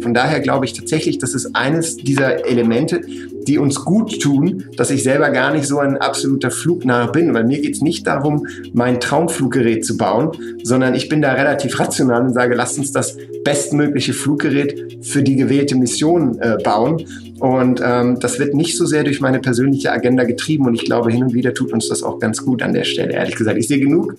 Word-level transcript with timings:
Von 0.00 0.14
daher 0.14 0.40
glaube 0.40 0.64
ich 0.64 0.72
tatsächlich, 0.72 1.18
das 1.18 1.34
ist 1.34 1.54
eines 1.54 1.96
dieser 1.96 2.46
Elemente, 2.46 3.02
die 3.46 3.58
uns 3.58 3.76
gut 3.84 4.20
tun, 4.20 4.64
dass 4.76 4.90
ich 4.90 5.02
selber 5.02 5.30
gar 5.30 5.52
nicht 5.52 5.66
so 5.66 5.78
ein 5.78 5.96
absoluter 5.96 6.50
Flugnah 6.50 7.06
bin, 7.06 7.32
weil 7.34 7.44
mir 7.44 7.60
geht 7.60 7.74
es 7.74 7.80
nicht 7.80 8.06
darum, 8.06 8.46
mein 8.72 9.00
Traumfluggerät 9.00 9.84
zu 9.84 9.96
bauen, 9.96 10.32
sondern 10.62 10.94
ich 10.94 11.08
bin 11.08 11.22
da 11.22 11.32
relativ 11.32 11.78
rational 11.78 12.22
und 12.22 12.34
sage, 12.34 12.54
lasst 12.54 12.78
uns 12.78 12.92
das 12.92 13.16
bestmögliche 13.44 14.12
Fluggerät 14.12 14.98
für 15.02 15.22
die 15.22 15.36
gewählte 15.36 15.74
Mission 15.76 16.38
äh, 16.40 16.58
bauen. 16.62 17.04
Und 17.38 17.80
ähm, 17.82 18.18
das 18.20 18.38
wird 18.38 18.54
nicht 18.54 18.76
so 18.76 18.84
sehr 18.84 19.02
durch 19.02 19.20
meine 19.20 19.40
persönliche 19.40 19.90
Agenda 19.90 20.24
getrieben 20.24 20.66
und 20.66 20.74
ich 20.74 20.84
glaube, 20.84 21.10
hin 21.10 21.22
und 21.22 21.32
wieder 21.32 21.54
tut 21.54 21.72
uns 21.72 21.88
das 21.88 22.02
auch 22.02 22.18
ganz 22.18 22.44
gut 22.44 22.62
an 22.62 22.74
der 22.74 22.84
Stelle, 22.84 23.14
ehrlich 23.14 23.34
gesagt. 23.34 23.56
Ich 23.56 23.66
sehe 23.66 23.80
genug 23.80 24.16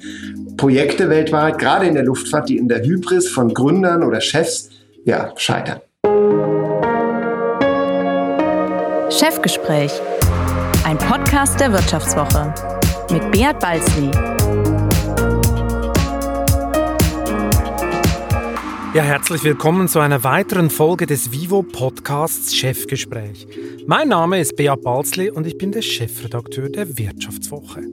Projekte 0.58 1.08
weltweit, 1.10 1.60
gerade 1.60 1.86
in 1.86 1.94
der 1.94 2.04
Luftfahrt, 2.04 2.50
die 2.50 2.58
in 2.58 2.68
der 2.68 2.84
Hybris 2.84 3.28
von 3.28 3.54
Gründern 3.54 4.04
oder 4.04 4.22
Chefs 4.22 4.70
ja, 5.06 5.34
scheitern. 5.38 5.82
Chefgespräch, 9.10 9.92
ein 10.86 10.98
Podcast 10.98 11.60
der 11.60 11.72
Wirtschaftswoche 11.74 12.54
mit 13.12 13.32
Beat 13.32 13.60
Balzli. 13.60 14.12
Ja, 18.94 19.04
herzlich 19.04 19.44
willkommen 19.44 19.88
zu 19.88 20.00
einer 20.00 20.24
weiteren 20.24 20.70
Folge 20.70 21.06
des 21.06 21.32
Vivo 21.32 21.64
Podcasts 21.64 22.54
Chefgespräch. 22.54 23.48
Mein 23.88 24.10
Name 24.10 24.40
ist 24.40 24.56
Beat 24.56 24.82
Balzli 24.82 25.30
und 25.30 25.48
ich 25.48 25.58
bin 25.58 25.72
der 25.72 25.82
Chefredakteur 25.82 26.70
der 26.70 26.98
Wirtschaftswoche. 26.98 27.84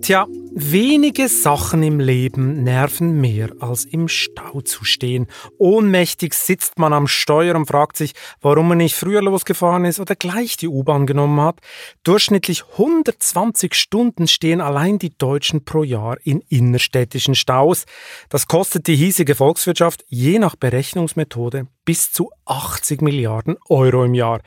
Tja, 0.00 0.26
wenige 0.54 1.28
Sachen 1.28 1.82
im 1.82 2.00
Leben 2.00 2.62
nerven 2.62 3.20
mehr, 3.20 3.50
als 3.60 3.84
im 3.84 4.08
Stau 4.08 4.60
zu 4.60 4.84
stehen. 4.84 5.26
Ohnmächtig 5.58 6.34
sitzt 6.34 6.78
man 6.78 6.92
am 6.92 7.06
Steuer 7.06 7.54
und 7.54 7.66
fragt 7.66 7.96
sich, 7.96 8.12
warum 8.40 8.68
man 8.68 8.78
nicht 8.78 8.94
früher 8.94 9.22
losgefahren 9.22 9.84
ist 9.84 10.00
oder 10.00 10.16
gleich 10.16 10.56
die 10.56 10.68
U-Bahn 10.68 11.06
genommen 11.06 11.40
hat. 11.40 11.60
Durchschnittlich 12.02 12.64
120 12.72 13.74
Stunden 13.74 14.28
stehen 14.28 14.60
allein 14.60 14.98
die 14.98 15.16
Deutschen 15.16 15.64
pro 15.64 15.82
Jahr 15.82 16.16
in 16.24 16.40
innerstädtischen 16.48 17.34
Staus. 17.34 17.84
Das 18.28 18.48
kostet 18.48 18.86
die 18.86 18.96
hiesige 18.96 19.34
Volkswirtschaft 19.34 20.04
je 20.08 20.38
nach 20.38 20.56
Berechnungsmethode 20.56 21.66
bis 21.88 22.12
zu 22.12 22.30
80 22.44 23.00
Milliarden 23.00 23.56
Euro 23.70 24.04
im 24.04 24.12
Jahr. 24.12 24.42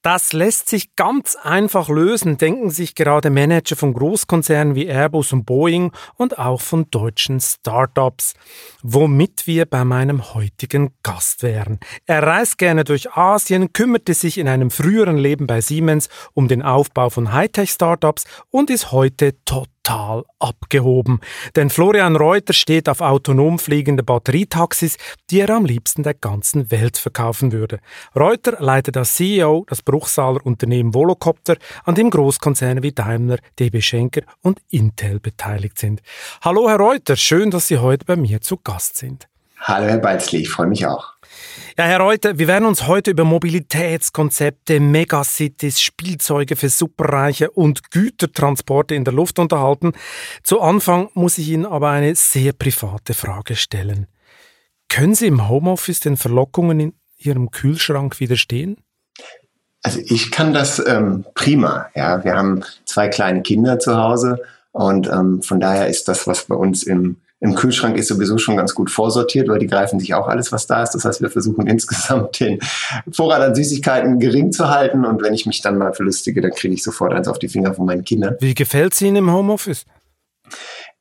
Das 0.00 0.32
lässt 0.32 0.68
sich 0.68 0.94
ganz 0.94 1.34
einfach 1.34 1.88
lösen, 1.88 2.38
denken 2.38 2.70
sich 2.70 2.94
gerade 2.94 3.30
Manager 3.30 3.74
von 3.74 3.92
Großkonzernen 3.94 4.76
wie 4.76 4.86
Airbus 4.86 5.27
und 5.32 5.44
Boeing 5.44 5.92
und 6.16 6.38
auch 6.38 6.60
von 6.60 6.90
deutschen 6.90 7.40
Startups, 7.40 8.34
womit 8.82 9.46
wir 9.46 9.66
bei 9.66 9.84
meinem 9.84 10.34
heutigen 10.34 10.94
Gast 11.02 11.42
wären. 11.42 11.78
Er 12.06 12.22
reist 12.22 12.58
gerne 12.58 12.84
durch 12.84 13.12
Asien, 13.12 13.72
kümmerte 13.72 14.14
sich 14.14 14.38
in 14.38 14.48
einem 14.48 14.70
früheren 14.70 15.18
Leben 15.18 15.46
bei 15.46 15.60
Siemens 15.60 16.08
um 16.34 16.48
den 16.48 16.62
Aufbau 16.62 17.10
von 17.10 17.32
Hightech-Startups 17.32 18.24
und 18.50 18.70
ist 18.70 18.92
heute 18.92 19.42
total 19.44 19.77
total 19.88 20.24
abgehoben. 20.38 21.20
Denn 21.56 21.70
Florian 21.70 22.16
Reuter 22.16 22.52
steht 22.52 22.88
auf 22.88 23.00
autonom 23.00 23.58
fliegende 23.58 24.02
Batterietaxis, 24.02 24.98
die 25.30 25.40
er 25.40 25.50
am 25.50 25.64
liebsten 25.64 26.02
der 26.02 26.14
ganzen 26.14 26.70
Welt 26.70 26.98
verkaufen 26.98 27.52
würde. 27.52 27.80
Reuter 28.14 28.56
leitet 28.60 28.96
als 28.96 29.14
CEO 29.14 29.64
das 29.68 29.82
Bruchsaler 29.82 30.44
Unternehmen 30.44 30.94
Volocopter, 30.94 31.56
an 31.84 31.94
dem 31.94 32.10
Großkonzerne 32.10 32.82
wie 32.82 32.92
Daimler, 32.92 33.38
DB 33.58 33.80
Schenker 33.80 34.22
und 34.42 34.60
Intel 34.70 35.20
beteiligt 35.20 35.78
sind. 35.78 36.02
Hallo 36.42 36.68
Herr 36.68 36.78
Reuter, 36.78 37.16
schön, 37.16 37.50
dass 37.50 37.68
Sie 37.68 37.78
heute 37.78 38.04
bei 38.04 38.16
mir 38.16 38.40
zu 38.40 38.58
Gast 38.58 38.96
sind. 38.96 39.26
Hallo 39.60 39.86
Herr 39.86 39.98
Beizli, 39.98 40.40
ich 40.40 40.50
freue 40.50 40.66
mich 40.66 40.86
auch. 40.86 41.17
Ja, 41.76 41.84
Herr 41.84 42.00
Reuter, 42.00 42.38
wir 42.38 42.48
werden 42.48 42.66
uns 42.66 42.86
heute 42.86 43.12
über 43.12 43.24
Mobilitätskonzepte, 43.24 44.80
Megacities, 44.80 45.80
Spielzeuge 45.80 46.56
für 46.56 46.68
Superreiche 46.68 47.50
und 47.50 47.90
Gütertransporte 47.90 48.94
in 48.94 49.04
der 49.04 49.14
Luft 49.14 49.38
unterhalten. 49.38 49.92
Zu 50.42 50.60
Anfang 50.60 51.08
muss 51.14 51.38
ich 51.38 51.48
Ihnen 51.48 51.66
aber 51.66 51.90
eine 51.90 52.14
sehr 52.14 52.52
private 52.52 53.14
Frage 53.14 53.56
stellen. 53.56 54.06
Können 54.88 55.14
Sie 55.14 55.26
im 55.26 55.48
Homeoffice 55.48 56.00
den 56.00 56.16
Verlockungen 56.16 56.80
in 56.80 56.92
Ihrem 57.18 57.50
Kühlschrank 57.50 58.20
widerstehen? 58.20 58.78
Also 59.82 60.00
ich 60.04 60.30
kann 60.30 60.52
das 60.52 60.84
ähm, 60.84 61.24
prima. 61.34 61.88
Ja, 61.94 62.24
wir 62.24 62.34
haben 62.34 62.64
zwei 62.84 63.08
kleine 63.08 63.42
Kinder 63.42 63.78
zu 63.78 63.96
Hause 63.96 64.40
und 64.72 65.08
ähm, 65.08 65.42
von 65.42 65.60
daher 65.60 65.88
ist 65.88 66.08
das, 66.08 66.26
was 66.26 66.44
bei 66.44 66.54
uns 66.54 66.82
im 66.82 67.18
im 67.40 67.54
Kühlschrank 67.54 67.96
ist 67.96 68.08
sowieso 68.08 68.36
schon 68.38 68.56
ganz 68.56 68.74
gut 68.74 68.90
vorsortiert, 68.90 69.48
weil 69.48 69.60
die 69.60 69.68
greifen 69.68 70.00
sich 70.00 70.14
auch 70.14 70.26
alles, 70.26 70.50
was 70.50 70.66
da 70.66 70.82
ist. 70.82 70.92
Das 70.92 71.04
heißt, 71.04 71.22
wir 71.22 71.30
versuchen 71.30 71.66
insgesamt 71.68 72.40
den 72.40 72.58
Vorrat 73.12 73.42
an 73.42 73.54
Süßigkeiten 73.54 74.18
gering 74.18 74.50
zu 74.50 74.68
halten. 74.68 75.04
Und 75.04 75.22
wenn 75.22 75.34
ich 75.34 75.46
mich 75.46 75.62
dann 75.62 75.78
mal 75.78 75.92
verlustige, 75.92 76.40
dann 76.40 76.50
kriege 76.50 76.74
ich 76.74 76.82
sofort 76.82 77.12
eins 77.12 77.28
auf 77.28 77.38
die 77.38 77.48
Finger 77.48 77.74
von 77.74 77.86
meinen 77.86 78.04
Kindern. 78.04 78.36
Wie 78.40 78.54
gefällt 78.54 78.94
es 78.94 79.02
Ihnen 79.02 79.16
im 79.16 79.32
Homeoffice? 79.32 79.84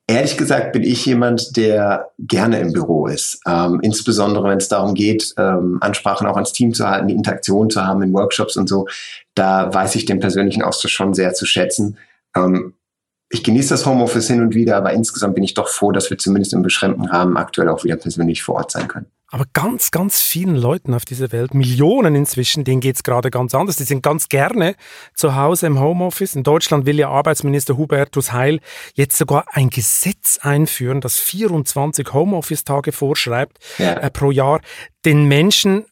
Ehrlich 0.09 0.37
gesagt 0.37 0.71
bin 0.71 0.83
ich 0.83 1.05
jemand, 1.05 1.57
der 1.57 2.11
gerne 2.17 2.59
im 2.59 2.71
Büro 2.71 3.07
ist. 3.07 3.41
Ähm, 3.45 3.79
insbesondere 3.81 4.47
wenn 4.47 4.57
es 4.57 4.69
darum 4.69 4.93
geht, 4.93 5.33
ähm, 5.37 5.79
Ansprachen 5.81 6.27
auch 6.27 6.35
ans 6.35 6.53
Team 6.53 6.73
zu 6.73 6.87
halten, 6.87 7.09
die 7.09 7.13
Interaktion 7.13 7.69
zu 7.69 7.85
haben 7.85 8.01
in 8.03 8.13
Workshops 8.13 8.55
und 8.55 8.69
so. 8.69 8.87
Da 9.35 9.73
weiß 9.73 9.95
ich 9.95 10.05
den 10.05 10.21
persönlichen 10.21 10.61
Austausch 10.61 10.93
schon 10.93 11.13
sehr 11.13 11.33
zu 11.33 11.45
schätzen. 11.45 11.97
Ähm, 12.37 12.73
ich 13.29 13.43
genieße 13.43 13.69
das 13.69 13.85
Homeoffice 13.85 14.27
hin 14.27 14.41
und 14.41 14.55
wieder, 14.55 14.77
aber 14.77 14.93
insgesamt 14.93 15.35
bin 15.35 15.43
ich 15.43 15.53
doch 15.53 15.67
froh, 15.67 15.91
dass 15.91 16.09
wir 16.09 16.17
zumindest 16.17 16.53
im 16.53 16.61
beschränkten 16.61 17.05
Rahmen 17.05 17.35
aktuell 17.35 17.69
auch 17.69 17.83
wieder 17.83 17.97
persönlich 17.97 18.41
vor 18.41 18.55
Ort 18.55 18.71
sein 18.71 18.87
können. 18.87 19.07
Aber 19.29 19.43
ganz, 19.51 19.91
ganz 19.91 20.21
vielen 20.21 20.55
Leuten 20.55 20.93
auf 20.93 21.03
dieser 21.03 21.33
Welt, 21.33 21.53
Millionen 21.53 22.15
inzwischen, 22.15 22.63
denen 22.63 22.79
geht 22.79 22.95
es 22.95 23.03
gerade 23.03 23.29
ganz 23.29 23.53
anders. 23.53 23.75
Die 23.75 23.83
sind 23.83 24.01
ganz 24.01 24.29
gerne 24.29 24.75
zu 25.13 25.35
Hause 25.35 25.67
im 25.67 25.81
Homeoffice. 25.81 26.35
In 26.35 26.43
Deutschland 26.43 26.85
will 26.85 26.97
ja 26.97 27.09
Arbeitsminister 27.09 27.75
Hubertus 27.75 28.31
Heil 28.31 28.61
jetzt 28.93 29.17
sogar 29.17 29.43
ein 29.51 29.69
Gesetz 29.69 30.39
einführen, 30.41 31.01
das 31.01 31.17
24 31.17 32.13
Homeoffice-Tage 32.13 32.93
vorschreibt 32.93 33.57
ja. 33.77 33.95
äh, 33.95 34.09
pro 34.09 34.31
Jahr. 34.31 34.61
Den 35.03 35.25
Menschen 35.25 35.85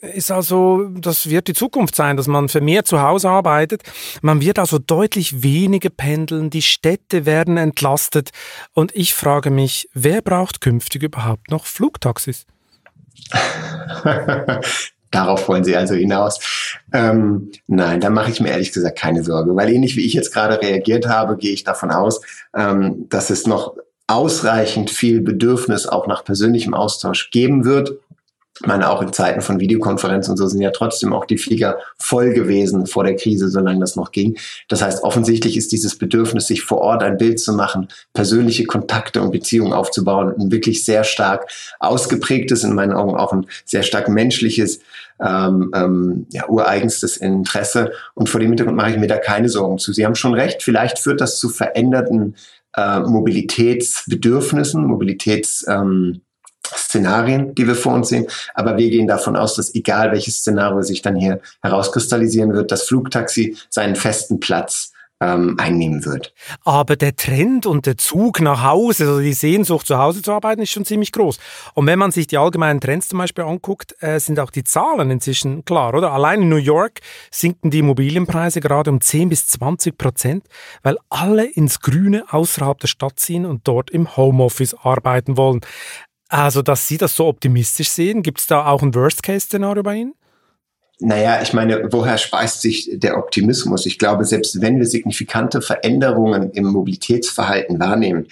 ist 0.00 0.30
also, 0.30 0.88
das 0.88 1.28
wird 1.28 1.48
die 1.48 1.54
Zukunft 1.54 1.94
sein, 1.94 2.16
dass 2.16 2.26
man 2.26 2.48
für 2.48 2.60
mehr 2.60 2.84
zu 2.84 3.02
Hause 3.02 3.28
arbeitet. 3.28 3.82
Man 4.22 4.40
wird 4.40 4.58
also 4.58 4.78
deutlich 4.78 5.42
weniger 5.42 5.90
pendeln, 5.90 6.50
die 6.50 6.62
Städte 6.62 7.26
werden 7.26 7.56
entlastet. 7.56 8.30
Und 8.72 8.94
ich 8.94 9.14
frage 9.14 9.50
mich, 9.50 9.88
wer 9.92 10.22
braucht 10.22 10.60
künftig 10.60 11.02
überhaupt 11.02 11.50
noch 11.50 11.66
Flugtaxis? 11.66 12.46
Darauf 15.10 15.48
wollen 15.48 15.64
Sie 15.64 15.76
also 15.76 15.94
hinaus. 15.94 16.38
Ähm, 16.92 17.50
nein, 17.66 18.00
da 18.00 18.10
mache 18.10 18.30
ich 18.30 18.40
mir 18.40 18.50
ehrlich 18.50 18.72
gesagt 18.72 18.96
keine 18.96 19.24
Sorge, 19.24 19.56
weil 19.56 19.70
ähnlich 19.70 19.96
wie 19.96 20.06
ich 20.06 20.14
jetzt 20.14 20.32
gerade 20.32 20.62
reagiert 20.62 21.08
habe, 21.08 21.36
gehe 21.36 21.52
ich 21.52 21.64
davon 21.64 21.90
aus, 21.90 22.20
ähm, 22.56 23.06
dass 23.08 23.30
es 23.30 23.46
noch 23.46 23.74
ausreichend 24.06 24.90
viel 24.90 25.20
Bedürfnis 25.20 25.86
auch 25.86 26.06
nach 26.06 26.24
persönlichem 26.24 26.74
Austausch 26.74 27.30
geben 27.30 27.64
wird 27.64 27.98
ich 28.60 28.66
meine, 28.66 28.90
auch 28.90 29.00
in 29.00 29.12
Zeiten 29.12 29.40
von 29.40 29.58
Videokonferenzen 29.58 30.32
und 30.32 30.36
so 30.36 30.46
sind 30.46 30.60
ja 30.60 30.70
trotzdem 30.70 31.14
auch 31.14 31.24
die 31.24 31.38
Flieger 31.38 31.78
voll 31.98 32.34
gewesen 32.34 32.86
vor 32.86 33.04
der 33.04 33.16
Krise, 33.16 33.48
solange 33.48 33.80
das 33.80 33.96
noch 33.96 34.12
ging. 34.12 34.36
Das 34.68 34.82
heißt, 34.82 35.02
offensichtlich 35.02 35.56
ist 35.56 35.72
dieses 35.72 35.96
Bedürfnis, 35.96 36.46
sich 36.46 36.62
vor 36.62 36.78
Ort 36.78 37.02
ein 37.02 37.16
Bild 37.16 37.40
zu 37.40 37.54
machen, 37.54 37.88
persönliche 38.12 38.66
Kontakte 38.66 39.22
und 39.22 39.30
Beziehungen 39.30 39.72
aufzubauen, 39.72 40.34
ein 40.38 40.52
wirklich 40.52 40.84
sehr 40.84 41.04
stark 41.04 41.50
ausgeprägtes, 41.78 42.62
in 42.62 42.74
meinen 42.74 42.92
Augen 42.92 43.16
auch 43.16 43.32
ein 43.32 43.46
sehr 43.64 43.82
stark 43.82 44.10
menschliches, 44.10 44.80
ähm, 45.20 45.70
ähm, 45.74 46.26
ja, 46.30 46.46
ureigenstes 46.46 47.16
Interesse. 47.16 47.92
Und 48.12 48.28
vor 48.28 48.40
dem 48.40 48.50
Hintergrund 48.50 48.76
mache 48.76 48.90
ich 48.90 48.98
mir 48.98 49.06
da 49.08 49.16
keine 49.16 49.48
Sorgen 49.48 49.78
zu. 49.78 49.94
Sie 49.94 50.04
haben 50.04 50.14
schon 50.14 50.34
recht, 50.34 50.62
vielleicht 50.62 50.98
führt 50.98 51.22
das 51.22 51.38
zu 51.38 51.48
veränderten 51.48 52.34
äh, 52.76 53.00
Mobilitätsbedürfnissen, 53.00 54.84
Mobilitäts... 54.84 55.64
Ähm, 55.66 56.20
Szenarien, 56.64 57.54
die 57.54 57.66
wir 57.66 57.74
vor 57.74 57.94
uns 57.94 58.08
sehen. 58.08 58.26
Aber 58.54 58.76
wir 58.76 58.90
gehen 58.90 59.06
davon 59.06 59.36
aus, 59.36 59.56
dass 59.56 59.74
egal 59.74 60.12
welches 60.12 60.38
Szenario 60.38 60.82
sich 60.82 61.02
dann 61.02 61.16
hier 61.16 61.40
herauskristallisieren 61.62 62.52
wird, 62.52 62.70
das 62.70 62.84
Flugtaxi 62.84 63.56
seinen 63.68 63.96
festen 63.96 64.40
Platz 64.40 64.92
ähm, 65.20 65.56
einnehmen 65.58 66.04
wird. 66.04 66.32
Aber 66.64 66.96
der 66.96 67.14
Trend 67.14 67.66
und 67.66 67.86
der 67.86 67.98
Zug 67.98 68.40
nach 68.40 68.62
Hause, 68.64 69.04
also 69.04 69.20
die 69.20 69.34
Sehnsucht 69.34 69.86
zu 69.86 69.98
Hause 69.98 70.22
zu 70.22 70.32
arbeiten, 70.32 70.62
ist 70.62 70.70
schon 70.70 70.86
ziemlich 70.86 71.12
groß. 71.12 71.38
Und 71.74 71.86
wenn 71.86 71.98
man 71.98 72.10
sich 72.10 72.26
die 72.26 72.38
allgemeinen 72.38 72.80
Trends 72.80 73.08
zum 73.08 73.18
Beispiel 73.18 73.44
anguckt, 73.44 73.94
äh, 74.00 74.18
sind 74.18 74.40
auch 74.40 74.50
die 74.50 74.64
Zahlen 74.64 75.10
inzwischen 75.10 75.64
klar, 75.64 75.94
oder? 75.94 76.12
Allein 76.12 76.42
in 76.42 76.48
New 76.48 76.56
York 76.56 77.00
sinken 77.30 77.70
die 77.70 77.80
Immobilienpreise 77.80 78.60
gerade 78.60 78.90
um 78.90 79.00
10 79.00 79.28
bis 79.28 79.46
20 79.48 79.98
Prozent, 79.98 80.46
weil 80.82 80.96
alle 81.10 81.44
ins 81.44 81.80
Grüne 81.80 82.24
außerhalb 82.30 82.78
der 82.78 82.88
Stadt 82.88 83.18
ziehen 83.18 83.44
und 83.44 83.68
dort 83.68 83.90
im 83.90 84.16
Homeoffice 84.16 84.74
arbeiten 84.74 85.36
wollen. 85.36 85.60
Also, 86.30 86.62
dass 86.62 86.86
Sie 86.86 86.96
das 86.96 87.16
so 87.16 87.26
optimistisch 87.26 87.90
sehen, 87.90 88.22
gibt 88.22 88.40
es 88.40 88.46
da 88.46 88.66
auch 88.66 88.82
ein 88.82 88.94
Worst-Case-Szenario 88.94 89.82
bei 89.82 89.96
Ihnen? 89.96 90.14
Naja, 91.00 91.42
ich 91.42 91.52
meine, 91.52 91.88
woher 91.90 92.18
speist 92.18 92.60
sich 92.60 92.88
der 92.92 93.18
Optimismus? 93.18 93.84
Ich 93.84 93.98
glaube, 93.98 94.24
selbst 94.24 94.60
wenn 94.60 94.78
wir 94.78 94.86
signifikante 94.86 95.60
Veränderungen 95.60 96.50
im 96.52 96.66
Mobilitätsverhalten 96.66 97.80
wahrnehmen, 97.80 98.28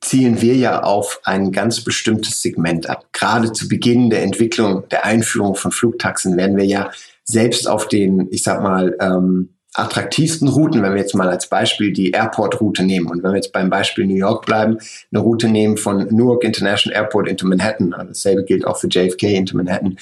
zielen 0.00 0.40
wir 0.40 0.56
ja 0.56 0.82
auf 0.82 1.20
ein 1.24 1.52
ganz 1.52 1.82
bestimmtes 1.82 2.42
Segment 2.42 2.88
ab. 2.88 3.06
Gerade 3.12 3.52
zu 3.52 3.68
Beginn 3.68 4.10
der 4.10 4.22
Entwicklung, 4.22 4.88
der 4.88 5.04
Einführung 5.04 5.54
von 5.54 5.70
Flugtaxen 5.70 6.36
werden 6.36 6.56
wir 6.56 6.64
ja 6.64 6.90
selbst 7.24 7.68
auf 7.68 7.86
den, 7.86 8.28
ich 8.30 8.42
sag 8.42 8.62
mal, 8.62 8.96
ähm, 9.00 9.55
attraktivsten 9.76 10.48
Routen, 10.48 10.82
wenn 10.82 10.94
wir 10.94 11.00
jetzt 11.00 11.14
mal 11.14 11.28
als 11.28 11.48
Beispiel 11.48 11.92
die 11.92 12.10
Airport-Route 12.10 12.82
nehmen. 12.82 13.08
Und 13.08 13.22
wenn 13.22 13.30
wir 13.30 13.36
jetzt 13.36 13.52
beim 13.52 13.68
Beispiel 13.68 14.06
New 14.06 14.14
York 14.14 14.46
bleiben, 14.46 14.78
eine 15.12 15.20
Route 15.20 15.48
nehmen 15.48 15.76
von 15.76 16.06
Newark 16.06 16.44
International 16.44 16.96
Airport 16.96 17.28
into 17.28 17.46
Manhattan, 17.46 17.92
also 17.92 18.08
dasselbe 18.08 18.44
gilt 18.44 18.66
auch 18.66 18.78
für 18.78 18.88
JFK 18.88 19.34
into 19.34 19.56
Manhattan, 19.56 19.98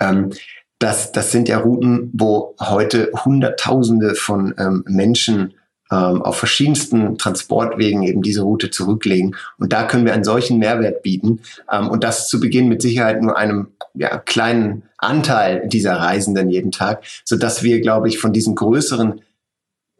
ähm, 0.00 0.30
das, 0.78 1.12
das 1.12 1.32
sind 1.32 1.48
ja 1.48 1.58
Routen, 1.58 2.10
wo 2.14 2.54
heute 2.60 3.10
Hunderttausende 3.24 4.14
von 4.14 4.54
ähm, 4.58 4.84
Menschen 4.86 5.54
ähm, 5.90 6.22
auf 6.22 6.36
verschiedensten 6.36 7.18
Transportwegen 7.18 8.02
eben 8.02 8.22
diese 8.22 8.42
Route 8.42 8.70
zurücklegen. 8.70 9.36
Und 9.58 9.72
da 9.72 9.84
können 9.84 10.04
wir 10.04 10.12
einen 10.12 10.24
solchen 10.24 10.58
Mehrwert 10.58 11.02
bieten. 11.02 11.40
Ähm, 11.70 11.88
und 11.88 12.04
das 12.04 12.28
zu 12.28 12.40
Beginn 12.40 12.68
mit 12.68 12.82
Sicherheit 12.82 13.22
nur 13.22 13.36
einem 13.36 13.68
ja, 13.94 14.18
kleinen 14.18 14.82
Anteil 14.98 15.68
dieser 15.68 15.94
Reisenden 15.94 16.50
jeden 16.50 16.72
Tag, 16.72 17.04
so 17.24 17.36
dass 17.36 17.62
wir, 17.62 17.80
glaube 17.80 18.08
ich, 18.08 18.18
von 18.18 18.32
diesen 18.32 18.54
größeren 18.54 19.20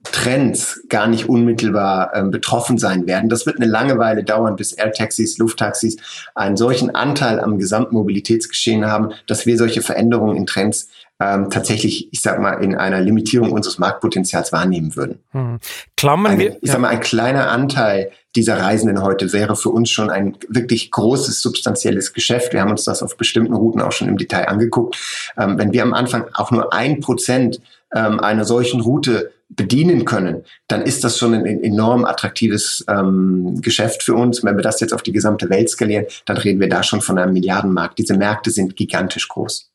Trends 0.04 0.82
gar 0.88 1.08
nicht 1.08 1.28
unmittelbar 1.28 2.12
ähm, 2.14 2.30
betroffen 2.30 2.78
sein 2.78 3.06
werden. 3.06 3.28
Das 3.28 3.46
wird 3.46 3.56
eine 3.56 3.70
lange 3.70 3.98
Weile 3.98 4.22
dauern, 4.22 4.56
bis 4.56 4.72
Airtaxis, 4.72 5.38
Lufttaxis 5.38 5.96
einen 6.34 6.56
solchen 6.56 6.94
Anteil 6.94 7.40
am 7.40 7.58
gesamten 7.58 7.96
Mobilitätsgeschehen 7.96 8.86
haben, 8.86 9.10
dass 9.26 9.44
wir 9.44 9.58
solche 9.58 9.82
Veränderungen 9.82 10.36
in 10.36 10.46
Trends 10.46 10.88
ähm, 11.20 11.50
tatsächlich, 11.50 12.08
ich 12.12 12.20
sag 12.20 12.40
mal, 12.40 12.62
in 12.62 12.74
einer 12.74 13.00
Limitierung 13.00 13.50
unseres 13.52 13.78
Marktpotenzials 13.78 14.52
wahrnehmen 14.52 14.94
würden. 14.94 15.18
Hm. 15.32 15.58
Klammern 15.96 16.32
Eine, 16.32 16.40
wir. 16.40 16.56
Ich 16.60 16.70
sag 16.70 16.80
mal, 16.80 16.88
ein 16.88 17.00
kleiner 17.00 17.50
Anteil 17.50 18.10
dieser 18.36 18.60
Reisenden 18.60 19.02
heute 19.02 19.32
wäre 19.32 19.56
für 19.56 19.70
uns 19.70 19.90
schon 19.90 20.10
ein 20.10 20.36
wirklich 20.48 20.90
großes, 20.90 21.40
substanzielles 21.40 22.12
Geschäft. 22.12 22.52
Wir 22.52 22.60
haben 22.60 22.70
uns 22.70 22.84
das 22.84 23.02
auf 23.02 23.16
bestimmten 23.16 23.54
Routen 23.54 23.80
auch 23.80 23.90
schon 23.90 24.08
im 24.08 24.16
Detail 24.16 24.48
angeguckt. 24.48 24.96
Ähm, 25.36 25.58
wenn 25.58 25.72
wir 25.72 25.82
am 25.82 25.94
Anfang 25.94 26.26
auch 26.34 26.50
nur 26.52 26.72
ein 26.72 27.00
Prozent 27.00 27.60
ähm, 27.94 28.20
einer 28.20 28.44
solchen 28.44 28.80
Route 28.80 29.32
bedienen 29.48 30.04
können, 30.04 30.44
dann 30.68 30.82
ist 30.82 31.04
das 31.04 31.18
schon 31.18 31.34
ein 31.34 31.46
enorm 31.46 32.04
attraktives 32.04 32.84
ähm, 32.86 33.60
Geschäft 33.62 34.02
für 34.02 34.14
uns. 34.14 34.44
Wenn 34.44 34.56
wir 34.56 34.62
das 34.62 34.78
jetzt 34.80 34.92
auf 34.92 35.02
die 35.02 35.12
gesamte 35.12 35.48
Welt 35.48 35.70
skalieren, 35.70 36.04
dann 36.26 36.36
reden 36.36 36.60
wir 36.60 36.68
da 36.68 36.82
schon 36.82 37.00
von 37.00 37.18
einem 37.18 37.32
Milliardenmarkt. 37.32 37.98
Diese 37.98 38.14
Märkte 38.14 38.50
sind 38.50 38.76
gigantisch 38.76 39.26
groß. 39.26 39.70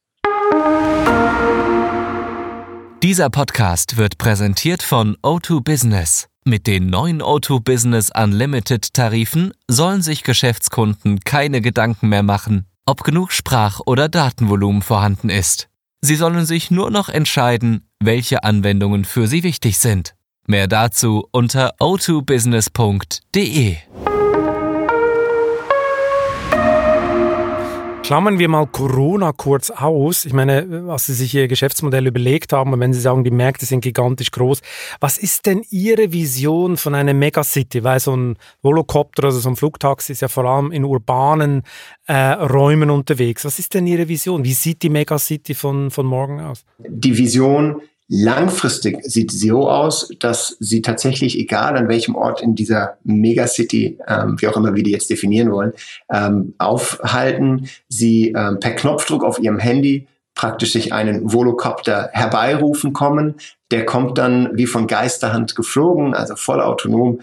Dieser 3.04 3.30
Podcast 3.30 3.98
wird 3.98 4.18
präsentiert 4.18 4.82
von 4.82 5.18
O2 5.18 5.62
Business. 5.62 6.30
Mit 6.46 6.68
den 6.68 6.88
neuen 6.88 7.22
O2 7.22 7.60
Business 7.62 8.10
Unlimited 8.16 8.94
Tarifen 8.94 9.52
sollen 9.68 10.02
sich 10.02 10.24
Geschäftskunden 10.24 11.20
keine 11.20 11.60
Gedanken 11.60 12.08
mehr 12.08 12.24
machen, 12.24 12.66
ob 12.86 13.04
genug 13.04 13.34
Sprach- 13.34 13.82
oder 13.86 14.08
Datenvolumen 14.08 14.82
vorhanden 14.82 15.30
ist. 15.30 15.68
Sie 16.00 16.16
sollen 16.16 16.46
sich 16.46 16.72
nur 16.72 16.92
noch 16.92 17.10
entscheiden, 17.10 17.90
welche 18.00 18.46
Anwendungen 18.46 19.04
für 19.04 19.28
sie 19.28 19.44
wichtig 19.44 19.80
sind. 19.80 20.16
Mehr 20.48 20.70
dazu 20.70 21.28
unter 21.32 21.76
o2business.de. 21.82 23.76
Klammern 28.04 28.38
wir 28.38 28.50
mal 28.50 28.68
Corona 28.68 29.32
kurz 29.32 29.72
aus. 29.72 30.26
Ich 30.26 30.34
meine, 30.34 30.86
was 30.88 31.06
Sie 31.06 31.14
sich 31.14 31.34
Ihr 31.36 31.48
Geschäftsmodell 31.48 32.06
überlegt 32.06 32.52
haben, 32.52 32.74
und 32.74 32.82
wenn 32.82 32.92
Sie 32.92 33.00
sagen, 33.00 33.24
die 33.24 33.32
Märkte 33.32 33.66
sind 33.66 33.80
gigantisch 33.80 34.30
groß, 34.32 34.62
was 35.00 35.18
ist 35.18 35.46
denn 35.46 35.64
Ihre 35.70 36.12
Vision 36.12 36.76
von 36.76 36.96
einer 36.96 37.14
Megacity? 37.14 37.86
Weil 37.86 38.02
so 38.02 38.14
ein 38.14 38.38
Volocopter, 38.62 39.24
also 39.24 39.40
so 39.40 39.48
ein 39.48 39.56
Flugtaxi 39.56 40.12
ist 40.12 40.22
ja 40.22 40.28
vor 40.28 40.44
allem 40.44 40.74
in 40.74 40.84
urbanen 40.84 41.64
äh, 42.06 42.14
Räumen 42.34 42.90
unterwegs. 42.90 43.46
Was 43.46 43.58
ist 43.58 43.74
denn 43.74 43.88
Ihre 43.88 44.10
Vision? 44.10 44.44
Wie 44.44 44.54
sieht 44.54 44.84
die 44.84 44.90
Megacity 44.90 45.54
von, 45.54 45.90
von 45.90 46.06
morgen 46.06 46.42
aus? 46.42 46.66
Die 46.80 47.18
Vision 47.18 47.82
Langfristig 48.10 49.00
sieht 49.04 49.32
sie 49.32 49.48
so 49.48 49.70
aus, 49.70 50.10
dass 50.20 50.58
sie 50.60 50.82
tatsächlich, 50.82 51.40
egal 51.40 51.78
an 51.78 51.88
welchem 51.88 52.16
Ort 52.16 52.42
in 52.42 52.54
dieser 52.54 52.98
Megacity, 53.04 53.98
ähm, 54.08 54.36
wie 54.40 54.48
auch 54.48 54.58
immer 54.58 54.76
wir 54.76 54.84
die 54.84 54.92
jetzt 54.92 55.10
definieren 55.10 55.52
wollen, 55.52 55.74
ähm, 56.12 56.54
aufhalten, 56.58 57.70
sie 57.88 58.34
ähm, 58.36 58.60
per 58.60 58.72
Knopfdruck 58.72 59.24
auf 59.24 59.40
ihrem 59.40 59.60
Handy 59.60 60.08
praktisch 60.36 60.74
sich 60.74 60.94
einen 60.94 61.32
Volocopter 61.32 62.10
herbeirufen 62.12 62.92
kommen. 62.94 63.36
Der 63.72 63.86
kommt 63.86 64.18
dann 64.18 64.50
wie 64.54 64.68
von 64.68 64.88
Geisterhand 64.88 65.56
geflogen, 65.56 66.14
also 66.14 66.36
voll 66.36 66.62
autonom 66.62 67.20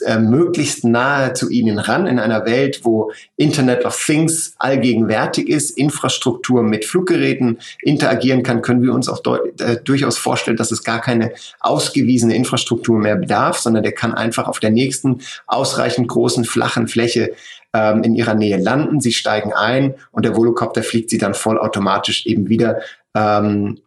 äh, 0.00 0.18
möglichst 0.18 0.84
nahe 0.84 1.32
zu 1.32 1.50
ihnen 1.50 1.78
ran 1.78 2.06
in 2.06 2.18
einer 2.18 2.44
Welt, 2.46 2.80
wo 2.82 3.12
Internet 3.36 3.84
of 3.84 3.98
Things 4.04 4.54
allgegenwärtig 4.58 5.48
ist, 5.48 5.70
Infrastruktur 5.70 6.62
mit 6.62 6.84
Fluggeräten 6.84 7.58
interagieren 7.82 8.42
kann, 8.42 8.62
können 8.62 8.82
wir 8.82 8.92
uns 8.92 9.08
auch 9.08 9.20
äh, 9.58 9.76
durchaus 9.82 10.18
vorstellen, 10.18 10.56
dass 10.56 10.72
es 10.72 10.84
gar 10.84 11.00
keine 11.00 11.32
ausgewiesene 11.60 12.34
Infrastruktur 12.34 12.98
mehr 12.98 13.16
bedarf, 13.16 13.58
sondern 13.58 13.82
der 13.82 13.92
kann 13.92 14.14
einfach 14.14 14.48
auf 14.48 14.60
der 14.60 14.70
nächsten 14.70 15.20
ausreichend 15.46 16.08
großen 16.08 16.44
flachen 16.44 16.88
Fläche 16.88 17.32
ähm, 17.72 18.02
in 18.02 18.14
ihrer 18.14 18.34
Nähe 18.34 18.58
landen. 18.58 19.00
Sie 19.00 19.12
steigen 19.12 19.52
ein 19.52 19.94
und 20.12 20.24
der 20.24 20.36
Volocopter 20.36 20.82
fliegt 20.82 21.10
sie 21.10 21.18
dann 21.18 21.34
vollautomatisch 21.34 22.26
eben 22.26 22.48
wieder 22.48 22.80
ähm, 23.14 23.78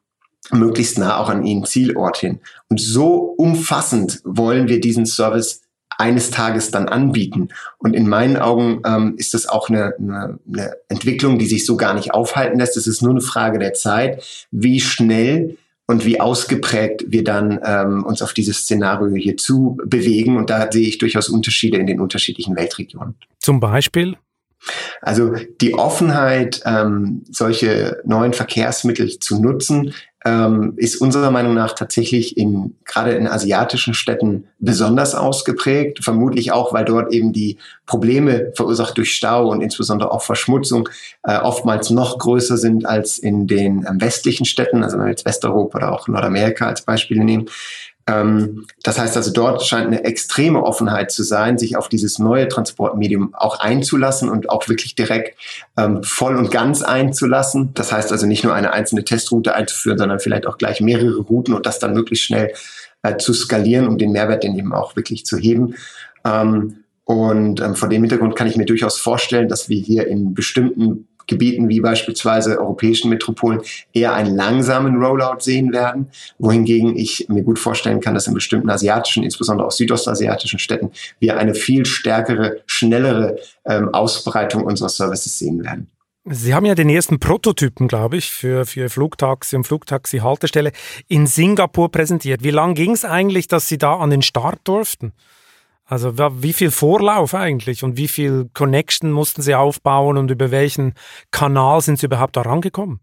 möglichst 0.51 0.97
nah 0.97 1.17
auch 1.17 1.29
an 1.29 1.45
ihren 1.45 1.65
Zielort 1.65 2.17
hin. 2.17 2.39
Und 2.69 2.79
so 2.79 3.15
umfassend 3.38 4.21
wollen 4.23 4.67
wir 4.67 4.79
diesen 4.79 5.06
Service 5.06 5.61
eines 5.99 6.31
Tages 6.31 6.71
dann 6.71 6.87
anbieten. 6.87 7.49
Und 7.77 7.93
in 7.93 8.07
meinen 8.07 8.37
Augen 8.37 8.81
ähm, 8.85 9.15
ist 9.17 9.33
das 9.33 9.47
auch 9.47 9.69
eine, 9.69 9.93
eine, 9.99 10.39
eine 10.47 10.73
Entwicklung, 10.87 11.37
die 11.39 11.45
sich 11.45 11.65
so 11.65 11.75
gar 11.75 11.93
nicht 11.93 12.13
aufhalten 12.13 12.59
lässt. 12.59 12.77
Es 12.77 12.87
ist 12.87 13.01
nur 13.01 13.11
eine 13.11 13.21
Frage 13.21 13.59
der 13.59 13.73
Zeit, 13.73 14.47
wie 14.51 14.79
schnell 14.79 15.57
und 15.87 16.05
wie 16.05 16.21
ausgeprägt 16.21 17.05
wir 17.07 17.23
dann 17.23 17.59
ähm, 17.65 18.05
uns 18.05 18.21
auf 18.21 18.33
dieses 18.33 18.59
Szenario 18.59 19.13
hier 19.15 19.37
zu 19.37 19.77
bewegen. 19.85 20.37
Und 20.37 20.49
da 20.49 20.71
sehe 20.71 20.87
ich 20.87 20.99
durchaus 20.99 21.29
Unterschiede 21.29 21.77
in 21.77 21.87
den 21.87 21.99
unterschiedlichen 21.99 22.55
Weltregionen. 22.55 23.15
Zum 23.39 23.59
Beispiel? 23.59 24.15
Also 25.01 25.33
die 25.61 25.73
Offenheit, 25.73 26.61
ähm, 26.65 27.23
solche 27.29 28.01
neuen 28.05 28.33
Verkehrsmittel 28.33 29.19
zu 29.19 29.41
nutzen, 29.41 29.93
ähm, 30.25 30.74
ist 30.75 30.98
unserer 30.98 31.31
Meinung 31.31 31.54
nach 31.54 31.74
tatsächlich 31.74 32.36
in 32.36 32.75
gerade 32.83 33.13
in 33.13 33.27
asiatischen 33.27 33.94
Städten 33.94 34.48
besonders 34.60 35.16
ausgeprägt. 35.16 36.04
Vermutlich 36.04 36.51
auch, 36.51 36.74
weil 36.74 36.83
dort 36.83 37.13
eben 37.13 37.31
die 37.31 37.57
Probleme 37.86 38.51
verursacht 38.56 38.98
durch 38.98 39.16
Stau 39.16 39.50
und 39.50 39.62
insbesondere 39.62 40.12
auch 40.12 40.21
Verschmutzung 40.21 40.89
äh, 41.24 41.38
oftmals 41.38 41.89
noch 41.89 42.18
größer 42.18 42.57
sind 42.57 42.86
als 42.86 43.18
in 43.18 43.48
den 43.48 43.86
ähm, 43.88 44.01
westlichen 44.01 44.45
Städten, 44.45 44.83
also 44.83 44.97
wenn 44.97 45.06
wir 45.06 45.11
jetzt 45.11 45.26
Westeuropa 45.26 45.78
oder 45.78 45.94
auch 45.94 46.07
Nordamerika 46.07 46.68
als 46.68 46.81
Beispiele 46.81 47.23
nehmen. 47.23 47.45
Ähm, 48.09 48.66
das 48.83 48.97
heißt 48.97 49.16
also, 49.16 49.31
dort 49.31 49.63
scheint 49.63 49.87
eine 49.87 50.04
extreme 50.04 50.63
Offenheit 50.63 51.11
zu 51.11 51.23
sein, 51.23 51.57
sich 51.57 51.78
auf 51.78 51.89
dieses 51.89 52.18
neue 52.18 52.47
Transportmedium 52.47 53.35
auch 53.35 53.59
einzulassen 53.59 54.30
und 54.30 54.49
auch 54.49 54.68
wirklich 54.68 54.95
direkt 54.95 55.37
ähm, 55.78 56.04
voll 56.04 56.35
und 56.35 56.49
ganz 56.49 56.81
einzulassen. 56.81 57.71
Das 57.75 57.92
heißt 57.92 58.11
also 58.11 58.25
nicht 58.25 58.44
nur 58.44 58.54
eine 58.54 58.73
einzelne 58.73 59.06
Testroute 59.06 59.54
einzuführen, 59.54 59.99
sondern 59.99 60.19
vielleicht 60.19 60.47
auch 60.47 60.57
gleich 60.57 60.81
mehrere 60.81 61.18
Routen 61.18 61.54
und 61.54 61.66
das 61.66 61.78
dann 61.78 61.94
möglichst 61.94 62.25
schnell 62.25 62.54
äh, 63.04 63.18
zu 63.18 63.33
skalieren, 63.33 63.87
um 63.87 63.97
den 63.97 64.11
Mehrwert 64.11 64.44
dann 64.44 64.57
eben 64.57 64.73
auch 64.73 64.95
wirklich 64.95 65.25
zu 65.25 65.37
heben. 65.37 65.75
Ähm, 66.25 66.83
und 67.06 67.61
ähm, 67.61 67.75
vor 67.75 67.89
dem 67.89 68.04
Hintergrund 68.04 68.35
kann 68.35 68.47
ich 68.47 68.56
mir 68.56 68.66
durchaus 68.66 68.99
vorstellen, 68.99 69.49
dass 69.49 69.69
wir 69.69 69.80
hier 69.80 70.07
in 70.07 70.33
bestimmten 70.33 71.07
Gebieten 71.30 71.69
wie 71.69 71.80
beispielsweise 71.80 72.59
europäischen 72.59 73.09
Metropolen 73.09 73.62
eher 73.94 74.14
einen 74.14 74.36
langsamen 74.36 75.02
Rollout 75.02 75.40
sehen 75.40 75.71
werden, 75.71 76.07
wohingegen 76.40 76.98
ich 76.98 77.28
mir 77.30 77.44
gut 77.44 77.59
vorstellen 77.59 78.02
kann, 78.02 78.16
dass 78.16 78.28
in 78.28 78.33
bestimmten 78.33 78.69
asiatischen, 78.69 79.24
insbesondere 79.24 79.68
auch 79.68 79.71
südostasiatischen 79.71 80.59
Städten, 80.59 80.92
wir 81.19 81.38
eine 81.38 81.56
viel 81.56 81.86
stärkere, 81.86 82.57
schnellere 82.66 83.38
ähm, 83.66 83.94
Ausbreitung 83.94 84.64
unserer 84.64 84.90
Services 84.90 85.40
sehen 85.40 85.64
werden. 85.64 85.88
Sie 86.26 86.54
haben 86.54 86.66
ja 86.66 86.76
den 86.76 86.90
ersten 86.90 87.19
Prototypen, 87.19 87.88
glaube 87.88 88.18
ich, 88.18 88.30
für, 88.30 88.66
für 88.66 88.90
Flugtaxi 88.90 89.56
und 89.56 89.66
Flugtaxi-Haltestelle 89.66 90.74
in 91.07 91.26
Singapur 91.26 91.90
präsentiert. 91.90 92.44
Wie 92.44 92.52
lange 92.52 92.74
ging 92.74 92.92
es 92.92 93.06
eigentlich, 93.06 93.48
dass 93.48 93.68
Sie 93.68 93.78
da 93.78 93.95
an 93.95 94.09
den 94.09 94.21
Start 94.21 94.59
durften? 94.66 95.14
Also 95.89 96.13
wie 96.17 96.53
viel 96.53 96.69
Vorlauf 96.69 97.33
eigentlich 97.33 97.83
und 97.83 97.97
wie 97.97 98.07
viel 98.07 98.47
Connection 98.53 99.11
mussten 99.11 99.41
Sie 99.41 99.55
aufbauen 99.55 100.17
und 100.17 100.29
über 100.29 100.51
welchen 100.51 100.93
Kanal 101.31 101.81
sind 101.81 101.97
Sie 101.97 102.05
überhaupt 102.05 102.37
da 102.37 102.41
rangekommen? 102.41 102.99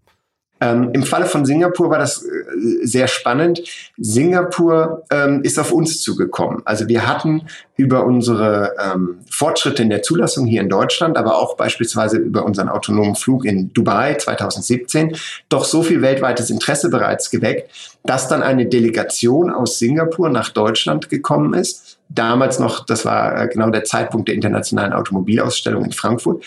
Ähm, 0.60 0.90
Im 0.94 1.02
Falle 1.02 1.26
von 1.26 1.44
Singapur 1.44 1.90
war 1.90 1.98
das 1.98 2.24
äh, 2.24 2.86
sehr 2.86 3.08
spannend. 3.08 3.62
Singapur 3.98 5.02
ähm, 5.10 5.42
ist 5.42 5.58
auf 5.58 5.70
uns 5.70 6.00
zugekommen. 6.00 6.62
Also 6.64 6.88
wir 6.88 7.06
hatten 7.06 7.42
über 7.76 8.06
unsere 8.06 8.74
ähm, 8.82 9.18
Fortschritte 9.30 9.82
in 9.82 9.90
der 9.90 10.00
Zulassung 10.00 10.46
hier 10.46 10.62
in 10.62 10.70
Deutschland, 10.70 11.18
aber 11.18 11.36
auch 11.36 11.56
beispielsweise 11.56 12.16
über 12.16 12.46
unseren 12.46 12.70
autonomen 12.70 13.16
Flug 13.16 13.44
in 13.44 13.72
Dubai 13.74 14.14
2017 14.14 15.16
doch 15.50 15.64
so 15.64 15.82
viel 15.82 16.00
weltweites 16.00 16.48
Interesse 16.48 16.88
bereits 16.88 17.30
geweckt, 17.30 17.95
dass 18.06 18.28
dann 18.28 18.42
eine 18.42 18.66
Delegation 18.66 19.50
aus 19.50 19.78
Singapur 19.78 20.28
nach 20.28 20.50
Deutschland 20.50 21.08
gekommen 21.08 21.54
ist. 21.54 21.98
Damals 22.08 22.58
noch, 22.58 22.86
das 22.86 23.04
war 23.04 23.42
äh, 23.42 23.48
genau 23.48 23.70
der 23.70 23.84
Zeitpunkt 23.84 24.28
der 24.28 24.34
internationalen 24.34 24.92
Automobilausstellung 24.92 25.84
in 25.84 25.92
Frankfurt. 25.92 26.44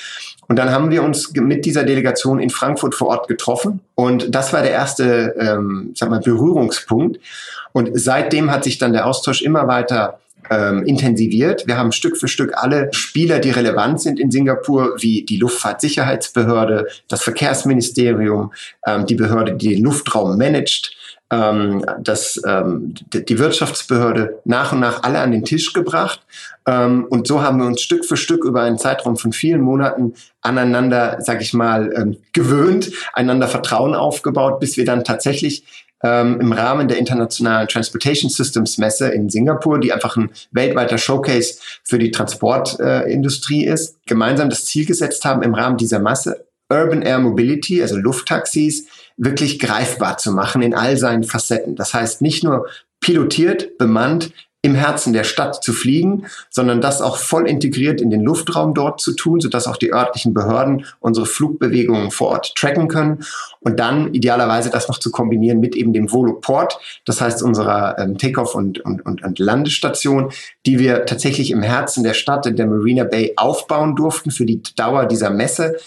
Und 0.48 0.56
dann 0.56 0.72
haben 0.72 0.89
wir 0.89 1.04
uns 1.04 1.32
mit 1.34 1.66
dieser 1.66 1.84
Delegation 1.84 2.39
in 2.39 2.50
Frankfurt 2.50 2.96
vor 2.96 3.10
Ort 3.10 3.28
getroffen. 3.28 3.82
Und 3.96 4.34
das 4.34 4.51
war 4.54 4.62
der 4.62 4.72
erste, 4.72 5.36
ähm, 5.38 5.92
sag 5.96 6.10
mal, 6.10 6.22
Berührungspunkt. 6.22 7.20
Und 7.72 7.92
seitdem 7.94 8.51
hat 8.51 8.63
sich 8.63 8.78
dann 8.78 8.94
der 8.94 9.06
Austausch 9.06 9.42
immer 9.42 9.68
weiter 9.68 10.20
ähm, 10.50 10.84
intensiviert. 10.84 11.68
Wir 11.68 11.78
haben 11.78 11.92
Stück 11.92 12.18
für 12.18 12.28
Stück 12.28 12.54
alle 12.56 12.89
Spieler, 12.94 13.39
die 13.39 13.51
relevant 13.51 14.01
sind 14.01 14.20
in 14.20 14.32
Singapur, 14.32 14.96
wie 15.00 15.24
die 15.24 15.38
Luftfahrtsicherheitsbehörde, 15.38 16.88
das 17.08 17.22
Verkehrsministerium, 17.22 18.51
ähm, 18.86 19.06
die 19.06 19.16
Behörde, 19.16 19.54
die 19.54 19.75
den 19.75 19.84
Luftraum 19.84 20.38
managt, 20.38 20.96
ähm, 21.32 21.86
das, 22.00 22.42
ähm, 22.46 22.94
die 23.14 23.38
Wirtschaftsbehörde 23.38 24.40
nach 24.46 24.72
und 24.72 24.80
nach 24.80 25.04
alle 25.04 25.20
an 25.20 25.32
den 25.32 25.46
Tisch 25.46 25.74
gebracht. 25.74 26.22
Ähm, 26.66 27.06
und 27.10 27.28
so 27.28 27.42
haben 27.42 27.60
wir 27.60 27.68
uns 27.68 27.82
Stück 27.82 28.06
für 28.06 28.18
Stück 28.18 28.44
über 28.44 28.62
einen 28.62 28.78
Zeitraum 28.78 29.18
von 29.18 29.32
vielen 29.32 29.62
Monaten 29.62 30.14
aneinander, 30.42 31.18
sag 31.20 31.42
ich 31.42 31.54
mal, 31.54 31.94
ähm, 31.96 32.18
gewöhnt, 32.34 32.92
einander 33.14 33.48
Vertrauen 33.48 33.94
aufgebaut, 33.94 34.60
bis 34.60 34.78
wir 34.78 34.86
dann 34.86 35.04
tatsächlich 35.04 35.64
ähm, 36.04 36.40
im 36.40 36.52
Rahmen 36.52 36.88
der 36.88 36.98
internationalen 36.98 37.68
Transportation 37.68 38.30
Systems 38.30 38.78
Messe 38.78 39.10
in 39.10 39.30
Singapur, 39.30 39.80
die 39.80 39.92
einfach 39.92 40.16
ein 40.16 40.32
weltweiter 40.52 40.98
Showcase 40.98 41.60
für 41.84 42.00
die 42.00 42.12
Transportindustrie 42.12 43.66
äh, 43.66 43.74
ist, 43.74 43.98
gemeinsam 44.06 44.50
das 44.50 44.66
Ziel 44.66 44.86
gesetzt 44.86 45.26
haben, 45.26 45.44
im 45.44 45.54
Rahmen 45.54 45.78
dieser 45.78 46.00
Masse 46.00 46.46
Urban 46.70 47.02
Air 47.02 47.20
Mobility, 47.20 47.82
also 47.82 47.98
Lufttaxis, 47.98 48.86
wirklich 49.20 49.60
greifbar 49.60 50.18
zu 50.18 50.32
machen 50.32 50.62
in 50.62 50.74
all 50.74 50.98
seinen 50.98 51.24
Facetten. 51.24 51.76
Das 51.76 51.94
heißt 51.94 52.22
nicht 52.22 52.44
nur 52.44 52.68
pilotiert, 53.02 53.78
bemannt, 53.78 54.32
im 54.62 54.76
Herzen 54.76 55.14
der 55.14 55.24
Stadt 55.24 55.64
zu 55.64 55.72
fliegen, 55.72 56.26
sondern 56.50 56.82
das 56.82 57.02
auch 57.02 57.16
voll 57.16 57.48
integriert 57.48 58.02
in 58.02 58.10
den 58.10 58.22
Luftraum 58.22 58.74
dort 58.74 59.00
zu 59.00 59.14
tun, 59.14 59.40
sodass 59.40 59.68
auch 59.68 59.78
die 59.78 59.94
örtlichen 59.94 60.34
Behörden 60.34 60.86
unsere 61.00 61.26
Flugbewegungen 61.26 62.12
vor 62.12 62.28
Ort 62.28 62.56
tracken 62.56 62.90
können 62.90 63.24
und 63.62 63.80
dann 63.80 64.14
idealerweise 64.14 64.70
das 64.70 64.90
noch 64.90 65.00
zu 65.00 65.12
kombinieren 65.12 65.62
mit 65.62 65.78
eben 65.78 65.94
dem 65.94 66.12
Voloport, 66.12 66.78
das 67.06 67.22
heißt 67.22 67.42
unserer 67.42 67.98
ähm, 68.00 68.18
Takeoff- 68.18 68.56
und, 68.56 68.82
und, 68.82 69.06
und, 69.06 69.24
und 69.24 69.40
Landestation, 69.40 70.34
die 70.66 70.78
wir 70.78 71.06
tatsächlich 71.06 71.52
im 71.52 71.62
Herzen 71.62 72.04
der 72.04 72.14
Stadt, 72.14 72.46
in 72.46 72.58
der 72.58 72.68
Marina 72.68 73.06
Bay 73.06 73.34
aufbauen 73.38 73.96
durften 73.96 74.30
für 74.30 74.46
die 74.46 74.62
Dauer 74.76 75.06
dieser 75.06 75.30
Messe 75.30 75.78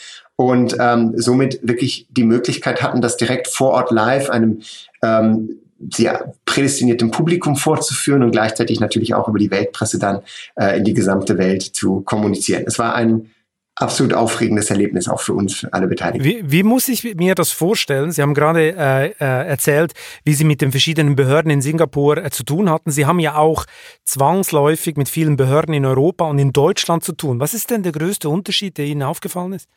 und 0.47 0.77
ähm, 0.79 1.13
somit 1.17 1.61
wirklich 1.63 2.07
die 2.11 2.25
Möglichkeit 2.25 2.83
hatten, 2.83 3.01
das 3.01 3.17
direkt 3.17 3.49
vor 3.49 3.71
Ort 3.71 3.91
live 3.91 4.31
einem 4.31 4.63
ähm, 5.03 5.59
sehr 5.91 6.35
prädestiniertem 6.45 7.11
Publikum 7.11 7.57
vorzuführen 7.57 8.23
und 8.23 8.31
gleichzeitig 8.31 8.81
natürlich 8.81 9.15
auch 9.15 9.29
über 9.29 9.39
die 9.39 9.51
Weltpresse 9.51 9.99
dann 9.99 10.21
äh, 10.57 10.79
in 10.79 10.85
die 10.85 10.95
gesamte 10.95 11.39
Welt 11.39 11.63
zu 11.63 12.03
kommunizieren. 12.03 12.65
Es 12.67 12.79
war 12.79 12.95
ein 12.95 13.31
absolut 13.75 14.13
aufregendes 14.15 14.71
Erlebnis 14.71 15.09
auch 15.09 15.21
für 15.21 15.33
uns, 15.33 15.67
alle 15.73 15.87
Beteiligten. 15.87 16.25
Wie, 16.25 16.43
wie 16.45 16.63
muss 16.63 16.89
ich 16.89 17.03
mir 17.17 17.35
das 17.35 17.51
vorstellen? 17.51 18.13
Sie 18.13 18.23
haben 18.23 18.35
gerade 18.35 18.75
äh, 18.77 19.07
äh, 19.07 19.49
erzählt, 19.49 19.93
wie 20.25 20.35
Sie 20.35 20.45
mit 20.45 20.61
den 20.61 20.71
verschiedenen 20.71 21.17
Behörden 21.17 21.51
in 21.51 21.63
Singapur 21.63 22.19
äh, 22.19 22.31
zu 22.31 22.45
tun 22.45 22.71
hatten. 22.71 22.91
Sie 22.91 23.07
haben 23.07 23.19
ja 23.19 23.37
auch 23.37 23.65
zwangsläufig 24.05 24.97
mit 24.97 25.09
vielen 25.09 25.37
Behörden 25.37 25.75
in 25.75 25.87
Europa 25.87 26.27
und 26.27 26.39
in 26.39 26.53
Deutschland 26.53 27.03
zu 27.03 27.13
tun. 27.13 27.41
Was 27.41 27.55
ist 27.55 27.71
denn 27.71 27.83
der 27.83 27.93
größte 27.93 28.29
Unterschied, 28.29 28.77
der 28.79 28.85
Ihnen 28.85 29.03
aufgefallen 29.03 29.55
ist? 29.55 29.69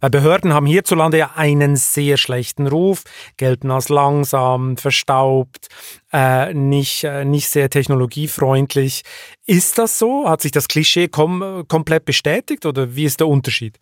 Weil 0.00 0.10
Behörden 0.10 0.52
haben 0.52 0.66
hierzulande 0.66 1.18
ja 1.18 1.32
einen 1.34 1.76
sehr 1.76 2.16
schlechten 2.16 2.66
Ruf, 2.66 3.02
gelten 3.36 3.70
als 3.70 3.88
langsam, 3.88 4.76
verstaubt, 4.76 5.68
äh, 6.12 6.54
nicht, 6.54 7.04
äh, 7.04 7.24
nicht 7.24 7.48
sehr 7.48 7.68
technologiefreundlich. 7.68 9.02
Ist 9.46 9.78
das 9.78 9.98
so? 9.98 10.28
Hat 10.28 10.40
sich 10.40 10.52
das 10.52 10.68
Klischee 10.68 11.08
kom 11.08 11.64
komplett 11.68 12.04
bestätigt 12.04 12.64
oder 12.66 12.94
wie 12.94 13.04
ist 13.04 13.20
der 13.20 13.28
Unterschied? 13.28 13.78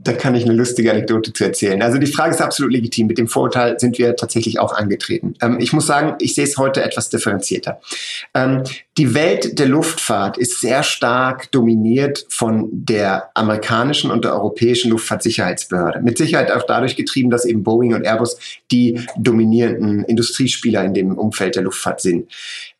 Da 0.00 0.12
kann 0.12 0.36
ich 0.36 0.44
eine 0.44 0.54
lustige 0.54 0.92
Anekdote 0.92 1.32
zu 1.32 1.44
erzählen. 1.44 1.82
Also 1.82 1.98
die 1.98 2.06
Frage 2.06 2.32
ist 2.32 2.40
absolut 2.40 2.72
legitim. 2.72 3.08
Mit 3.08 3.18
dem 3.18 3.26
Vorurteil 3.26 3.80
sind 3.80 3.98
wir 3.98 4.14
tatsächlich 4.14 4.60
auch 4.60 4.72
angetreten. 4.72 5.34
Ähm, 5.42 5.58
ich 5.60 5.72
muss 5.72 5.86
sagen, 5.86 6.14
ich 6.20 6.36
sehe 6.36 6.44
es 6.44 6.56
heute 6.56 6.82
etwas 6.84 7.10
differenzierter. 7.10 7.80
Ähm, 8.32 8.62
die 8.96 9.14
Welt 9.14 9.58
der 9.58 9.66
Luftfahrt 9.66 10.38
ist 10.38 10.60
sehr 10.60 10.84
stark 10.84 11.50
dominiert 11.50 12.26
von 12.28 12.68
der 12.70 13.30
amerikanischen 13.34 14.12
und 14.12 14.24
der 14.24 14.34
europäischen 14.34 14.92
Luftfahrtsicherheitsbehörde. 14.92 16.00
Mit 16.00 16.16
Sicherheit 16.16 16.52
auch 16.52 16.62
dadurch 16.62 16.94
getrieben, 16.94 17.30
dass 17.30 17.44
eben 17.44 17.64
Boeing 17.64 17.94
und 17.94 18.04
Airbus 18.04 18.38
die 18.70 19.00
dominierenden 19.16 20.04
Industriespieler 20.04 20.84
in 20.84 20.94
dem 20.94 21.18
Umfeld 21.18 21.56
der 21.56 21.64
Luftfahrt 21.64 22.00
sind. 22.00 22.28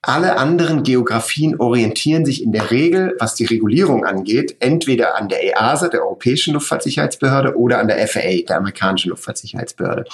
Alle 0.08 0.38
anderen 0.38 0.84
Geografien 0.84 1.60
orientieren 1.60 2.24
sich 2.24 2.42
in 2.42 2.50
der 2.50 2.70
Regel, 2.70 3.14
was 3.18 3.34
die 3.34 3.44
Regulierung 3.44 4.06
angeht, 4.06 4.56
entweder 4.58 5.18
an 5.18 5.28
der 5.28 5.44
EASA, 5.44 5.88
der 5.88 6.00
Europäischen 6.00 6.54
Luftfahrtsicherheitsbehörde, 6.54 7.58
oder 7.58 7.78
an 7.78 7.88
der 7.88 8.08
FAA, 8.08 8.46
der 8.48 8.56
amerikanischen 8.56 9.10
Luftfahrtsicherheitsbehörde. 9.10 10.06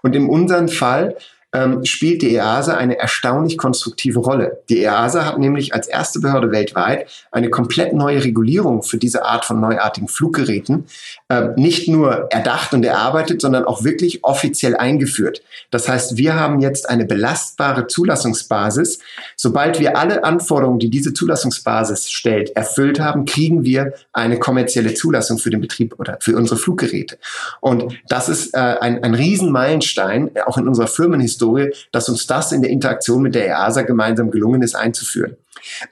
Und 0.00 0.16
in 0.16 0.30
unserem 0.30 0.68
Fall 0.68 1.18
ähm, 1.52 1.84
spielt 1.84 2.22
die 2.22 2.34
EASA 2.34 2.78
eine 2.78 2.98
erstaunlich 2.98 3.58
konstruktive 3.58 4.20
Rolle. 4.20 4.62
Die 4.70 4.82
EASA 4.82 5.26
hat 5.26 5.38
nämlich 5.38 5.74
als 5.74 5.86
erste 5.86 6.20
Behörde 6.20 6.50
weltweit 6.50 7.10
eine 7.30 7.50
komplett 7.50 7.92
neue 7.92 8.24
Regulierung 8.24 8.82
für 8.82 8.96
diese 8.96 9.26
Art 9.26 9.44
von 9.44 9.60
neuartigen 9.60 10.08
Fluggeräten 10.08 10.86
äh, 11.32 11.48
nicht 11.56 11.88
nur 11.88 12.30
erdacht 12.30 12.72
und 12.72 12.84
erarbeitet, 12.84 13.40
sondern 13.40 13.64
auch 13.64 13.84
wirklich 13.84 14.24
offiziell 14.24 14.76
eingeführt. 14.76 15.42
Das 15.70 15.88
heißt, 15.88 16.16
wir 16.16 16.34
haben 16.34 16.60
jetzt 16.60 16.88
eine 16.88 17.04
belastbare 17.04 17.86
Zulassungsbasis. 17.86 18.98
Sobald 19.36 19.80
wir 19.80 19.96
alle 19.96 20.24
Anforderungen, 20.24 20.78
die 20.78 20.90
diese 20.90 21.14
Zulassungsbasis 21.14 22.10
stellt, 22.10 22.56
erfüllt 22.56 23.00
haben, 23.00 23.24
kriegen 23.24 23.64
wir 23.64 23.94
eine 24.12 24.38
kommerzielle 24.38 24.94
Zulassung 24.94 25.38
für 25.38 25.50
den 25.50 25.60
Betrieb 25.60 25.98
oder 25.98 26.18
für 26.20 26.36
unsere 26.36 26.58
Fluggeräte. 26.58 27.18
Und 27.60 27.94
das 28.08 28.28
ist 28.28 28.54
äh, 28.54 28.58
ein, 28.58 29.02
ein 29.02 29.14
Riesenmeilenstein, 29.14 30.30
auch 30.46 30.58
in 30.58 30.68
unserer 30.68 30.86
Firmenhistorie 30.86 31.32
Historie, 31.32 31.72
dass 31.92 32.08
uns 32.08 32.26
das 32.26 32.52
in 32.52 32.62
der 32.62 32.70
Interaktion 32.70 33.22
mit 33.22 33.34
der 33.34 33.46
EASA 33.46 33.82
gemeinsam 33.82 34.30
gelungen 34.30 34.62
ist 34.62 34.74
einzuführen. 34.74 35.36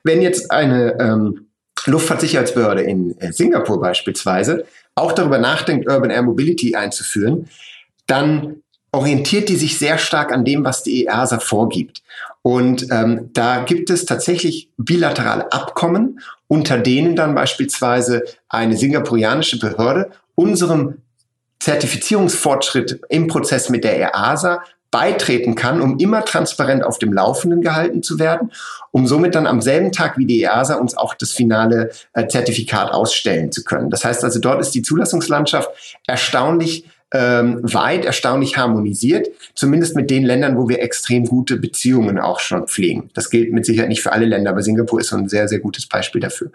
Wenn 0.02 0.22
jetzt 0.22 0.50
eine 0.50 0.98
ähm, 0.98 1.46
Luftfahrtsicherheitsbehörde 1.86 2.82
in 2.82 3.18
äh, 3.20 3.32
Singapur 3.32 3.80
beispielsweise 3.80 4.66
auch 4.94 5.12
darüber 5.12 5.38
nachdenkt, 5.38 5.88
Urban 5.88 6.10
Air 6.10 6.22
Mobility 6.22 6.74
einzuführen, 6.74 7.48
dann 8.06 8.62
orientiert 8.92 9.48
die 9.48 9.56
sich 9.56 9.78
sehr 9.78 9.98
stark 9.98 10.32
an 10.32 10.44
dem, 10.44 10.64
was 10.64 10.82
die 10.82 11.06
EASA 11.06 11.38
vorgibt. 11.38 12.02
Und 12.42 12.86
ähm, 12.90 13.30
da 13.32 13.62
gibt 13.62 13.90
es 13.90 14.04
tatsächlich 14.04 14.70
bilaterale 14.76 15.52
Abkommen, 15.52 16.20
unter 16.48 16.78
denen 16.78 17.14
dann 17.14 17.34
beispielsweise 17.34 18.24
eine 18.48 18.76
singapurianische 18.76 19.58
Behörde 19.58 20.10
unserem 20.34 20.98
Zertifizierungsfortschritt 21.60 23.00
im 23.10 23.26
Prozess 23.28 23.68
mit 23.68 23.84
der 23.84 24.00
EASA 24.00 24.64
beitreten 24.90 25.54
kann, 25.54 25.80
um 25.80 25.98
immer 25.98 26.24
transparent 26.24 26.82
auf 26.84 26.98
dem 26.98 27.12
Laufenden 27.12 27.60
gehalten 27.60 28.02
zu 28.02 28.18
werden, 28.18 28.50
um 28.90 29.06
somit 29.06 29.34
dann 29.34 29.46
am 29.46 29.60
selben 29.60 29.92
Tag 29.92 30.18
wie 30.18 30.26
die 30.26 30.42
EASA 30.42 30.74
uns 30.74 30.96
auch 30.96 31.14
das 31.14 31.32
finale 31.32 31.90
äh, 32.12 32.26
Zertifikat 32.26 32.90
ausstellen 32.92 33.52
zu 33.52 33.62
können. 33.62 33.90
Das 33.90 34.04
heißt 34.04 34.24
also, 34.24 34.40
dort 34.40 34.60
ist 34.60 34.72
die 34.74 34.82
Zulassungslandschaft 34.82 35.70
erstaunlich 36.06 36.86
ähm, 37.12 37.60
weit 37.62 38.04
erstaunlich 38.04 38.56
harmonisiert, 38.56 39.28
zumindest 39.54 39.96
mit 39.96 40.10
den 40.10 40.24
Ländern, 40.24 40.56
wo 40.56 40.68
wir 40.68 40.80
extrem 40.80 41.26
gute 41.26 41.56
Beziehungen 41.56 42.18
auch 42.18 42.40
schon 42.40 42.68
pflegen. 42.68 43.10
Das 43.14 43.30
gilt 43.30 43.52
mit 43.52 43.66
Sicherheit 43.66 43.88
nicht 43.88 44.02
für 44.02 44.12
alle 44.12 44.26
Länder, 44.26 44.50
aber 44.50 44.62
Singapur 44.62 45.00
ist 45.00 45.08
so 45.08 45.16
ein 45.16 45.28
sehr, 45.28 45.48
sehr 45.48 45.58
gutes 45.58 45.86
Beispiel 45.86 46.20
dafür. 46.20 46.50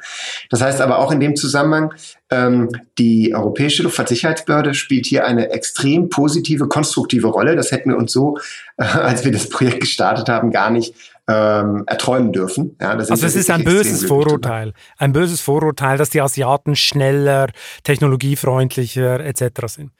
Das 0.49 0.61
heißt 0.61 0.81
aber 0.81 0.99
auch 0.99 1.11
in 1.11 1.19
dem 1.19 1.35
Zusammenhang, 1.35 1.93
ähm, 2.31 2.69
die 2.97 3.35
Europäische 3.35 3.83
Luftfahrtsicherheitsbehörde 3.83 4.73
spielt 4.73 5.05
hier 5.05 5.25
eine 5.25 5.51
extrem 5.51 6.09
positive, 6.09 6.67
konstruktive 6.67 7.27
Rolle. 7.27 7.55
Das 7.55 7.71
hätten 7.71 7.89
wir 7.89 7.97
uns 7.97 8.11
so, 8.11 8.37
äh, 8.77 8.83
als 8.83 9.25
wir 9.25 9.31
das 9.31 9.49
Projekt 9.49 9.81
gestartet 9.81 10.29
haben, 10.29 10.51
gar 10.51 10.69
nicht 10.69 10.95
ähm, 11.27 11.83
erträumen 11.87 12.31
dürfen. 12.31 12.75
Ja, 12.79 12.91
also 12.91 13.13
es 13.13 13.35
ist 13.35 13.49
ein 13.49 13.63
böses 13.63 14.05
Vorurteil. 14.05 14.73
Ein 14.97 15.11
böses 15.11 15.41
Vorurteil, 15.41 15.97
dass 15.97 16.11
die 16.11 16.21
Asiaten 16.21 16.75
schneller, 16.75 17.47
technologiefreundlicher 17.83 19.19
etc. 19.21 19.43
sind. 19.67 19.91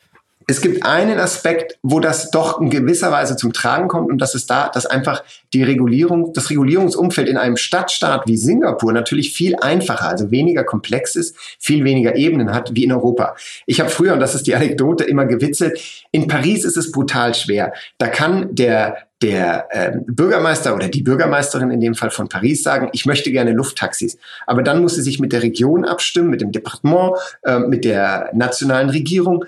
Es 0.48 0.62
gibt 0.62 0.86
einen 0.86 1.20
Aspekt, 1.20 1.78
wo 1.82 2.00
das 2.00 2.30
doch 2.30 2.62
in 2.62 2.70
gewisser 2.70 3.12
Weise 3.12 3.36
zum 3.36 3.54
Tragen 3.54 3.88
kommt 3.88 4.12
und 4.12 4.20
das 4.20 4.36
ist 4.36 4.50
da, 4.50 4.70
dass 4.70 4.86
einfach 4.86 5.24
die 5.54 5.64
Regulierung, 5.64 6.34
das 6.34 6.50
Regulierungsumfeld 6.50 7.28
in 7.28 7.38
einem 7.38 7.58
Stadtstaat 7.58 8.28
wie 8.28 8.38
Singapur 8.38 8.94
natürlich 8.94 9.34
viel 9.34 9.56
einfacher, 9.56 10.08
also 10.08 10.32
weniger 10.32 10.64
komplex 10.64 11.16
ist, 11.16 11.36
viel 11.60 11.84
weniger 11.84 12.16
Ebenen 12.16 12.54
hat 12.54 12.76
wie 12.76 12.84
in 12.84 12.92
Europa. 12.92 13.36
Ich 13.66 13.80
habe 13.80 13.90
früher, 13.90 14.14
und 14.14 14.20
das 14.20 14.36
ist 14.36 14.46
die 14.46 14.56
Anekdote, 14.56 15.04
immer 15.04 15.26
gewitzelt, 15.26 15.80
in 16.12 16.28
Paris 16.28 16.64
ist 16.64 16.78
es 16.78 16.92
brutal 16.92 17.34
schwer. 17.34 17.74
Da 17.98 18.08
kann 18.08 18.54
der 18.54 18.98
der 19.22 19.68
äh, 19.70 19.98
Bürgermeister 20.06 20.76
oder 20.76 20.90
die 20.90 21.02
Bürgermeisterin 21.02 21.72
in 21.72 21.80
dem 21.80 21.96
Fall 21.96 22.12
von 22.12 22.28
Paris 22.28 22.64
sagen, 22.64 22.90
ich 22.92 23.06
möchte 23.06 23.32
gerne 23.32 23.54
Lufttaxis. 23.54 24.18
Aber 24.46 24.62
dann 24.62 24.82
muss 24.82 24.96
sie 24.96 25.02
sich 25.02 25.20
mit 25.20 25.32
der 25.32 25.42
Region 25.42 25.86
abstimmen, 25.86 26.30
mit 26.30 26.42
dem 26.42 26.52
Departement, 26.52 27.14
äh, 27.44 27.60
mit 27.60 27.86
der 27.86 28.30
nationalen 28.34 28.90
Regierung, 28.90 29.46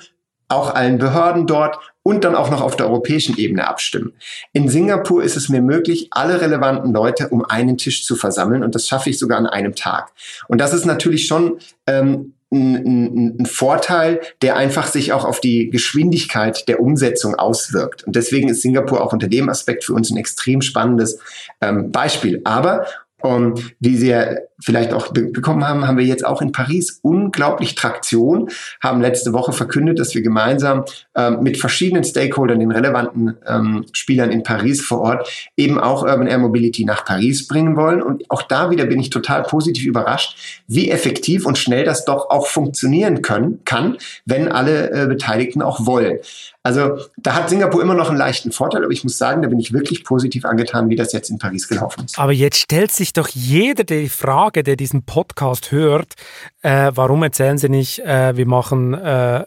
auch 0.49 0.73
allen 0.73 0.97
Behörden 0.97 1.45
dort 1.47 1.79
und 2.03 2.23
dann 2.23 2.35
auch 2.35 2.49
noch 2.49 2.61
auf 2.61 2.77
der 2.77 2.87
europäischen 2.87 3.37
Ebene 3.37 3.67
abstimmen. 3.67 4.13
In 4.53 4.69
Singapur 4.69 5.23
ist 5.23 5.35
es 5.35 5.49
mir 5.49 5.61
möglich, 5.61 6.07
alle 6.11 6.39
relevanten 6.39 6.93
Leute 6.93 7.29
um 7.29 7.43
einen 7.43 7.77
Tisch 7.77 8.05
zu 8.05 8.15
versammeln 8.15 8.63
und 8.63 8.75
das 8.75 8.87
schaffe 8.87 9.09
ich 9.09 9.19
sogar 9.19 9.37
an 9.37 9.47
einem 9.47 9.75
Tag. 9.75 10.11
Und 10.47 10.59
das 10.61 10.73
ist 10.73 10.85
natürlich 10.85 11.27
schon 11.27 11.59
ähm, 11.85 12.33
ein, 12.49 13.39
ein, 13.39 13.45
Vorteil, 13.45 14.21
der 14.41 14.55
einfach 14.55 14.87
sich 14.87 15.11
auch 15.11 15.25
auf 15.25 15.41
die 15.41 15.69
Geschwindigkeit 15.69 16.67
der 16.69 16.79
Umsetzung 16.79 17.35
auswirkt. 17.35 18.05
Und 18.05 18.15
deswegen 18.15 18.47
ist 18.47 18.61
Singapur 18.61 19.01
auch 19.01 19.11
unter 19.11 19.27
dem 19.27 19.49
Aspekt 19.49 19.83
für 19.83 19.93
uns 19.93 20.09
ein 20.11 20.17
extrem 20.17 20.61
spannendes 20.61 21.19
ähm, 21.59 21.91
Beispiel. 21.91 22.39
Aber 22.45 22.85
um, 23.21 23.55
wie 23.79 23.97
Sie 23.97 24.09
ja 24.09 24.27
vielleicht 24.59 24.93
auch 24.93 25.09
be 25.09 25.23
bekommen 25.23 25.67
haben, 25.67 25.87
haben 25.87 25.97
wir 25.97 26.05
jetzt 26.05 26.25
auch 26.25 26.41
in 26.41 26.51
Paris 26.51 26.99
unglaublich 27.01 27.75
Traktion, 27.75 28.49
haben 28.81 29.01
letzte 29.01 29.33
Woche 29.33 29.53
verkündet, 29.53 29.99
dass 29.99 30.15
wir 30.15 30.21
gemeinsam 30.21 30.85
ähm, 31.15 31.41
mit 31.41 31.57
verschiedenen 31.57 32.03
Stakeholdern, 32.03 32.59
den 32.59 32.71
relevanten 32.71 33.37
ähm, 33.45 33.85
Spielern 33.91 34.31
in 34.31 34.43
Paris 34.43 34.81
vor 34.81 35.01
Ort, 35.01 35.51
eben 35.57 35.79
auch 35.79 36.03
Urban 36.03 36.27
Air 36.27 36.39
Mobility 36.39 36.85
nach 36.85 37.05
Paris 37.05 37.47
bringen 37.47 37.75
wollen. 37.75 38.01
Und 38.01 38.29
auch 38.29 38.41
da 38.41 38.71
wieder 38.71 38.85
bin 38.85 38.99
ich 38.99 39.09
total 39.09 39.43
positiv 39.43 39.85
überrascht, 39.85 40.63
wie 40.67 40.89
effektiv 40.89 41.45
und 41.45 41.57
schnell 41.57 41.85
das 41.85 42.05
doch 42.05 42.29
auch 42.29 42.47
funktionieren 42.47 43.21
können, 43.21 43.59
kann, 43.65 43.97
wenn 44.25 44.51
alle 44.51 44.91
äh, 44.91 45.07
Beteiligten 45.07 45.61
auch 45.61 45.85
wollen. 45.85 46.19
Also 46.67 46.97
da 47.15 47.33
hat 47.33 47.49
Singapur 47.49 47.81
immer 47.81 47.93
noch 47.93 48.09
einen 48.09 48.17
leichten 48.17 48.51
Vorteil, 48.51 48.83
aber 48.83 48.91
ich 48.91 49.05
muss 49.05 49.17
sagen, 49.17 49.41
da 49.41 49.47
bin 49.47 49.57
ich 49.57 49.71
wirklich 49.71 50.03
positiv 50.03 50.43
angetan, 50.43 50.89
wie 50.89 50.97
das 50.97 51.13
jetzt 51.13 51.29
in 51.29 51.37
Paris 51.37 51.69
gelaufen 51.69 52.03
ist. 52.03 52.19
Aber 52.19 52.33
jetzt 52.33 52.59
stellt 52.59 52.91
sich 52.91 53.13
doch 53.13 53.29
jeder 53.29 53.85
die 53.85 54.09
Frage, 54.09 54.46
der 54.51 54.75
diesen 54.75 55.03
Podcast 55.03 55.71
hört, 55.71 56.13
äh, 56.61 56.91
warum 56.95 57.23
erzählen 57.23 57.57
Sie 57.57 57.69
nicht, 57.69 57.99
äh, 57.99 58.35
wir 58.35 58.47
machen 58.47 58.93
äh, 58.93 59.43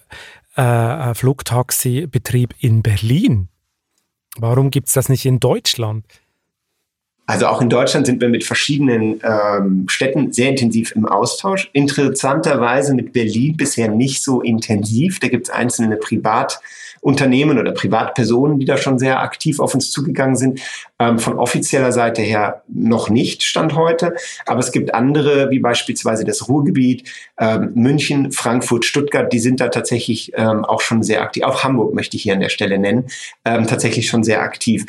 äh 0.57 1.14
Flugtaxi-Betrieb 1.14 2.54
in 2.61 2.83
Berlin? 2.83 3.49
Warum 4.38 4.71
gibt 4.71 4.88
es 4.88 4.95
das 4.95 5.09
nicht 5.09 5.26
in 5.26 5.40
Deutschland? 5.40 6.04
Also 7.26 7.47
auch 7.47 7.62
in 7.62 7.69
Deutschland 7.69 8.07
sind 8.07 8.21
wir 8.21 8.28
mit 8.28 8.42
verschiedenen 8.42 9.21
ähm, 9.23 9.85
Städten 9.88 10.33
sehr 10.33 10.50
intensiv 10.50 10.97
im 10.97 11.07
Austausch. 11.07 11.71
Interessanterweise 11.73 12.92
mit 12.92 13.12
Berlin 13.12 13.57
bisher 13.57 13.88
nicht 13.88 14.25
so 14.25 14.40
intensiv. 14.40 15.21
Da 15.21 15.28
gibt 15.28 15.47
es 15.47 15.54
einzelne 15.54 15.97
Privat- 15.97 16.61
Unternehmen 17.00 17.59
oder 17.59 17.73
Privatpersonen, 17.73 18.59
die 18.59 18.66
da 18.66 18.76
schon 18.76 18.99
sehr 18.99 19.21
aktiv 19.21 19.59
auf 19.59 19.75
uns 19.75 19.90
zugegangen 19.90 20.37
sind. 20.37 20.61
Ähm, 20.99 21.19
von 21.19 21.38
offizieller 21.38 21.92
Seite 21.92 22.21
her 22.21 22.62
noch 22.69 23.09
nicht, 23.09 23.42
Stand 23.42 23.75
heute. 23.75 24.14
Aber 24.47 24.61
es 24.61 24.71
gibt 24.71 24.92
andere, 24.95 25.50
wie 25.50 25.61
beispielsweise 25.61 26.25
das 26.25 26.49
Ruhrgebiet, 26.49 27.09
ähm, 27.38 27.73
München, 27.75 28.33
Frankfurt, 28.33 28.85
Stuttgart, 28.85 29.33
die 29.33 29.38
sind 29.38 29.61
da 29.61 29.69
tatsächlich 29.69 30.33
ähm, 30.35 30.64
auch 30.64 30.83
schon 30.83 31.02
sehr 31.02 31.23
aktiv. 31.23 31.45
Auch 31.45 31.64
Hamburg 31.64 31.95
möchte 31.95 32.16
ich 32.16 32.23
hier 32.23 32.35
an 32.35 32.40
der 32.40 32.50
Stelle 32.50 32.78
nennen, 32.78 33.07
ähm, 33.47 33.66
tatsächlich 33.66 34.09
schon 34.09 34.23
sehr 34.23 34.42
aktiv. 34.42 34.85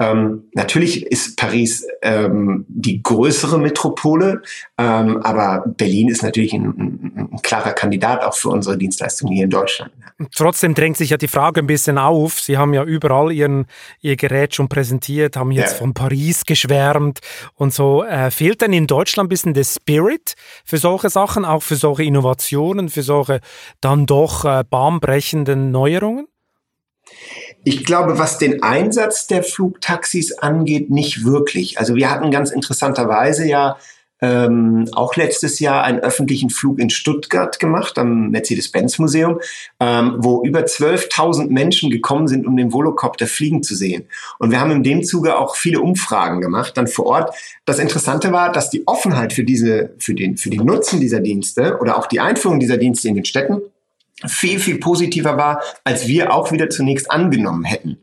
Ähm, 0.00 0.44
natürlich 0.54 1.06
ist 1.06 1.36
Paris 1.36 1.86
ähm, 2.00 2.64
die 2.68 3.02
größere 3.02 3.58
Metropole, 3.58 4.40
ähm, 4.78 5.18
aber 5.18 5.62
Berlin 5.76 6.08
ist 6.08 6.22
natürlich 6.22 6.54
ein, 6.54 6.64
ein, 6.64 7.28
ein, 7.30 7.42
klarer 7.42 7.72
Kandidat 7.72 8.24
auch 8.24 8.34
für 8.34 8.48
unsere 8.48 8.78
Dienstleistungen 8.78 9.34
hier 9.34 9.44
in 9.44 9.50
Deutschland. 9.50 9.92
Trotzdem 10.34 10.74
drängt 10.74 10.96
sich 10.96 11.10
ja 11.10 11.18
die 11.18 11.28
Frage 11.28 11.60
ein 11.60 11.66
bisschen 11.66 11.98
auf. 11.98 12.40
Sie 12.40 12.56
haben 12.56 12.72
ja 12.72 12.82
überall 12.82 13.30
ihren, 13.30 13.66
Ihr 14.00 14.16
Gerät 14.16 14.54
schon 14.54 14.70
präsentiert, 14.70 15.36
haben 15.36 15.50
jetzt 15.50 15.72
ja. 15.72 15.78
von 15.78 15.92
Paris 15.92 16.46
geschwärmt 16.46 17.20
und 17.54 17.74
so. 17.74 18.02
Äh, 18.02 18.30
fehlt 18.30 18.62
denn 18.62 18.72
in 18.72 18.86
Deutschland 18.86 19.26
ein 19.26 19.28
bisschen 19.28 19.52
der 19.52 19.64
Spirit 19.64 20.34
für 20.64 20.78
solche 20.78 21.10
Sachen, 21.10 21.44
auch 21.44 21.62
für 21.62 21.76
solche 21.76 22.04
Innovationen, 22.04 22.88
für 22.88 23.02
solche 23.02 23.40
dann 23.82 24.06
doch 24.06 24.46
äh, 24.46 24.64
bahnbrechenden 24.68 25.70
Neuerungen? 25.70 26.26
Ich 27.64 27.84
glaube, 27.84 28.18
was 28.18 28.38
den 28.38 28.62
Einsatz 28.62 29.26
der 29.26 29.42
Flugtaxis 29.42 30.38
angeht, 30.38 30.90
nicht 30.90 31.24
wirklich. 31.24 31.78
Also 31.78 31.94
wir 31.94 32.10
hatten 32.10 32.30
ganz 32.30 32.50
interessanterweise 32.50 33.46
ja 33.46 33.76
ähm, 34.22 34.88
auch 34.92 35.16
letztes 35.16 35.60
Jahr 35.60 35.82
einen 35.84 36.00
öffentlichen 36.00 36.50
Flug 36.50 36.78
in 36.78 36.90
Stuttgart 36.90 37.58
gemacht, 37.58 37.98
am 37.98 38.30
Mercedes-Benz-Museum, 38.30 39.40
ähm, 39.78 40.16
wo 40.18 40.42
über 40.44 40.60
12.000 40.60 41.48
Menschen 41.50 41.90
gekommen 41.90 42.28
sind, 42.28 42.46
um 42.46 42.56
den 42.56 42.72
Volocopter 42.72 43.26
fliegen 43.26 43.62
zu 43.62 43.74
sehen. 43.74 44.04
Und 44.38 44.50
wir 44.50 44.60
haben 44.60 44.70
in 44.70 44.82
dem 44.82 45.02
Zuge 45.02 45.38
auch 45.38 45.56
viele 45.56 45.80
Umfragen 45.80 46.40
gemacht, 46.40 46.76
dann 46.76 46.86
vor 46.86 47.06
Ort. 47.06 47.34
Das 47.64 47.78
Interessante 47.78 48.32
war, 48.32 48.52
dass 48.52 48.70
die 48.70 48.86
Offenheit 48.86 49.32
für 49.32 49.44
diese, 49.44 49.94
für 49.98 50.14
den, 50.14 50.36
für 50.36 50.50
den 50.50 50.64
Nutzen 50.64 51.00
dieser 51.00 51.20
Dienste 51.20 51.78
oder 51.80 51.98
auch 51.98 52.06
die 52.06 52.20
Einführung 52.20 52.60
dieser 52.60 52.76
Dienste 52.76 53.08
in 53.08 53.14
den 53.14 53.24
Städten 53.24 53.62
viel, 54.26 54.58
viel 54.58 54.78
positiver 54.78 55.36
war, 55.36 55.62
als 55.84 56.06
wir 56.06 56.32
auch 56.32 56.52
wieder 56.52 56.70
zunächst 56.70 57.10
angenommen 57.10 57.64
hätten. 57.64 57.98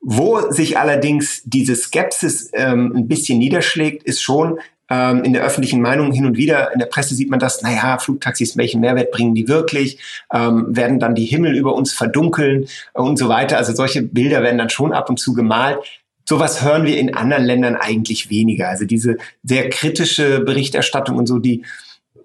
Wo 0.00 0.50
sich 0.50 0.78
allerdings 0.78 1.42
diese 1.44 1.74
Skepsis 1.74 2.50
ähm, 2.54 2.92
ein 2.94 3.08
bisschen 3.08 3.38
niederschlägt, 3.38 4.02
ist 4.02 4.22
schon 4.22 4.58
ähm, 4.90 5.24
in 5.24 5.32
der 5.32 5.42
öffentlichen 5.42 5.80
Meinung 5.80 6.12
hin 6.12 6.26
und 6.26 6.36
wieder, 6.36 6.72
in 6.72 6.78
der 6.78 6.86
Presse 6.86 7.14
sieht 7.14 7.30
man 7.30 7.40
das, 7.40 7.62
naja, 7.62 7.98
Flugtaxis, 7.98 8.56
welchen 8.56 8.80
Mehrwert 8.80 9.10
bringen 9.10 9.34
die 9.34 9.48
wirklich? 9.48 9.98
Ähm, 10.32 10.66
werden 10.68 10.98
dann 10.98 11.14
die 11.14 11.24
Himmel 11.24 11.56
über 11.56 11.74
uns 11.74 11.92
verdunkeln 11.92 12.66
und 12.92 13.18
so 13.18 13.28
weiter. 13.28 13.56
Also 13.56 13.72
solche 13.74 14.02
Bilder 14.02 14.42
werden 14.42 14.58
dann 14.58 14.70
schon 14.70 14.92
ab 14.92 15.08
und 15.08 15.18
zu 15.18 15.32
gemalt. 15.32 15.78
Sowas 16.26 16.62
hören 16.62 16.84
wir 16.84 16.98
in 16.98 17.14
anderen 17.14 17.44
Ländern 17.44 17.76
eigentlich 17.76 18.30
weniger. 18.30 18.68
Also 18.68 18.84
diese 18.84 19.16
sehr 19.42 19.68
kritische 19.70 20.40
Berichterstattung 20.40 21.16
und 21.16 21.26
so, 21.26 21.38
die, 21.38 21.64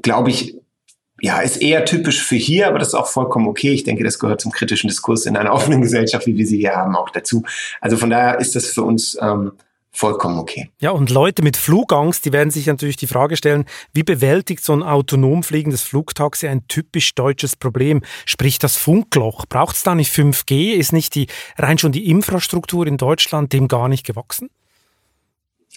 glaube 0.02 0.30
ich, 0.30 0.56
ja, 1.22 1.40
ist 1.40 1.58
eher 1.58 1.86
typisch 1.86 2.24
für 2.24 2.36
hier, 2.36 2.68
aber 2.68 2.80
das 2.80 2.90
ist 2.90 2.94
auch 2.94 3.08
vollkommen 3.08 3.48
okay. 3.48 3.72
Ich 3.72 3.84
denke, 3.84 4.04
das 4.04 4.20
gehört 4.20 4.42
zum 4.42 4.52
kritischen 4.52 4.88
Diskurs 4.88 5.26
in 5.26 5.38
einer 5.38 5.54
offenen 5.54 5.82
Gesellschaft, 5.82 6.26
wie 6.28 6.38
wir 6.38 6.46
sie 6.46 6.58
hier 6.58 6.76
haben, 6.76 6.96
auch 6.96 7.10
dazu. 7.10 7.44
Also 7.82 7.98
von 7.98 8.10
daher 8.10 8.40
ist 8.40 8.56
das 8.56 8.68
für 8.68 8.84
uns 8.84 9.18
ähm, 9.22 9.54
vollkommen 9.92 10.40
okay. 10.40 10.70
Ja, 10.80 10.92
und 10.92 11.10
Leute 11.10 11.42
mit 11.42 11.58
Flugangst, 11.58 12.24
die 12.26 12.32
werden 12.32 12.52
sich 12.52 12.68
natürlich 12.68 12.96
die 12.96 13.08
Frage 13.08 13.36
stellen, 13.36 13.66
wie 13.94 14.04
bewältigt 14.04 14.64
so 14.64 14.74
ein 14.74 14.84
autonom 14.84 15.44
fliegendes 15.44 15.82
Flugtaxi 15.82 16.48
ein 16.48 16.68
typisch 16.68 17.16
deutsches 17.16 17.56
Problem? 17.56 18.02
Sprich 18.26 18.60
das 18.60 18.78
Funkloch. 18.78 19.46
Braucht 19.48 19.76
es 19.76 19.84
da 19.84 19.96
nicht 19.96 20.14
5G? 20.14 20.74
Ist 20.74 20.94
nicht 20.94 21.16
die 21.16 21.28
rein 21.58 21.78
schon 21.78 21.92
die 21.92 22.10
Infrastruktur 22.10 22.88
in 22.88 22.98
Deutschland 22.98 23.52
dem 23.52 23.68
gar 23.68 23.90
nicht 23.90 24.06
gewachsen? 24.06 24.50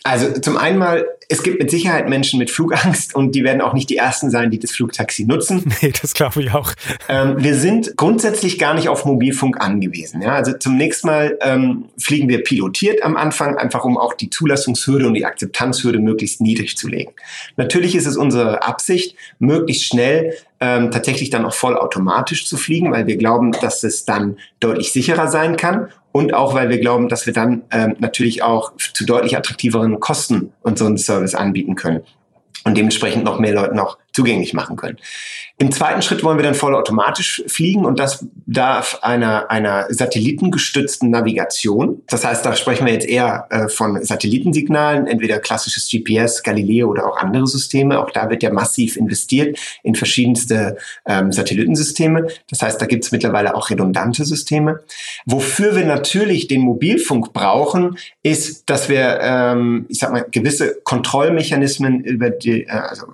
Also 0.05 0.33
zum 0.33 0.57
einen 0.57 0.79
mal, 0.79 1.07
es 1.29 1.43
gibt 1.45 1.61
mit 1.61 1.71
Sicherheit 1.71 2.09
Menschen 2.09 2.38
mit 2.38 2.51
Flugangst 2.51 3.15
und 3.15 3.35
die 3.35 3.45
werden 3.45 3.61
auch 3.61 3.73
nicht 3.73 3.88
die 3.88 3.97
Ersten 3.97 4.31
sein, 4.31 4.51
die 4.51 4.59
das 4.59 4.73
Flugtaxi 4.73 5.25
nutzen. 5.25 5.65
Nee, 5.83 5.93
das 6.01 6.15
glaube 6.15 6.43
ich 6.43 6.53
auch. 6.53 6.73
Ähm, 7.09 7.37
wir 7.38 7.57
sind 7.57 7.97
grundsätzlich 7.97 8.59
gar 8.59 8.75
nicht 8.75 8.88
auf 8.88 9.05
Mobilfunk 9.05 9.61
angewiesen. 9.61 10.23
Ja? 10.23 10.35
Also 10.35 10.53
zunächst 10.53 11.05
mal 11.05 11.38
ähm, 11.41 11.87
fliegen 11.99 12.29
wir 12.29 12.43
pilotiert 12.43 13.03
am 13.03 13.17
Anfang, 13.17 13.57
einfach 13.57 13.85
um 13.85 13.97
auch 13.97 14.15
die 14.15 14.31
Zulassungshürde 14.31 15.07
und 15.07 15.15
die 15.15 15.25
Akzeptanzhürde 15.25 15.99
möglichst 15.99 16.41
niedrig 16.41 16.77
zu 16.77 16.88
legen. 16.88 17.12
Natürlich 17.57 17.95
ist 17.95 18.07
es 18.07 18.17
unsere 18.17 18.62
Absicht, 18.62 19.17
möglichst 19.38 19.85
schnell 19.85 20.35
ähm, 20.62 20.92
tatsächlich 20.92 21.29
dann 21.29 21.44
auch 21.44 21.55
vollautomatisch 21.55 22.46
zu 22.46 22.57
fliegen, 22.57 22.92
weil 22.92 23.09
wir 23.09 23.16
glauben, 23.16 23.51
dass 23.51 23.83
es 23.83 24.05
dann 24.05 24.37
deutlich 24.61 24.92
sicherer 24.92 25.27
sein 25.27 25.57
kann 25.57 25.88
und 26.12 26.35
auch, 26.35 26.55
weil 26.55 26.68
wir 26.68 26.79
glauben, 26.79 27.09
dass 27.09 27.27
wir 27.27 27.33
dann 27.33 27.62
ähm, 27.72 27.96
natürlich 27.98 28.44
auch 28.44 28.72
zu 28.77 29.05
deutlich 29.05 29.37
attraktiveren 29.37 29.98
Kosten 29.98 30.53
unseren 30.62 30.98
Service 30.98 31.35
anbieten 31.35 31.75
können 31.75 32.03
und 32.64 32.77
dementsprechend 32.77 33.25
noch 33.25 33.40
mehr 33.40 33.55
Leuten 33.55 33.81
auch 33.81 33.98
zugänglich 34.12 34.53
machen 34.55 34.77
können. 34.77 34.98
Im 35.59 35.70
zweiten 35.70 36.03
Schritt 36.03 36.25
wollen 36.25 36.38
wir 36.38 36.42
dann 36.42 36.55
vollautomatisch 36.55 37.42
fliegen 37.46 37.85
und 37.85 37.98
das 38.01 38.27
darf 38.46 38.98
einer, 39.03 39.51
einer 39.51 39.87
satellitengestützten 39.90 41.11
Navigation. 41.11 42.03
Das 42.09 42.25
heißt, 42.25 42.44
da 42.44 42.57
sprechen 42.57 42.85
wir 42.87 42.92
jetzt 42.92 43.07
eher 43.07 43.46
äh, 43.51 43.68
von 43.68 44.03
Satellitensignalen, 44.03 45.07
entweder 45.07 45.38
klassisches 45.38 45.88
GPS, 45.88 46.42
Galileo 46.42 46.88
oder 46.88 47.07
auch 47.07 47.16
andere 47.16 47.46
Systeme. 47.46 48.01
Auch 48.01 48.11
da 48.11 48.29
wird 48.29 48.42
ja 48.42 48.53
massiv 48.53 48.96
investiert 48.96 49.57
in 49.83 49.94
verschiedenste 49.94 50.79
ähm, 51.07 51.31
Satellitensysteme. 51.31 52.27
Das 52.51 52.62
heißt, 52.62 52.81
da 52.81 52.87
gibt 52.87 53.05
es 53.05 53.12
mittlerweile 53.12 53.55
auch 53.55 53.70
redundante 53.70 54.25
Systeme. 54.25 54.81
Wofür 55.27 55.77
wir 55.77 55.87
natürlich 55.87 56.48
den 56.48 56.62
Mobilfunk 56.62 57.33
brauchen, 57.33 57.98
ist, 58.22 58.68
dass 58.68 58.88
wir, 58.88 59.20
ähm, 59.22 59.87
ich 59.88 60.01
sag 60.01 60.12
mal, 60.12 60.27
gewisse 60.31 60.81
Kontrollmechanismen 60.83 62.01
über 62.01 62.31
die, 62.31 62.64
äh, 62.64 62.70
also 62.70 63.07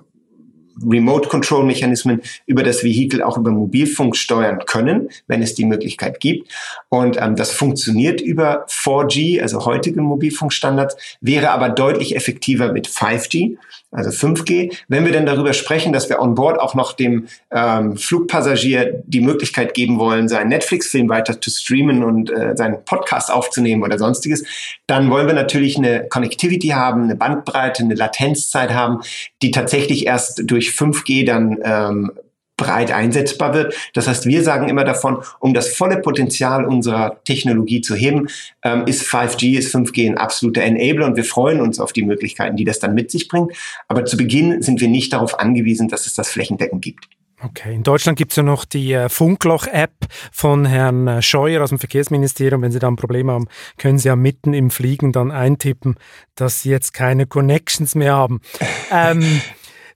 Remote-Control-Mechanismen 0.87 2.21
über 2.45 2.63
das 2.63 2.83
Vehikel 2.83 3.23
auch 3.23 3.37
über 3.37 3.51
Mobilfunk 3.51 4.15
steuern 4.15 4.59
können, 4.65 5.09
wenn 5.27 5.41
es 5.41 5.55
die 5.55 5.65
Möglichkeit 5.65 6.19
gibt. 6.19 6.51
Und 6.89 7.17
ähm, 7.19 7.35
das 7.35 7.51
funktioniert 7.51 8.21
über 8.21 8.65
4G, 8.67 9.41
also 9.41 9.65
heutige 9.65 10.01
Mobilfunkstandards, 10.01 10.95
wäre 11.21 11.51
aber 11.51 11.69
deutlich 11.69 12.15
effektiver 12.15 12.71
mit 12.71 12.87
5G 12.87 13.57
also 13.91 14.11
5G. 14.11 14.75
Wenn 14.87 15.05
wir 15.05 15.11
denn 15.11 15.25
darüber 15.25 15.53
sprechen, 15.53 15.93
dass 15.93 16.09
wir 16.09 16.19
on 16.19 16.35
board 16.35 16.59
auch 16.59 16.75
noch 16.75 16.93
dem 16.93 17.27
ähm, 17.51 17.97
Flugpassagier 17.97 19.01
die 19.05 19.21
Möglichkeit 19.21 19.73
geben 19.73 19.97
wollen, 19.97 20.27
seinen 20.27 20.49
Netflix-Film 20.49 21.09
weiter 21.09 21.41
zu 21.41 21.49
streamen 21.49 22.03
und 22.03 22.29
äh, 22.29 22.55
seinen 22.55 22.83
Podcast 22.85 23.31
aufzunehmen 23.31 23.83
oder 23.83 23.97
sonstiges, 23.97 24.43
dann 24.85 25.09
wollen 25.09 25.27
wir 25.27 25.33
natürlich 25.33 25.77
eine 25.77 26.07
Connectivity 26.07 26.69
haben, 26.69 27.03
eine 27.03 27.15
Bandbreite, 27.15 27.83
eine 27.83 27.95
Latenzzeit 27.95 28.73
haben, 28.73 29.01
die 29.41 29.51
tatsächlich 29.51 30.05
erst 30.05 30.43
durch 30.45 30.69
5G 30.69 31.25
dann 31.25 31.57
ähm, 31.63 32.11
breit 32.59 32.91
einsetzbar 32.91 33.53
wird. 33.53 33.73
Das 33.93 34.07
heißt, 34.07 34.25
wir 34.25 34.43
sagen 34.43 34.69
immer 34.69 34.83
davon, 34.83 35.23
um 35.39 35.53
das 35.53 35.69
volle 35.69 35.97
Potenzial 35.97 36.65
unserer 36.65 37.23
Technologie 37.23 37.81
zu 37.81 37.95
heben, 37.95 38.27
ähm, 38.63 38.85
ist 38.85 39.03
5G, 39.03 39.57
ist 39.57 39.73
5G 39.73 40.07
ein 40.07 40.17
absoluter 40.17 40.61
Enabler 40.61 41.07
und 41.07 41.15
wir 41.15 41.23
freuen 41.23 41.61
uns 41.61 41.79
auf 41.79 41.93
die 41.93 42.03
Möglichkeiten, 42.03 42.57
die 42.57 42.65
das 42.65 42.79
dann 42.79 42.93
mit 42.93 43.09
sich 43.09 43.27
bringt. 43.27 43.53
Aber 43.87 44.05
zu 44.05 44.17
Beginn 44.17 44.61
sind 44.61 44.81
wir 44.81 44.89
nicht 44.89 45.13
darauf 45.13 45.39
angewiesen, 45.39 45.87
dass 45.87 46.05
es 46.05 46.13
das 46.13 46.29
flächendeckend 46.29 46.81
gibt. 46.81 47.07
Okay, 47.41 47.73
in 47.73 47.83
Deutschland 47.83 48.17
gibt 48.17 48.33
es 48.33 48.35
ja 48.35 48.43
noch 48.43 48.65
die 48.65 48.91
äh, 48.91 49.07
Funkloch-App 49.07 49.93
von 50.31 50.65
Herrn 50.65 51.07
äh, 51.07 51.21
Scheuer 51.21 51.63
aus 51.63 51.69
dem 51.69 51.79
Verkehrsministerium. 51.79 52.61
Wenn 52.61 52.73
Sie 52.73 52.79
da 52.79 52.89
ein 52.89 52.97
Problem 52.97 53.31
haben, 53.31 53.47
können 53.77 53.97
Sie 53.97 54.09
ja 54.09 54.17
mitten 54.17 54.53
im 54.53 54.69
Fliegen 54.71 55.13
dann 55.13 55.31
eintippen, 55.31 55.95
dass 56.35 56.61
Sie 56.61 56.69
jetzt 56.69 56.93
keine 56.93 57.27
Connections 57.27 57.95
mehr 57.95 58.13
haben. 58.13 58.41
ähm, 58.91 59.41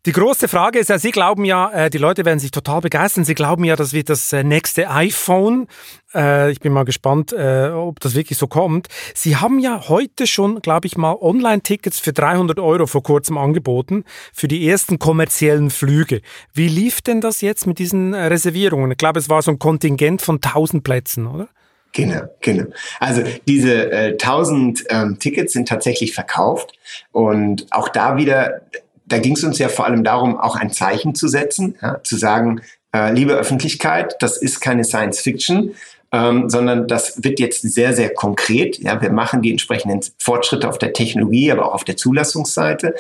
die 0.06 0.12
große 0.12 0.50
Frage 0.50 0.80
ist 0.80 0.90
ja, 0.90 1.00
Sie 1.00 1.12
glauben 1.12 1.46
ja, 1.46 1.72
äh, 1.72 1.90
die 1.90 1.98
Leute 1.98 2.26
werden 2.26 2.40
sich 2.40 2.52
total 2.52 2.82
begeistern. 2.82 3.24
Sie 3.24 3.36
glauben 3.36 3.64
ja, 3.64 3.78
das 3.78 3.94
wird 3.94 4.10
das 4.10 4.34
äh, 4.34 4.44
nächste 4.44 4.90
iPhone. 4.90 5.68
Äh, 6.14 6.52
ich 6.52 6.60
bin 6.60 6.74
mal 6.74 6.84
gespannt, 6.84 7.34
ob 7.34 8.00
das 8.02 8.14
wirklich 8.14 8.38
so 8.38 8.48
kommt. 8.48 8.88
Sie 9.16 9.38
haben 9.38 9.60
ja 9.60 9.88
heute 9.88 10.28
schon, 10.28 10.62
glaube 10.62 10.88
ich 10.88 10.98
mal, 10.98 11.14
Online-Tickets 11.14 12.00
für 12.00 12.12
300 12.12 12.60
Euro 12.60 12.86
vor 12.86 13.02
kurzem 13.02 13.38
angeboten 13.38 14.04
für 14.34 14.50
die 14.50 14.68
ersten 14.68 15.00
kommerziellen 15.00 15.70
Flüge. 15.70 16.22
Wie 16.54 16.68
lief 16.68 17.02
denn 17.02 17.22
das 17.22 17.40
jetzt 17.42 17.66
mit 17.66 17.80
diesen 17.80 18.14
Reservierungen? 18.14 18.92
Ich 18.92 18.98
glaube, 18.98 19.20
es 19.20 19.30
war 19.30 19.42
so 19.42 19.52
ein 19.52 19.60
Kontingent 19.60 20.22
von 20.22 20.36
1000 20.36 20.84
Plätzen, 20.84 21.28
oder? 21.28 21.48
Genau, 21.94 22.24
genau. 22.42 22.66
Also 23.00 23.22
diese 23.48 23.92
äh, 23.92 24.12
1000 24.14 24.86
ähm, 24.90 25.20
Tickets 25.20 25.54
sind 25.54 25.68
tatsächlich 25.68 26.14
verkauft 26.14 26.74
und 27.12 27.68
auch 27.72 27.88
da 27.88 28.18
wieder 28.18 28.62
da 29.06 29.20
ging 29.20 29.36
es 29.36 29.44
uns 29.44 29.60
ja 29.60 29.70
vor 29.70 29.86
allem 29.86 30.04
darum, 30.04 30.38
auch 30.38 30.56
ein 30.56 30.72
Zeichen 30.72 31.16
zu 31.16 31.28
setzen, 31.28 31.76
ja, 31.82 32.02
zu 32.04 32.16
sagen, 32.16 32.62
äh, 32.96 33.12
liebe 33.12 33.34
Öffentlichkeit, 33.34 34.16
das 34.20 34.38
ist 34.38 34.62
keine 34.62 34.84
Science 34.84 35.20
Fiction, 35.20 35.76
ähm, 36.12 36.50
sondern 36.50 36.88
das 36.88 37.24
wird 37.24 37.40
jetzt 37.40 37.62
sehr, 37.64 37.94
sehr 37.94 38.14
konkret. 38.14 38.78
Ja, 38.78 39.02
wir 39.02 39.12
machen 39.12 39.42
die 39.42 39.52
entsprechenden 39.52 40.02
Fortschritte 40.20 40.70
auf 40.70 40.78
der 40.78 40.94
Technologie, 40.94 41.52
aber 41.52 41.66
auch 41.66 41.74
auf 41.74 41.84
der 41.84 41.98
Zulassungsseite. 41.98 42.94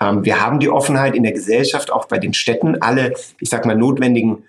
Ähm, 0.00 0.24
wir 0.24 0.40
haben 0.40 0.60
die 0.60 0.68
Offenheit 0.68 1.14
in 1.14 1.22
der 1.22 1.32
Gesellschaft, 1.32 1.90
auch 1.90 2.06
bei 2.06 2.18
den 2.18 2.34
Städten, 2.34 2.80
alle, 2.82 3.14
ich 3.40 3.48
sag 3.48 3.64
mal, 3.64 3.74
notwendigen 3.74 4.44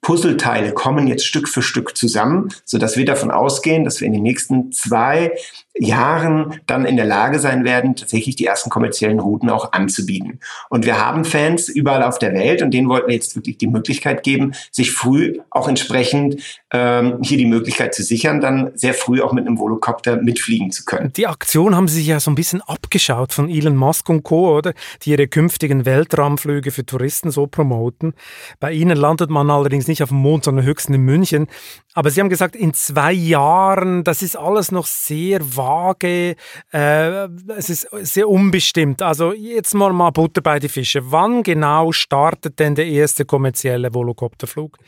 Puzzleteile 0.00 0.72
kommen 0.72 1.06
jetzt 1.06 1.24
Stück 1.24 1.48
für 1.48 1.62
Stück 1.62 1.96
zusammen, 1.96 2.48
so 2.64 2.76
dass 2.76 2.96
wir 2.96 3.04
davon 3.04 3.30
ausgehen, 3.30 3.84
dass 3.84 4.00
wir 4.00 4.06
in 4.08 4.14
den 4.14 4.22
nächsten 4.22 4.72
zwei 4.72 5.32
Jahren 5.78 6.60
dann 6.66 6.84
in 6.84 6.96
der 6.96 7.06
Lage 7.06 7.38
sein 7.38 7.64
werden, 7.64 7.96
tatsächlich 7.96 8.36
die 8.36 8.46
ersten 8.46 8.68
kommerziellen 8.68 9.20
Routen 9.20 9.48
auch 9.48 9.72
anzubieten. 9.72 10.40
Und 10.68 10.84
wir 10.84 11.04
haben 11.04 11.24
Fans 11.24 11.68
überall 11.68 12.02
auf 12.02 12.18
der 12.18 12.34
Welt 12.34 12.62
und 12.62 12.72
denen 12.72 12.88
wollten 12.88 13.08
wir 13.08 13.14
jetzt 13.14 13.34
wirklich 13.36 13.56
die 13.58 13.66
Möglichkeit 13.66 14.22
geben, 14.22 14.52
sich 14.70 14.92
früh 14.92 15.38
auch 15.50 15.68
entsprechend 15.68 16.42
ähm, 16.72 17.18
hier 17.22 17.38
die 17.38 17.46
Möglichkeit 17.46 17.94
zu 17.94 18.02
sichern, 18.02 18.40
dann 18.40 18.72
sehr 18.74 18.94
früh 18.94 19.22
auch 19.22 19.32
mit 19.32 19.46
einem 19.46 19.58
Volocopter 19.58 20.16
mitfliegen 20.16 20.70
zu 20.72 20.84
können. 20.84 21.12
Die 21.14 21.26
Aktion 21.26 21.74
haben 21.74 21.88
Sie 21.88 21.96
sich 21.96 22.06
ja 22.06 22.20
so 22.20 22.30
ein 22.30 22.34
bisschen 22.34 22.60
abgeschaut 22.62 23.32
von 23.32 23.48
Elon 23.48 23.76
Musk 23.76 24.08
und 24.08 24.22
Co., 24.22 24.56
oder? 24.56 24.74
Die 25.02 25.10
ihre 25.10 25.28
künftigen 25.28 25.84
Weltraumflüge 25.84 26.70
für 26.70 26.84
Touristen 26.84 27.30
so 27.30 27.46
promoten. 27.46 28.14
Bei 28.60 28.72
Ihnen 28.72 28.96
landet 28.96 29.30
man 29.30 29.50
allerdings 29.50 29.88
nicht 29.88 30.02
auf 30.02 30.08
dem 30.10 30.18
Mond, 30.18 30.44
sondern 30.44 30.64
höchstens 30.64 30.96
in 30.96 31.02
München. 31.02 31.46
Aber 31.94 32.10
Sie 32.10 32.20
haben 32.20 32.30
gesagt, 32.30 32.56
in 32.56 32.72
zwei 32.72 33.12
Jahren, 33.12 34.04
das 34.04 34.22
ist 34.22 34.36
alles 34.36 34.72
noch 34.72 34.86
sehr 34.86 35.56
vage, 35.62 36.36
äh, 36.72 37.28
es 37.56 37.70
ist 37.70 37.88
sehr 38.02 38.28
unbestimmt. 38.28 39.02
Also 39.02 39.32
jetzt 39.32 39.74
mal, 39.74 39.92
mal 39.92 40.10
Butter 40.10 40.40
bei 40.40 40.58
die 40.58 40.68
Fische. 40.68 41.10
Wann 41.10 41.42
genau 41.42 41.92
startet 41.92 42.58
denn 42.58 42.74
der 42.74 42.86
erste 42.86 43.24
kommerzielle 43.24 43.94
Volocopterflug? 43.94 44.78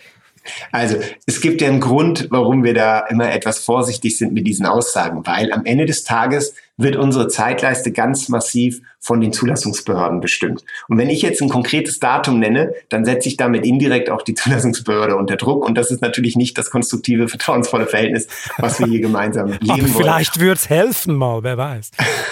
Also 0.72 0.98
es 1.26 1.40
gibt 1.40 1.60
ja 1.62 1.68
einen 1.68 1.80
Grund, 1.80 2.28
warum 2.30 2.64
wir 2.64 2.74
da 2.74 3.00
immer 3.06 3.32
etwas 3.32 3.60
vorsichtig 3.60 4.18
sind 4.18 4.34
mit 4.34 4.46
diesen 4.46 4.66
Aussagen, 4.66 5.26
weil 5.26 5.52
am 5.52 5.64
Ende 5.64 5.87
des 5.87 6.04
Tages 6.04 6.54
wird 6.76 6.96
unsere 6.96 7.28
Zeitleiste 7.28 7.92
ganz 7.92 8.28
massiv 8.28 8.80
von 9.04 9.20
den 9.20 9.34
Zulassungsbehörden 9.34 10.20
bestimmt. 10.20 10.64
Und 10.88 10.96
wenn 10.96 11.10
ich 11.10 11.20
jetzt 11.20 11.42
ein 11.42 11.50
konkretes 11.50 12.00
Datum 12.00 12.38
nenne, 12.38 12.72
dann 12.88 13.04
setze 13.04 13.28
ich 13.28 13.37
damit 13.37 13.66
indirekt 13.66 14.08
auch 14.08 14.22
die 14.22 14.32
Zulassungsbehörde 14.32 15.14
unter 15.16 15.37
Druck. 15.37 15.66
Und 15.66 15.76
das 15.76 15.90
ist 15.90 16.00
natürlich 16.00 16.37
nicht 16.37 16.56
das 16.56 16.70
konstruktive, 16.70 17.28
vertrauensvolle 17.28 17.87
Verhältnis, 17.87 18.28
was 18.56 18.80
wir 18.80 18.87
hier 18.87 19.00
gemeinsam 19.00 19.48
leben 19.60 19.70
aber 19.70 19.82
wollen. 19.82 19.92
Vielleicht 19.92 20.40
würde 20.40 20.54
es 20.54 20.70
helfen 20.70 21.16
mal, 21.16 21.42
wer 21.42 21.58
weiß. 21.58 21.90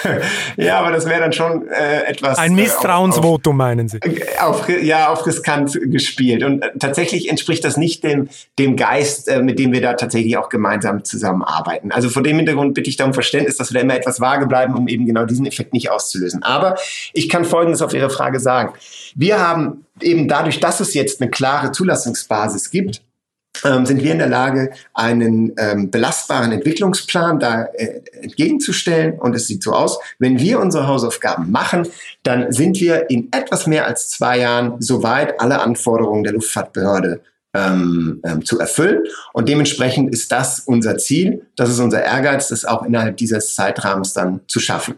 ja, 0.56 0.78
aber 0.78 0.92
das 0.92 1.04
wäre 1.04 1.20
dann 1.20 1.34
schon 1.34 1.68
äh, 1.68 2.04
etwas. 2.04 2.38
Ein 2.38 2.52
äh, 2.52 2.62
Misstrauensvotum, 2.62 3.54
meinen 3.54 3.88
Sie? 3.88 4.00
Auf, 4.40 4.66
ja, 4.68 5.10
auf 5.10 5.26
riskant 5.26 5.78
gespielt. 5.78 6.42
Und 6.42 6.62
äh, 6.62 6.70
tatsächlich 6.78 7.28
entspricht 7.28 7.66
das 7.66 7.76
nicht 7.76 8.02
dem, 8.02 8.30
dem 8.58 8.76
Geist, 8.76 9.28
äh, 9.28 9.42
mit 9.42 9.58
dem 9.58 9.72
wir 9.72 9.82
da 9.82 9.92
tatsächlich 9.92 10.38
auch 10.38 10.48
gemeinsam 10.48 11.04
zusammenarbeiten. 11.04 11.92
Also 11.92 12.08
vor 12.08 12.22
dem 12.22 12.38
Hintergrund 12.38 12.72
bitte 12.72 12.88
ich 12.88 12.96
da 12.96 13.04
um 13.04 13.12
Verständnis, 13.12 13.58
dass 13.58 13.70
wir 13.70 13.74
da 13.74 13.84
immer 13.84 13.94
etwas 13.94 14.22
vage 14.32 14.46
bleiben, 14.46 14.74
um 14.74 14.88
eben 14.88 15.06
genau 15.06 15.24
diesen 15.24 15.46
Effekt 15.46 15.72
nicht 15.72 15.90
auszulösen. 15.90 16.42
Aber 16.42 16.76
ich 17.12 17.28
kann 17.28 17.44
Folgendes 17.44 17.82
auf 17.82 17.94
Ihre 17.94 18.10
Frage 18.10 18.40
sagen. 18.40 18.74
Wir 19.14 19.40
haben 19.40 19.84
eben 20.00 20.28
dadurch, 20.28 20.60
dass 20.60 20.80
es 20.80 20.94
jetzt 20.94 21.20
eine 21.20 21.30
klare 21.30 21.72
Zulassungsbasis 21.72 22.70
gibt, 22.70 23.02
ähm, 23.64 23.86
sind 23.86 24.02
wir 24.02 24.12
in 24.12 24.18
der 24.18 24.28
Lage, 24.28 24.70
einen 24.94 25.52
ähm, 25.58 25.90
belastbaren 25.90 26.52
Entwicklungsplan 26.52 27.38
da 27.38 27.64
äh, 27.64 28.00
entgegenzustellen. 28.20 29.18
Und 29.18 29.36
es 29.36 29.46
sieht 29.46 29.62
so 29.62 29.72
aus, 29.72 29.98
wenn 30.18 30.38
wir 30.38 30.58
unsere 30.58 30.86
Hausaufgaben 30.86 31.50
machen, 31.50 31.86
dann 32.22 32.50
sind 32.50 32.80
wir 32.80 33.10
in 33.10 33.28
etwas 33.32 33.66
mehr 33.66 33.86
als 33.86 34.08
zwei 34.08 34.38
Jahren 34.38 34.80
soweit, 34.80 35.40
alle 35.40 35.60
Anforderungen 35.60 36.24
der 36.24 36.32
Luftfahrtbehörde 36.32 37.20
ähm, 37.54 38.20
ähm, 38.24 38.44
zu 38.44 38.58
erfüllen. 38.58 39.02
Und 39.32 39.48
dementsprechend 39.48 40.12
ist 40.12 40.32
das 40.32 40.60
unser 40.60 40.96
Ziel, 40.96 41.46
das 41.56 41.70
ist 41.70 41.80
unser 41.80 42.02
Ehrgeiz, 42.02 42.48
das 42.48 42.64
auch 42.64 42.82
innerhalb 42.84 43.16
dieses 43.18 43.54
Zeitrahmens 43.54 44.14
dann 44.14 44.40
zu 44.46 44.58
schaffen. 44.58 44.94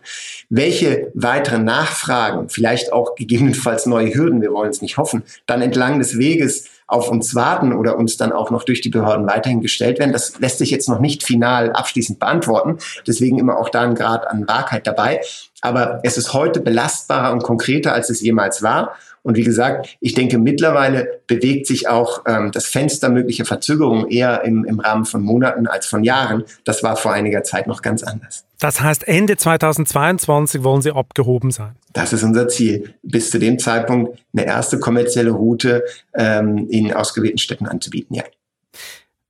Welche 0.50 1.10
weiteren 1.14 1.64
Nachfragen, 1.64 2.48
vielleicht 2.48 2.92
auch 2.92 3.16
gegebenenfalls 3.16 3.86
neue 3.86 4.14
Hürden, 4.14 4.40
wir 4.40 4.52
wollen 4.52 4.70
es 4.70 4.82
nicht 4.82 4.98
hoffen, 4.98 5.24
dann 5.46 5.62
entlang 5.62 5.98
des 5.98 6.16
Weges 6.18 6.68
auf 6.86 7.10
uns 7.10 7.34
warten 7.34 7.72
oder 7.72 7.96
uns 7.96 8.16
dann 8.16 8.32
auch 8.32 8.50
noch 8.50 8.62
durch 8.62 8.80
die 8.80 8.90
Behörden 8.90 9.26
weiterhin 9.26 9.60
gestellt 9.62 9.98
werden. 9.98 10.12
Das 10.12 10.38
lässt 10.38 10.58
sich 10.58 10.70
jetzt 10.70 10.88
noch 10.88 11.00
nicht 11.00 11.22
final 11.22 11.72
abschließend 11.72 12.18
beantworten. 12.18 12.78
Deswegen 13.06 13.38
immer 13.38 13.58
auch 13.58 13.70
da 13.70 13.82
ein 13.82 13.94
Grad 13.94 14.26
an 14.28 14.46
Wahrheit 14.46 14.86
dabei. 14.86 15.20
Aber 15.62 16.00
es 16.02 16.18
ist 16.18 16.34
heute 16.34 16.60
belastbarer 16.60 17.32
und 17.32 17.42
konkreter, 17.42 17.94
als 17.94 18.10
es 18.10 18.20
jemals 18.20 18.62
war. 18.62 18.96
Und 19.24 19.38
wie 19.38 19.42
gesagt, 19.42 19.96
ich 20.00 20.12
denke, 20.12 20.36
mittlerweile 20.36 21.22
bewegt 21.26 21.66
sich 21.66 21.88
auch 21.88 22.24
ähm, 22.26 22.52
das 22.52 22.66
Fenster 22.66 23.08
möglicher 23.08 23.46
Verzögerung 23.46 24.06
eher 24.08 24.44
im, 24.44 24.66
im 24.66 24.80
Rahmen 24.80 25.06
von 25.06 25.22
Monaten 25.22 25.66
als 25.66 25.86
von 25.86 26.04
Jahren. 26.04 26.44
Das 26.64 26.82
war 26.82 26.94
vor 26.96 27.14
einiger 27.14 27.42
Zeit 27.42 27.66
noch 27.66 27.80
ganz 27.80 28.02
anders. 28.02 28.44
Das 28.58 28.82
heißt, 28.82 29.08
Ende 29.08 29.38
2022 29.38 30.62
wollen 30.62 30.82
Sie 30.82 30.92
abgehoben 30.92 31.50
sein? 31.50 31.74
Das 31.94 32.12
ist 32.12 32.22
unser 32.22 32.48
Ziel, 32.48 32.94
bis 33.02 33.30
zu 33.30 33.38
dem 33.38 33.58
Zeitpunkt 33.58 34.18
eine 34.34 34.44
erste 34.44 34.78
kommerzielle 34.78 35.30
Route 35.30 35.84
ähm, 36.14 36.68
in 36.68 36.92
ausgewählten 36.92 37.38
Städten 37.38 37.66
anzubieten, 37.66 38.14
ja. 38.14 38.24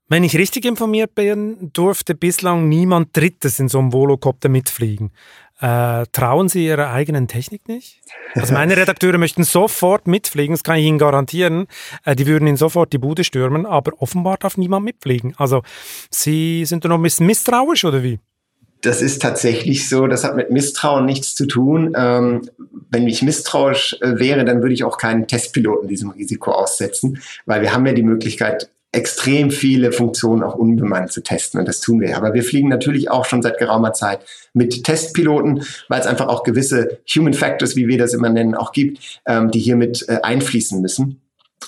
Wenn 0.07 0.23
ich 0.23 0.37
richtig 0.37 0.67
informiert 0.67 1.15
bin, 1.15 1.71
durfte 1.73 2.15
bislang 2.15 2.69
niemand 2.69 3.17
Drittes 3.17 3.59
in 3.59 3.69
so 3.69 3.79
einem 3.79 3.93
Volocopter 3.95 4.51
mitfliegen. 4.51 5.13
Äh, 5.61 6.07
trauen 6.13 6.49
Sie 6.49 6.67
Ihrer 6.67 6.91
eigenen 6.91 7.29
Technik 7.29 7.69
nicht? 7.69 8.01
Also 8.35 8.53
meine 8.55 8.77
Redakteure 8.77 9.19
möchten 9.19 9.45
sofort 9.45 10.09
mitfliegen, 10.09 10.55
das 10.55 10.65
kann 10.65 10.77
ich 10.77 10.85
Ihnen 10.85 10.99
garantieren. 10.99 11.67
Äh, 12.05 12.17
die 12.17 12.27
würden 12.27 12.49
Ihnen 12.49 12.57
sofort 12.57 12.93
die 12.93 12.99
Bude 12.99 13.23
stürmen, 13.23 13.65
aber 13.65 13.93
offenbar 14.03 14.37
darf 14.39 14.57
niemand 14.57 14.85
mitfliegen. 14.85 15.35
Also 15.37 15.63
Sie 16.11 16.65
sind 16.65 16.85
doch 16.85 16.89
noch 16.89 16.99
ein 16.99 17.03
bisschen 17.03 17.27
misstrauisch 17.27 17.85
oder 17.85 18.03
wie? 18.03 18.19
Das 18.85 19.01
ist 19.01 19.23
tatsächlich 19.23 19.89
so. 19.89 20.07
Das 20.07 20.25
hat 20.25 20.37
mit 20.37 20.51
Misstrauen 20.51 21.07
nichts 21.07 21.35
zu 21.35 21.47
tun. 21.47 21.95
Ähm, 21.97 22.43
wenn 22.91 23.09
ich 23.09 23.23
misstrauisch 23.23 23.97
äh, 24.03 24.19
wäre, 24.19 24.45
dann 24.45 24.61
würde 24.61 24.75
ich 24.75 24.85
auch 24.85 24.99
keinen 24.99 25.27
Testpiloten 25.27 25.89
diesem 25.89 26.11
Risiko 26.11 26.51
aussetzen, 26.51 27.23
weil 27.47 27.63
wir 27.63 27.73
haben 27.73 27.87
ja 27.87 27.93
die 27.93 28.03
Möglichkeit, 28.03 28.71
extrem 28.95 29.51
viele 29.51 29.93
Funktionen 29.93 30.43
auch 30.43 30.55
unbemannt 30.55 31.13
zu 31.13 31.23
testen 31.23 31.61
und 31.61 31.67
das 31.67 31.81
tun 31.81 32.01
wir. 32.01 32.17
Aber 32.17 32.35
wir 32.35 32.43
fliegen 32.43 32.69
natürlich 32.69 33.11
auch 33.11 33.25
schon 33.25 33.43
seit 33.43 33.59
geraumer 33.59 33.93
Zeit 33.93 34.21
mit 34.53 34.85
Testpiloten, 34.85 35.65
weil 35.89 36.01
es 36.01 36.07
einfach 36.07 36.29
auch 36.29 36.45
gewisse 36.45 36.99
Human 37.15 37.35
Factors, 37.35 37.77
wie 37.77 37.89
wir 37.89 37.99
das 37.99 38.15
immer 38.15 38.29
nennen, 38.29 38.55
auch 38.55 38.73
gibt, 38.73 39.21
ähm, 39.27 39.51
die 39.51 39.61
hier 39.61 39.77
mit 39.77 40.09
äh, 40.09 40.21
einfließen 40.23 40.81
müssen. 40.81 41.21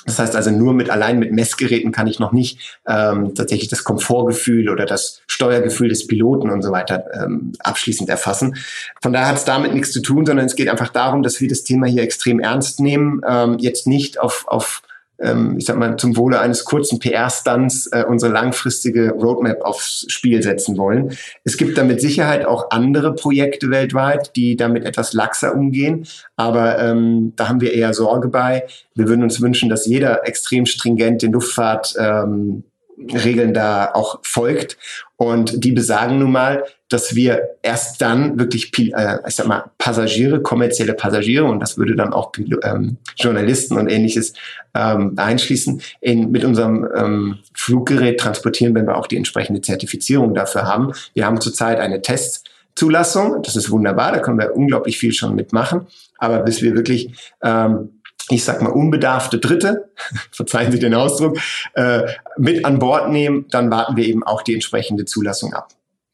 Das 0.05 0.19
heißt 0.19 0.37
also, 0.37 0.51
nur 0.51 0.73
mit 0.73 0.91
allein 0.91 1.19
mit 1.19 1.33
Messgeräten 1.33 1.91
kann 1.91 2.07
ich 2.07 2.21
noch 2.21 2.33
nicht 2.33 2.79
ähm, 2.87 3.35
tatsächlich 3.35 3.69
das 3.69 3.83
Komfortgefühl 3.83 4.69
oder 4.69 4.87
das 4.87 5.23
Steuergefühl 5.27 5.89
des 5.89 6.07
Piloten 6.07 6.51
und 6.51 6.63
so 6.63 6.71
weiter 6.71 7.05
ähm, 7.13 7.53
abschließend 7.59 8.09
erfassen. 8.09 8.57
Von 9.03 9.13
daher 9.13 9.29
hat 9.29 9.37
es 9.37 9.45
damit 9.45 9.75
nichts 9.75 9.93
zu 9.93 10.03
tun, 10.03 10.25
sondern 10.25 10.47
es 10.47 10.55
geht 10.55 10.69
einfach 10.69 10.91
darum, 10.91 11.23
dass 11.23 11.41
wir 11.41 11.49
das 11.49 11.65
Thema 11.65 11.87
hier 11.87 12.03
extrem 12.03 12.39
ernst 12.39 12.79
nehmen, 12.79 13.21
ähm, 13.27 13.57
jetzt 13.59 13.87
nicht 13.87 14.21
auf, 14.21 14.45
auf 14.47 14.83
ich 15.19 15.65
sag 15.65 15.77
mal, 15.77 15.97
zum 15.97 16.17
Wohle 16.17 16.41
eines 16.41 16.65
kurzen 16.65 16.99
PR-Stunts 16.99 17.87
äh, 17.87 18.05
unsere 18.07 18.33
langfristige 18.33 19.13
Roadmap 19.13 19.63
aufs 19.63 20.05
Spiel 20.09 20.43
setzen 20.43 20.77
wollen. 20.77 21.17
Es 21.43 21.57
gibt 21.57 21.79
da 21.79 21.85
mit 21.85 22.01
Sicherheit 22.01 22.45
auch 22.45 22.71
andere 22.71 23.15
Projekte 23.15 23.71
weltweit, 23.71 24.37
die 24.37 24.57
damit 24.57 24.85
etwas 24.85 25.15
laxer 25.15 25.55
umgehen, 25.55 26.07
aber 26.37 26.79
ähm, 26.79 27.33
da 27.37 27.49
haben 27.49 27.61
wir 27.61 27.73
eher 27.73 27.95
Sorge 27.95 28.29
bei. 28.29 28.67
Wir 28.95 29.09
würden 29.09 29.23
uns 29.23 29.41
wünschen, 29.41 29.71
dass 29.71 29.87
jeder 29.87 30.27
extrem 30.27 30.67
stringent 30.67 31.23
den 31.23 31.33
Luftfahrt 31.33 31.95
ähm, 31.99 32.65
Regeln 32.99 33.53
da 33.55 33.93
auch 33.93 34.21
folgt. 34.23 34.77
Und 35.17 35.65
die 35.65 35.73
besagen 35.73 36.19
nun 36.19 36.33
mal, 36.33 36.65
dass 36.89 37.15
wir 37.15 37.57
erst 37.63 38.01
dann 38.03 38.39
wirklich, 38.39 38.71
äh, 38.79 39.19
ich 39.27 39.35
sag 39.35 39.47
mal, 39.47 39.71
Passagiere, 39.79 40.43
kommerzielle 40.43 40.95
Passagiere, 40.95 41.45
und 41.45 41.61
das 41.61 41.79
würde 41.79 41.97
dann 41.97 42.13
auch 42.13 42.33
ähm, 42.63 42.99
Journalisten 43.17 43.77
und 43.77 43.89
ähnliches 43.89 44.35
ähm, 44.75 45.15
einschließen, 45.17 45.81
in, 46.01 46.31
mit 46.31 46.45
unserem 46.45 46.87
ähm, 46.95 47.39
Fluggerät 47.55 48.21
transportieren, 48.21 48.75
wenn 48.75 48.87
wir 48.87 48.97
auch 48.97 49.07
die 49.07 49.17
entsprechende 49.17 49.61
Zertifizierung 49.61 50.35
dafür 50.35 50.63
haben. 50.63 50.93
Wir 51.15 51.27
haben 51.27 51.41
zurzeit 51.41 51.81
eine 51.81 52.03
Testzulassung, 52.03 53.43
das 53.43 53.57
ist 53.57 53.71
wunderbar, 53.71 54.13
da 54.13 54.19
können 54.19 54.39
wir 54.39 54.55
unglaublich 54.55 54.99
viel 54.99 55.13
schon 55.13 55.35
mitmachen. 55.35 55.87
Aber 56.19 56.41
bis 56.41 56.63
wir 56.63 56.75
wirklich 56.75 57.11
ähm, 57.43 57.96
ich 58.31 58.45
sag 58.45 58.63
mal, 58.63 58.71
unbedarfte 58.71 59.39
Dritte, 59.39 59.91
verzeihen 60.33 60.73
Sie 60.73 60.79
den 60.79 60.95
Ausdruck, 60.95 61.39
äh, 61.75 62.03
mit 62.37 62.65
an 62.65 62.79
Bord 62.79 63.11
nehmen, 63.11 63.47
dann 63.51 63.71
warten 63.71 63.97
wir 63.97 64.05
eben 64.05 64.25
auch 64.25 64.43
die 64.43 64.55
entsprechende 64.55 65.05
Zulassung 65.05 65.55
ab. 65.55 65.69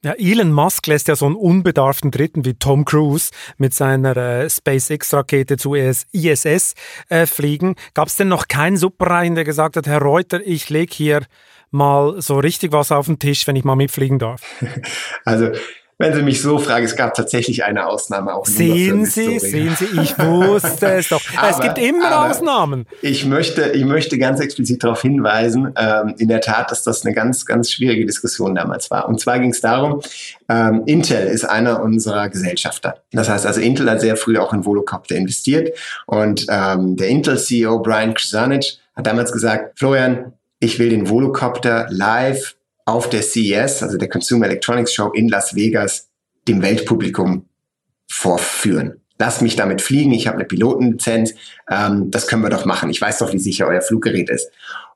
Ja, 0.04 0.14
Elon 0.18 0.50
Musk 0.50 0.88
lässt 0.88 1.06
ja 1.06 1.14
so 1.14 1.26
einen 1.26 1.36
unbedarften 1.36 2.10
Dritten 2.10 2.44
wie 2.44 2.54
Tom 2.54 2.84
Cruise 2.84 3.30
mit 3.56 3.72
seiner 3.72 4.16
äh, 4.16 4.50
SpaceX-Rakete 4.50 5.56
zu 5.56 5.74
ISS 5.74 6.74
e 7.08 7.20
äh, 7.20 7.26
fliegen. 7.26 7.76
Gab 7.94 8.08
es 8.08 8.16
denn 8.16 8.26
noch 8.26 8.48
keinen 8.48 8.76
Superreichen, 8.76 9.36
der 9.36 9.44
gesagt 9.44 9.76
hat, 9.76 9.86
Herr 9.86 10.02
Reuter, 10.02 10.40
ich 10.44 10.70
lege 10.70 10.92
hier 10.92 11.20
mal 11.70 12.20
so 12.20 12.40
richtig 12.40 12.72
was 12.72 12.90
auf 12.90 13.06
den 13.06 13.20
Tisch, 13.20 13.46
wenn 13.46 13.54
ich 13.54 13.62
mal 13.62 13.76
mitfliegen 13.76 14.18
darf? 14.18 14.42
Also 15.24 15.52
wenn 16.02 16.14
Sie 16.14 16.22
mich 16.22 16.42
so 16.42 16.58
fragen, 16.58 16.84
es 16.84 16.96
gab 16.96 17.14
tatsächlich 17.14 17.62
eine 17.62 17.86
Ausnahme 17.86 18.34
auch. 18.34 18.44
Sehen 18.44 19.06
Sie, 19.06 19.38
sehen 19.38 19.76
Sie, 19.78 20.00
ich 20.00 20.18
wusste 20.18 20.94
es 20.94 21.08
doch. 21.08 21.22
es 21.48 21.60
gibt 21.60 21.78
immer 21.78 22.28
Ausnahmen. 22.28 22.86
Ich 23.02 23.24
möchte, 23.24 23.70
ich 23.70 23.84
möchte 23.84 24.18
ganz 24.18 24.40
explizit 24.40 24.82
darauf 24.82 25.00
hinweisen, 25.00 25.72
ähm, 25.76 26.16
in 26.18 26.26
der 26.26 26.40
Tat, 26.40 26.72
dass 26.72 26.82
das 26.82 27.06
eine 27.06 27.14
ganz, 27.14 27.46
ganz 27.46 27.70
schwierige 27.70 28.04
Diskussion 28.04 28.56
damals 28.56 28.90
war. 28.90 29.08
Und 29.08 29.20
zwar 29.20 29.38
ging 29.38 29.50
es 29.50 29.60
darum, 29.60 30.00
ähm, 30.48 30.82
Intel 30.86 31.28
ist 31.28 31.44
einer 31.44 31.80
unserer 31.80 32.28
Gesellschafter. 32.28 32.96
Das 33.12 33.28
heißt 33.28 33.46
also, 33.46 33.60
Intel 33.60 33.88
hat 33.88 34.00
sehr 34.00 34.16
früh 34.16 34.38
auch 34.38 34.52
in 34.52 34.64
Volocopter 34.64 35.14
investiert 35.14 35.70
und 36.06 36.46
ähm, 36.48 36.96
der 36.96 37.10
Intel-CEO 37.10 37.78
Brian 37.78 38.14
Krzanich 38.14 38.80
hat 38.96 39.06
damals 39.06 39.30
gesagt, 39.30 39.78
Florian, 39.78 40.32
ich 40.58 40.80
will 40.80 40.90
den 40.90 41.08
Volocopter 41.08 41.86
live 41.90 42.56
auf 42.84 43.08
der 43.08 43.22
CES, 43.22 43.82
also 43.82 43.96
der 43.96 44.08
Consumer 44.08 44.46
Electronics 44.46 44.92
Show 44.92 45.10
in 45.10 45.28
Las 45.28 45.54
Vegas, 45.54 46.08
dem 46.48 46.62
Weltpublikum 46.62 47.46
vorführen. 48.10 49.00
Lass 49.18 49.40
mich 49.40 49.54
damit 49.54 49.80
fliegen, 49.80 50.12
ich 50.12 50.26
habe 50.26 50.38
eine 50.38 50.46
Pilotenlizenz, 50.46 51.34
ähm, 51.70 52.10
das 52.10 52.26
können 52.26 52.42
wir 52.42 52.50
doch 52.50 52.64
machen. 52.64 52.90
Ich 52.90 53.00
weiß 53.00 53.18
doch, 53.18 53.32
wie 53.32 53.38
sicher 53.38 53.68
euer 53.68 53.80
Fluggerät 53.80 54.28
ist. 54.28 54.50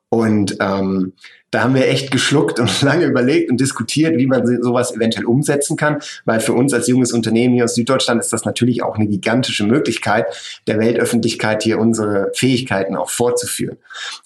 Und 0.08 0.56
ähm, 0.60 1.12
da 1.52 1.62
haben 1.62 1.74
wir 1.74 1.88
echt 1.88 2.10
geschluckt 2.10 2.58
und 2.58 2.82
lange 2.82 3.06
überlegt 3.06 3.50
und 3.50 3.60
diskutiert, 3.60 4.18
wie 4.18 4.26
man 4.26 4.46
sowas 4.62 4.94
eventuell 4.94 5.24
umsetzen 5.24 5.76
kann, 5.76 6.00
weil 6.24 6.40
für 6.40 6.52
uns 6.52 6.74
als 6.74 6.88
junges 6.88 7.12
Unternehmen 7.12 7.54
hier 7.54 7.64
aus 7.64 7.74
Süddeutschland 7.76 8.20
ist 8.20 8.32
das 8.32 8.44
natürlich 8.44 8.82
auch 8.82 8.96
eine 8.96 9.06
gigantische 9.06 9.64
Möglichkeit, 9.64 10.26
der 10.66 10.78
Weltöffentlichkeit 10.78 11.62
hier 11.62 11.78
unsere 11.78 12.30
Fähigkeiten 12.34 12.96
auch 12.96 13.10
vorzuführen. 13.10 13.78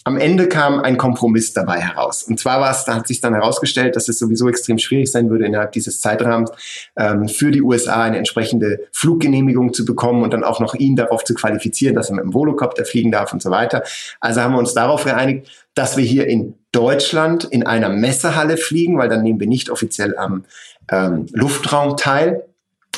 Am 0.05 0.17
Ende 0.17 0.49
kam 0.49 0.81
ein 0.81 0.97
Kompromiss 0.97 1.53
dabei 1.53 1.81
heraus. 1.81 2.23
Und 2.23 2.41
zwar 2.41 2.61
war 2.61 2.73
es, 2.73 2.85
da 2.85 2.97
hat 2.97 3.07
sich 3.07 3.21
dann 3.21 3.35
herausgestellt, 3.35 3.97
dass 3.97 4.09
es 4.09 4.19
sowieso 4.19 4.49
extrem 4.49 4.79
schwierig 4.79 5.13
sein 5.13 5.31
würde, 5.31 5.47
innerhalb 5.47 5.73
dieses 5.73 6.01
Zeitrahmens 6.01 6.51
ähm, 6.97 7.29
für 7.29 7.51
die 7.51 7.63
USA 7.63 8.03
eine 8.03 8.19
entsprechende 8.19 8.89
Fluggenehmigung 8.93 9.73
zu 9.73 9.85
bekommen 9.85 10.23
und 10.23 10.33
dann 10.33 10.43
auch 10.43 10.59
noch 10.59 10.75
ihn 10.75 10.97
darauf 10.97 11.23
zu 11.25 11.35
qualifizieren, 11.35 11.95
dass 11.95 12.09
er 12.09 12.17
mit 12.17 12.25
dem 12.25 12.35
Volocopter 12.35 12.85
fliegen 12.85 13.13
darf 13.13 13.33
und 13.33 13.43
so 13.43 13.51
weiter. 13.51 13.83
Also 14.21 14.41
haben 14.41 14.55
wir 14.55 14.59
uns 14.59 14.75
darauf 14.75 15.05
geeinigt, 15.05 15.49
dass 15.81 15.97
wir 15.97 16.05
hier 16.05 16.27
in 16.27 16.57
Deutschland 16.73 17.45
in 17.45 17.67
einer 17.67 17.89
Messehalle 17.89 18.59
fliegen, 18.59 18.99
weil 18.99 19.09
dann 19.09 19.23
nehmen 19.23 19.41
wir 19.41 19.47
nicht 19.47 19.71
offiziell 19.71 20.15
am 20.19 20.45
ähm, 20.93 21.25
Luftraum 21.33 21.97
teil, 21.97 22.45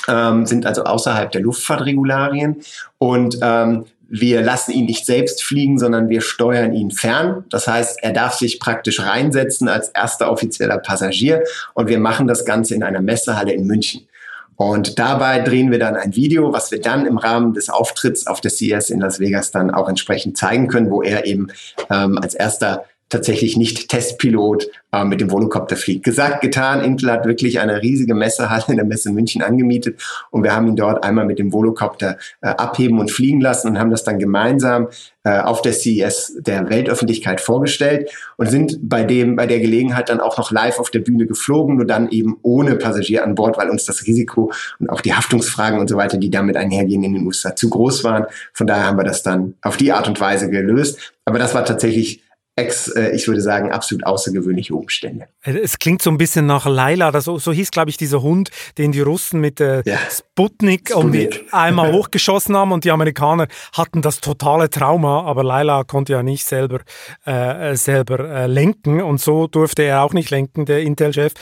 ähm, 0.09 0.47
sind 0.47 0.67
also 0.67 0.83
außerhalb 0.83 1.31
der 1.31 1.43
Luftfahrtregularien 1.43 2.57
und 2.99 3.39
ähm, 3.41 3.85
wir 4.09 4.43
lassen 4.43 4.73
ihn 4.73 4.87
nicht 4.87 5.07
selbst 5.07 5.45
fliegen, 5.45 5.79
sondern 5.79 6.09
wir 6.09 6.23
steuern 6.23 6.73
ihn 6.73 6.91
fern. 6.91 7.45
Das 7.51 7.69
heißt, 7.69 8.03
er 8.03 8.13
darf 8.13 8.35
sich 8.35 8.59
praktisch 8.59 8.99
reinsetzen 8.99 9.69
als 9.69 9.91
erster 9.91 10.29
offizieller 10.29 10.79
Passagier 10.79 11.45
und 11.75 11.87
wir 11.87 12.01
machen 12.01 12.27
das 12.27 12.45
Ganze 12.45 12.75
in 12.75 12.83
einer 12.83 13.01
Messehalle 13.01 13.53
in 13.53 13.65
München. 13.65 14.09
Und 14.57 14.99
dabei 14.99 15.41
drehen 15.41 15.71
wir 15.71 15.79
dann 15.79 15.97
ein 15.97 16.15
Video, 16.15 16.53
was 16.53 16.71
wir 16.71 16.81
dann 16.81 17.07
im 17.07 17.19
Rahmen 17.19 17.55
des 17.55 17.69
Auftritts 17.69 18.27
auf 18.27 18.41
der 18.41 18.51
CES 18.51 18.91
in 18.91 19.01
Las 19.01 19.19
Vegas 19.19 19.51
dann 19.51 19.71
auch 19.71 19.89
entsprechend 19.89 20.37
zeigen 20.37 20.69
können, 20.69 20.91
wo 20.91 21.03
er 21.03 21.27
eben 21.27 21.49
ähm, 21.91 22.19
als 22.19 22.35
erster 22.35 22.85
tatsächlich 23.13 23.57
nicht 23.57 23.89
Testpilot 23.89 24.69
äh, 24.93 25.05
mit 25.05 25.21
dem 25.21 25.31
Volocopter 25.31 25.77
fliegt. 25.77 26.05
Gesagt, 26.05 26.41
getan, 26.41 26.83
Intel 26.83 27.11
hat 27.13 27.27
wirklich 27.27 27.61
eine 27.61 27.83
riesige 27.83 28.15
Messehalle 28.15 28.65
in 28.69 28.77
der 28.77 28.87
Messe 28.87 29.13
München 29.13 29.43
angemietet 29.43 30.01
und 30.31 30.43
wir 30.43 30.55
haben 30.55 30.67
ihn 30.67 30.77
dort 30.77 31.05
einmal 31.05 31.27
mit 31.27 31.39
dem 31.39 31.53
Volocopter 31.53 32.17
äh, 32.41 32.49
abheben 32.49 32.99
und 32.99 33.11
fliegen 33.11 33.41
lassen 33.41 33.69
und 33.69 33.79
haben 33.79 33.91
das 33.91 34.03
dann 34.03 34.19
gemeinsam 34.19 34.89
äh, 35.25 35.39
auf 35.39 35.63
der 35.63 35.73
CES 35.73 36.39
der 36.41 36.71
Weltöffentlichkeit 36.71 37.41
vorgestellt 37.41 38.11
und 38.39 38.49
sind 38.49 38.79
bei 38.89 39.05
dem, 39.05 39.37
bei 39.37 39.47
der 39.47 39.61
Gelegenheit 39.61 40.09
dann 40.09 40.21
auch 40.21 40.39
noch 40.39 40.51
live 40.51 40.79
auf 40.79 40.91
der 40.91 41.01
Bühne 41.01 41.27
geflogen, 41.27 41.77
nur 41.77 41.87
dann 41.87 42.09
eben 42.09 42.39
ohne 42.43 42.77
Passagier 42.77 43.25
an 43.25 43.35
Bord, 43.35 43.59
weil 43.59 43.69
uns 43.69 43.85
das 43.85 44.07
Risiko 44.07 44.53
und 44.79 44.89
auch 44.89 45.03
die 45.03 45.15
Haftungsfragen 45.15 45.79
und 45.79 45.89
so 45.89 45.97
weiter, 45.97 46.17
die 46.17 46.31
damit 46.31 46.57
einhergehen 46.57 47.05
in 47.05 47.13
den 47.13 47.27
USA 47.27 47.55
zu 47.55 47.69
groß 47.69 48.05
waren. 48.05 48.25
Von 48.55 48.67
daher 48.67 48.87
haben 48.87 48.99
wir 48.99 49.05
das 49.05 49.23
dann 49.23 49.55
auf 49.61 49.77
die 49.77 49.93
Art 49.93 50.09
und 50.09 50.19
Weise 50.19 50.49
gelöst. 50.49 51.13
Aber 51.25 51.39
das 51.39 51.55
war 51.55 51.65
tatsächlich 51.65 52.23
ex, 52.55 52.89
äh, 52.89 53.11
ich 53.11 53.27
würde 53.29 53.41
sagen, 53.41 53.73
absolut 53.73 54.05
außergewöhnliche 54.05 54.75
Umstände. 54.75 55.27
Es 55.43 55.79
klingt 55.79 56.03
so 56.03 56.11
ein 56.11 56.19
bisschen 56.19 56.47
nach 56.47 56.67
Laila, 56.67 57.11
das, 57.11 57.25
so, 57.25 57.39
so 57.39 57.53
hieß, 57.53 57.71
glaube 57.71 57.91
ich, 57.91 57.97
dieser 57.97 58.21
Hund, 58.21 58.51
den 58.77 58.93
die 58.93 59.01
Russen 59.01 59.41
mit 59.41 59.61
äh, 59.61 59.83
ja. 59.87 59.99
Sputnik, 60.11 60.91
Sputnik. 60.91 61.47
einmal 61.53 61.93
hochgeschossen 61.93 62.57
haben 62.57 62.73
und 62.73 62.85
die 62.85 62.91
Amerikaner 62.91 63.49
hatten 63.73 64.03
das 64.03 64.21
totale 64.21 64.69
Trauma, 64.69 65.23
aber 65.23 65.45
Laila 65.45 65.85
konnte 65.85 66.13
ja 66.13 66.23
nicht 66.23 66.45
selber, 66.45 66.81
äh, 67.25 67.75
selber 67.75 68.19
äh, 68.29 68.47
lenken 68.47 69.01
und 69.01 69.21
so 69.21 69.47
durfte 69.47 69.83
er 69.83 70.03
auch 70.03 70.13
nicht 70.13 70.31
lenken, 70.31 70.67
der 70.67 70.83
Intel-Chef. 70.83 71.33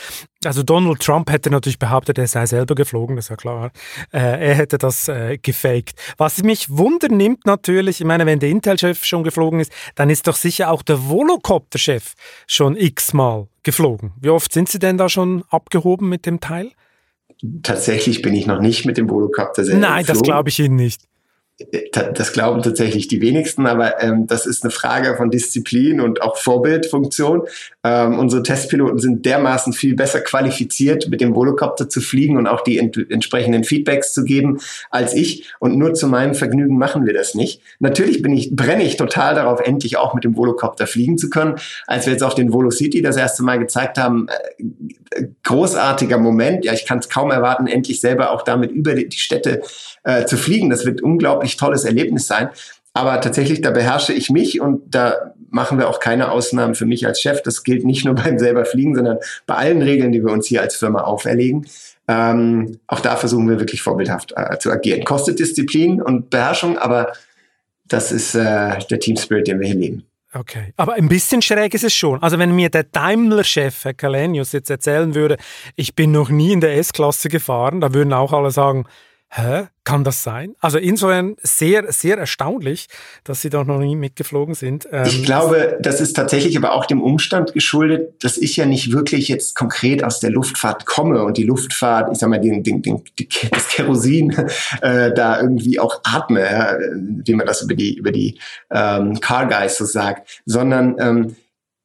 Also 0.42 0.62
Donald 0.62 1.00
Trump 1.00 1.30
hätte 1.30 1.50
natürlich 1.50 1.78
behauptet, 1.78 2.16
er 2.16 2.26
sei 2.26 2.46
selber 2.46 2.74
geflogen, 2.74 3.16
das 3.16 3.26
ist 3.26 3.28
ja 3.28 3.36
klar. 3.36 3.72
Äh, 4.10 4.48
er 4.48 4.54
hätte 4.54 4.78
das 4.78 5.06
äh, 5.08 5.36
gefaked. 5.36 5.92
Was 6.16 6.42
mich 6.42 6.70
wundernimmt 6.70 7.44
natürlich, 7.44 8.00
ich 8.00 8.06
meine, 8.06 8.24
wenn 8.24 8.38
der 8.38 8.48
Intel-Chef 8.48 9.04
schon 9.04 9.22
geflogen 9.22 9.60
ist, 9.60 9.70
dann 9.96 10.08
ist 10.08 10.26
doch 10.26 10.36
sicher 10.36 10.70
auch 10.70 10.82
der 10.82 11.08
Volocopter-Chef 11.10 12.14
schon 12.46 12.74
x-mal 12.76 13.48
geflogen. 13.62 14.12
Wie 14.18 14.30
oft 14.30 14.50
sind 14.50 14.70
Sie 14.70 14.78
denn 14.78 14.96
da 14.96 15.10
schon 15.10 15.44
abgehoben 15.50 16.08
mit 16.08 16.24
dem 16.24 16.40
Teil? 16.40 16.70
Tatsächlich 17.62 18.22
bin 18.22 18.32
ich 18.32 18.46
noch 18.46 18.60
nicht 18.60 18.86
mit 18.86 18.96
dem 18.96 19.10
Volocopter 19.10 19.62
selber 19.64 19.80
Nein, 19.80 20.04
geflogen. 20.04 20.22
das 20.22 20.22
glaube 20.22 20.48
ich 20.48 20.58
Ihnen 20.58 20.76
nicht 20.76 21.09
das 22.14 22.32
glauben 22.32 22.62
tatsächlich 22.62 23.08
die 23.08 23.20
wenigsten, 23.20 23.66
aber 23.66 24.02
ähm, 24.02 24.26
das 24.26 24.46
ist 24.46 24.64
eine 24.64 24.70
Frage 24.70 25.16
von 25.16 25.30
Disziplin 25.30 26.00
und 26.00 26.22
auch 26.22 26.36
Vorbildfunktion. 26.36 27.42
Ähm, 27.84 28.18
unsere 28.18 28.42
Testpiloten 28.42 28.98
sind 28.98 29.26
dermaßen 29.26 29.72
viel 29.72 29.94
besser 29.94 30.20
qualifiziert, 30.20 31.08
mit 31.08 31.20
dem 31.20 31.34
Volocopter 31.34 31.88
zu 31.88 32.00
fliegen 32.00 32.36
und 32.36 32.46
auch 32.46 32.62
die 32.62 32.78
ent 32.78 32.96
entsprechenden 33.10 33.64
Feedbacks 33.64 34.12
zu 34.12 34.24
geben 34.24 34.60
als 34.90 35.14
ich. 35.14 35.52
Und 35.58 35.76
nur 35.76 35.94
zu 35.94 36.06
meinem 36.06 36.34
Vergnügen 36.34 36.78
machen 36.78 37.04
wir 37.04 37.12
das 37.12 37.34
nicht. 37.34 37.60
Natürlich 37.78 38.22
bin 38.22 38.32
ich, 38.32 38.54
brenne 38.54 38.84
ich 38.84 38.96
total 38.96 39.34
darauf, 39.34 39.60
endlich 39.60 39.96
auch 39.96 40.14
mit 40.14 40.24
dem 40.24 40.36
Volocopter 40.36 40.86
fliegen 40.86 41.18
zu 41.18 41.30
können. 41.30 41.56
Als 41.86 42.06
wir 42.06 42.12
jetzt 42.12 42.22
auch 42.22 42.34
den 42.34 42.52
Volo 42.52 42.70
City 42.70 43.02
das 43.02 43.16
erste 43.16 43.42
Mal 43.42 43.58
gezeigt 43.58 43.98
haben, 43.98 44.28
äh, 44.28 45.24
großartiger 45.44 46.18
Moment. 46.18 46.64
Ja, 46.64 46.72
ich 46.72 46.86
kann 46.86 46.98
es 46.98 47.08
kaum 47.08 47.30
erwarten, 47.30 47.66
endlich 47.66 48.00
selber 48.00 48.30
auch 48.30 48.42
damit 48.42 48.70
über 48.70 48.94
die, 48.94 49.08
die 49.08 49.18
Städte 49.18 49.62
äh, 50.04 50.24
zu 50.24 50.36
fliegen. 50.36 50.70
Das 50.70 50.84
wird 50.86 51.02
unglaublich 51.02 51.56
tolles 51.56 51.84
Erlebnis 51.84 52.26
sein. 52.26 52.50
Aber 52.92 53.20
tatsächlich, 53.20 53.60
da 53.60 53.70
beherrsche 53.70 54.12
ich 54.12 54.30
mich 54.30 54.60
und 54.60 54.94
da 54.94 55.32
machen 55.50 55.78
wir 55.78 55.88
auch 55.88 56.00
keine 56.00 56.30
Ausnahmen 56.30 56.74
für 56.74 56.86
mich 56.86 57.06
als 57.06 57.20
Chef. 57.20 57.42
Das 57.42 57.62
gilt 57.62 57.84
nicht 57.84 58.04
nur 58.04 58.14
beim 58.16 58.38
selber 58.38 58.64
Fliegen, 58.64 58.94
sondern 58.94 59.18
bei 59.46 59.54
allen 59.54 59.82
Regeln, 59.82 60.12
die 60.12 60.24
wir 60.24 60.32
uns 60.32 60.46
hier 60.46 60.62
als 60.62 60.76
Firma 60.76 61.02
auferlegen. 61.02 61.66
Ähm, 62.08 62.78
auch 62.88 63.00
da 63.00 63.16
versuchen 63.16 63.48
wir 63.48 63.60
wirklich 63.60 63.82
vorbildhaft 63.82 64.32
äh, 64.36 64.58
zu 64.58 64.70
agieren. 64.70 65.04
Kostet 65.04 65.38
Disziplin 65.38 66.02
und 66.02 66.30
Beherrschung, 66.30 66.76
aber 66.78 67.12
das 67.86 68.10
ist 68.10 68.34
äh, 68.34 68.78
der 68.90 69.00
Team 69.00 69.16
Spirit, 69.16 69.46
den 69.46 69.60
wir 69.60 69.68
hier 69.68 69.76
leben. 69.76 70.04
Okay, 70.32 70.72
aber 70.76 70.94
ein 70.94 71.08
bisschen 71.08 71.42
schräg 71.42 71.74
ist 71.74 71.82
es 71.82 71.92
schon. 71.92 72.22
Also 72.22 72.38
wenn 72.38 72.54
mir 72.54 72.70
der 72.70 72.84
Daimler-Chef, 72.84 73.84
Herr 73.84 73.94
Kalenius, 73.94 74.52
jetzt 74.52 74.70
erzählen 74.70 75.16
würde, 75.16 75.36
ich 75.74 75.96
bin 75.96 76.12
noch 76.12 76.28
nie 76.28 76.52
in 76.52 76.60
der 76.60 76.76
S-Klasse 76.76 77.28
gefahren, 77.28 77.80
da 77.80 77.92
würden 77.92 78.12
auch 78.12 78.32
alle 78.32 78.52
sagen, 78.52 78.86
hä, 79.30 79.68
kann 79.84 80.04
das 80.04 80.22
sein? 80.22 80.54
Also 80.60 80.78
insofern 80.78 81.36
sehr, 81.42 81.90
sehr 81.92 82.18
erstaunlich, 82.18 82.88
dass 83.24 83.40
Sie 83.40 83.50
doch 83.50 83.64
noch 83.64 83.78
nie 83.78 83.96
mitgeflogen 83.96 84.54
sind. 84.54 84.88
Ähm, 84.90 85.06
ich 85.06 85.24
glaube, 85.24 85.78
das 85.80 86.00
ist 86.00 86.14
tatsächlich 86.14 86.56
aber 86.56 86.72
auch 86.72 86.84
dem 86.84 87.00
Umstand 87.00 87.52
geschuldet, 87.52 88.22
dass 88.24 88.36
ich 88.36 88.56
ja 88.56 88.66
nicht 88.66 88.92
wirklich 88.92 89.28
jetzt 89.28 89.54
konkret 89.54 90.04
aus 90.04 90.20
der 90.20 90.30
Luftfahrt 90.30 90.84
komme 90.84 91.22
und 91.24 91.36
die 91.36 91.44
Luftfahrt, 91.44 92.12
ich 92.12 92.18
sag 92.18 92.28
mal, 92.28 92.40
den, 92.40 92.62
den, 92.62 92.82
den, 92.82 93.02
das 93.50 93.68
Kerosin 93.68 94.30
äh, 94.82 95.12
da 95.12 95.40
irgendwie 95.40 95.78
auch 95.78 96.00
atme, 96.02 96.40
ja, 96.42 96.76
wie 96.94 97.34
man 97.34 97.46
das 97.46 97.62
über 97.62 97.74
die, 97.74 97.96
über 97.96 98.12
die 98.12 98.38
ähm, 98.70 99.20
Car 99.20 99.46
Guys 99.46 99.78
so 99.78 99.84
sagt, 99.84 100.42
sondern 100.44 100.96
ähm, 100.98 101.36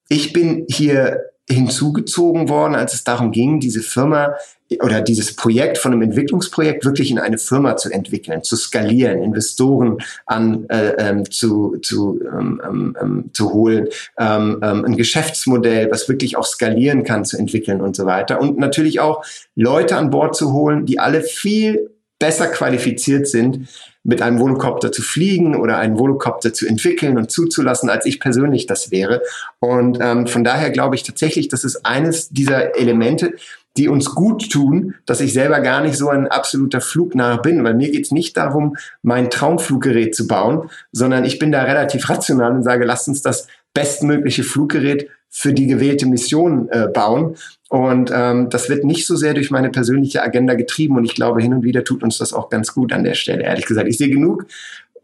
ich 0.09 0.33
bin 0.33 0.65
hier 0.69 1.21
hinzugezogen 1.47 2.49
worden, 2.49 2.75
als 2.75 2.93
es 2.93 3.03
darum 3.03 3.31
ging, 3.31 3.59
diese 3.59 3.81
Firma 3.81 4.35
oder 4.81 5.01
dieses 5.01 5.35
Projekt 5.35 5.77
von 5.77 5.93
einem 5.93 6.01
Entwicklungsprojekt 6.01 6.85
wirklich 6.85 7.11
in 7.11 7.19
eine 7.19 7.37
Firma 7.37 7.77
zu 7.77 7.91
entwickeln, 7.91 8.43
zu 8.43 8.55
skalieren, 8.55 9.21
Investoren 9.21 9.99
an 10.25 10.67
äh, 10.69 10.93
ähm, 10.97 11.29
zu 11.29 11.77
zu 11.81 12.19
ähm, 12.25 12.61
ähm, 12.67 12.97
ähm 12.99 13.29
zu 13.33 13.53
holen, 13.53 13.87
ähm, 14.17 14.59
ähm, 14.63 14.85
ein 14.85 14.97
Geschäftsmodell, 14.97 15.91
was 15.91 16.09
wirklich 16.09 16.35
auch 16.37 16.45
skalieren 16.45 17.03
kann, 17.03 17.25
zu 17.25 17.37
entwickeln 17.37 17.81
und 17.81 17.95
so 17.95 18.05
weiter 18.05 18.41
und 18.41 18.57
natürlich 18.57 18.99
auch 18.99 19.23
Leute 19.55 19.97
an 19.97 20.09
Bord 20.09 20.35
zu 20.35 20.51
holen, 20.51 20.85
die 20.85 20.99
alle 20.99 21.21
viel 21.21 21.91
besser 22.17 22.47
qualifiziert 22.47 23.27
sind, 23.27 23.67
mit 24.03 24.21
einem 24.21 24.39
Volocopter 24.39 24.91
zu 24.91 25.01
fliegen 25.01 25.55
oder 25.55 25.79
einen 25.79 25.97
Volocopter 25.97 26.53
zu 26.53 26.67
entwickeln 26.67 27.17
und 27.17 27.31
zuzulassen, 27.31 27.89
als 27.89 28.05
ich 28.05 28.19
persönlich 28.19 28.67
das 28.67 28.91
wäre. 28.91 29.21
Und 29.59 29.97
ähm, 29.99 30.27
von 30.27 30.43
daher 30.43 30.69
glaube 30.69 30.95
ich 30.95 31.03
tatsächlich, 31.03 31.49
das 31.49 31.63
ist 31.63 31.85
eines 31.85 32.29
dieser 32.29 32.77
Elemente, 32.77 33.33
die 33.77 33.89
uns 33.89 34.15
gut 34.15 34.49
tun, 34.49 34.95
dass 35.05 35.21
ich 35.21 35.33
selber 35.33 35.59
gar 35.59 35.81
nicht 35.81 35.97
so 35.97 36.09
ein 36.09 36.27
absoluter 36.27 36.81
Flugnah 36.81 37.37
bin, 37.37 37.63
weil 37.63 37.73
mir 37.73 37.91
geht's 37.91 38.11
nicht 38.11 38.37
darum, 38.37 38.77
mein 39.01 39.29
Traumfluggerät 39.29 40.15
zu 40.15 40.27
bauen, 40.27 40.69
sondern 40.91 41.25
ich 41.25 41.39
bin 41.39 41.51
da 41.51 41.63
relativ 41.63 42.09
rational 42.09 42.53
und 42.53 42.63
sage, 42.63 42.85
lasst 42.85 43.07
uns 43.07 43.21
das 43.21 43.47
bestmögliche 43.73 44.43
Fluggerät 44.43 45.09
für 45.29 45.51
die 45.51 45.67
gewählte 45.67 46.05
Mission 46.05 46.69
äh, 46.69 46.87
bauen. 46.87 47.35
Und 47.67 48.09
ähm, 48.13 48.49
das 48.49 48.69
wird 48.69 48.85
nicht 48.85 49.05
so 49.05 49.17
sehr 49.17 49.33
durch 49.33 49.51
meine 49.51 49.69
persönliche 49.69 50.23
Agenda 50.23 50.53
getrieben. 50.53 50.95
Und 50.95 51.03
ich 51.03 51.13
glaube, 51.13 51.41
hin 51.41 51.53
und 51.53 51.63
wieder 51.63 51.83
tut 51.83 52.03
uns 52.03 52.17
das 52.17 52.31
auch 52.31 52.49
ganz 52.49 52.73
gut 52.73 52.93
an 52.93 53.03
der 53.03 53.15
Stelle, 53.15 53.43
ehrlich 53.43 53.65
gesagt. 53.65 53.89
Ich 53.89 53.97
sehe 53.97 54.09
genug 54.09 54.45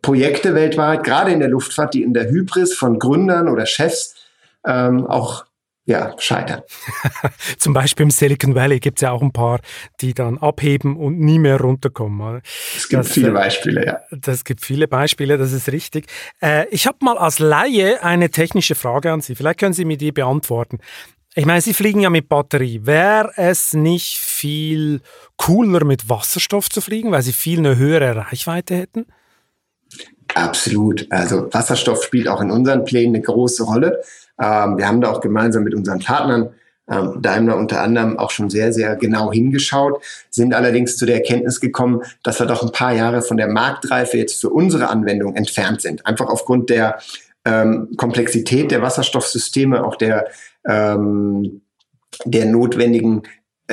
Projekte 0.02 0.56
weltweit, 0.56 1.04
gerade 1.04 1.32
in 1.32 1.40
der 1.40 1.50
Luftfahrt, 1.50 1.94
die 1.94 2.02
in 2.02 2.14
der 2.14 2.30
Hybris 2.30 2.74
von 2.74 2.98
Gründern 2.98 3.50
oder 3.50 3.66
Chefs 3.66 4.16
ähm, 4.66 5.06
auch 5.06 5.46
ja, 5.92 6.16
scheitern. 6.18 6.62
Zum 7.58 7.74
Beispiel 7.74 8.06
im 8.06 8.12
Silicon 8.12 8.56
Valley 8.56 8.80
gibt 8.80 9.00
es 9.00 9.02
ja 9.02 9.12
auch 9.12 9.22
ein 9.22 9.34
paar, 9.34 9.60
die 10.00 10.14
dann 10.14 10.38
abheben 10.38 10.98
und 10.98 11.20
nie 11.20 11.38
mehr 11.38 11.60
runterkommen. 11.60 12.42
Es 12.76 12.88
gibt 12.88 13.04
das, 13.04 13.12
viele 13.12 13.30
äh, 13.30 13.34
Beispiele, 13.34 13.86
ja. 13.86 14.00
Das 14.12 14.44
gibt 14.44 14.64
viele 14.64 14.88
Beispiele, 14.88 15.38
das 15.38 15.52
ist 15.52 15.72
richtig. 15.72 16.08
Äh, 16.42 16.68
ich 16.70 16.88
habe 16.88 16.98
mal 17.02 17.18
als 17.18 17.40
Laie 17.40 18.04
eine 18.04 18.30
technische 18.30 18.76
Frage 18.76 19.12
an 19.12 19.22
Sie. 19.22 19.36
Vielleicht 19.36 19.60
können 19.60 19.74
Sie 19.74 19.86
mir 19.86 19.98
die 19.98 20.12
beantworten. 20.12 20.80
Ich 21.36 21.46
meine, 21.46 21.62
Sie 21.62 21.74
fliegen 21.74 22.02
ja 22.02 22.10
mit 22.10 22.28
Batterie. 22.28 22.82
Wäre 22.84 23.32
es 23.36 23.74
nicht 23.74 24.18
viel 24.18 25.02
cooler, 25.38 25.86
mit 25.86 26.10
Wasserstoff 26.10 26.70
zu 26.70 26.82
fliegen, 26.82 27.12
weil 27.12 27.22
Sie 27.22 27.34
viel 27.34 27.60
eine 27.60 27.78
höhere 27.78 28.16
Reichweite 28.16 28.76
hätten? 28.76 29.06
Absolut. 30.34 31.08
Also 31.10 31.54
Wasserstoff 31.54 32.04
spielt 32.04 32.28
auch 32.28 32.42
in 32.42 32.52
unseren 32.52 32.86
Plänen 32.86 33.16
eine 33.16 33.24
große 33.24 33.64
Rolle. 33.64 34.02
Ähm, 34.42 34.78
wir 34.78 34.88
haben 34.88 35.02
da 35.02 35.12
auch 35.12 35.22
gemeinsam 35.22 35.64
mit 35.64 35.76
unseren 35.76 36.00
Partnern 36.00 36.50
ähm, 36.90 37.22
Daimler 37.22 37.58
unter 37.58 37.82
anderem 37.82 38.20
auch 38.20 38.32
schon 38.32 38.50
sehr, 38.50 38.74
sehr 38.74 38.96
genau 38.96 39.32
hingeschaut, 39.32 40.04
sind 40.30 40.54
allerdings 40.54 40.98
zu 40.98 41.06
der 41.06 41.16
Erkenntnis 41.16 41.62
gekommen, 41.62 42.02
dass 42.24 42.40
wir 42.40 42.48
doch 42.48 42.64
ein 42.64 42.72
paar 42.72 42.94
Jahre 42.94 43.22
von 43.22 43.38
der 43.38 43.48
Marktreife 43.48 44.18
jetzt 44.18 44.42
für 44.42 44.50
unsere 44.50 44.90
Anwendung 44.90 45.36
entfernt 45.36 45.82
sind. 45.82 46.06
Einfach 46.06 46.28
aufgrund 46.28 46.70
der 46.70 47.00
ähm, 47.46 47.90
Komplexität 47.98 48.72
der 48.72 48.82
Wasserstoffsysteme, 48.82 49.84
auch 49.86 49.96
der, 49.96 50.28
ähm, 50.68 51.62
der 52.26 52.46
notwendigen 52.46 53.24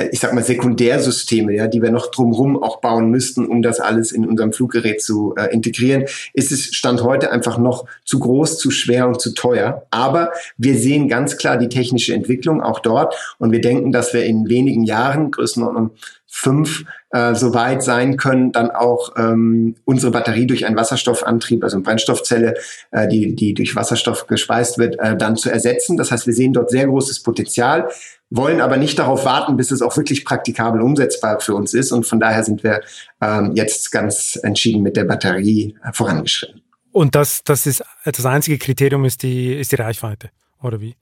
ich 0.07 0.19
sag 0.19 0.33
mal, 0.33 0.43
Sekundärsysteme, 0.43 1.53
ja, 1.53 1.67
die 1.67 1.81
wir 1.81 1.91
noch 1.91 2.11
drumherum 2.11 2.61
auch 2.61 2.81
bauen 2.81 3.09
müssten, 3.09 3.45
um 3.45 3.61
das 3.61 3.79
alles 3.79 4.11
in 4.11 4.25
unserem 4.25 4.53
Fluggerät 4.53 5.01
zu 5.01 5.35
äh, 5.37 5.53
integrieren, 5.53 6.05
ist 6.33 6.51
es 6.51 6.75
Stand 6.75 7.03
heute 7.03 7.31
einfach 7.31 7.57
noch 7.57 7.85
zu 8.05 8.19
groß, 8.19 8.57
zu 8.57 8.71
schwer 8.71 9.07
und 9.07 9.21
zu 9.21 9.33
teuer. 9.33 9.85
Aber 9.91 10.31
wir 10.57 10.77
sehen 10.77 11.07
ganz 11.07 11.37
klar 11.37 11.57
die 11.57 11.69
technische 11.69 12.13
Entwicklung 12.13 12.61
auch 12.61 12.79
dort 12.79 13.15
und 13.37 13.51
wir 13.51 13.61
denken, 13.61 13.91
dass 13.91 14.13
wir 14.13 14.23
in 14.23 14.49
wenigen 14.49 14.83
Jahren, 14.83 15.31
Größenordnung 15.31 15.91
fünf, 16.29 16.85
äh, 17.11 17.33
so 17.33 17.53
weit 17.55 17.83
sein 17.83 18.15
können, 18.15 18.51
dann 18.51 18.69
auch 18.69 19.15
ähm, 19.17 19.75
unsere 19.83 20.11
Batterie 20.11 20.45
durch 20.45 20.65
einen 20.65 20.77
Wasserstoffantrieb, 20.77 21.63
also 21.63 21.77
eine 21.77 21.83
Brennstoffzelle, 21.83 22.53
äh, 22.91 23.07
die, 23.07 23.35
die 23.35 23.55
durch 23.55 23.75
Wasserstoff 23.75 24.27
gespeist 24.27 24.77
wird, 24.77 24.99
äh, 24.99 25.17
dann 25.17 25.35
zu 25.35 25.49
ersetzen. 25.49 25.97
Das 25.97 26.11
heißt, 26.11 26.27
wir 26.27 26.33
sehen 26.33 26.53
dort 26.53 26.69
sehr 26.69 26.85
großes 26.85 27.23
Potenzial 27.23 27.89
wollen 28.29 28.61
aber 28.61 28.77
nicht 28.77 28.99
darauf 28.99 29.25
warten, 29.25 29.57
bis 29.57 29.71
es 29.71 29.81
auch 29.81 29.95
wirklich 29.97 30.23
praktikabel 30.23 30.81
umsetzbar 30.81 31.39
für 31.39 31.55
uns 31.55 31.73
ist. 31.73 31.91
Und 31.91 32.05
von 32.05 32.19
daher 32.19 32.43
sind 32.43 32.63
wir 32.63 32.81
ähm, 33.21 33.53
jetzt 33.55 33.91
ganz 33.91 34.39
entschieden 34.41 34.81
mit 34.83 34.95
der 34.95 35.05
Batterie 35.05 35.75
äh, 35.83 35.93
vorangeschritten. 35.93 36.61
Und 36.91 37.15
das, 37.15 37.43
das 37.43 37.65
ist 37.65 37.83
das 38.03 38.25
einzige 38.25 38.57
Kriterium 38.57 39.05
ist 39.05 39.23
die, 39.23 39.53
ist 39.53 39.71
die 39.71 39.75
Reichweite, 39.75 40.29
oder 40.61 40.81
wie? 40.81 40.95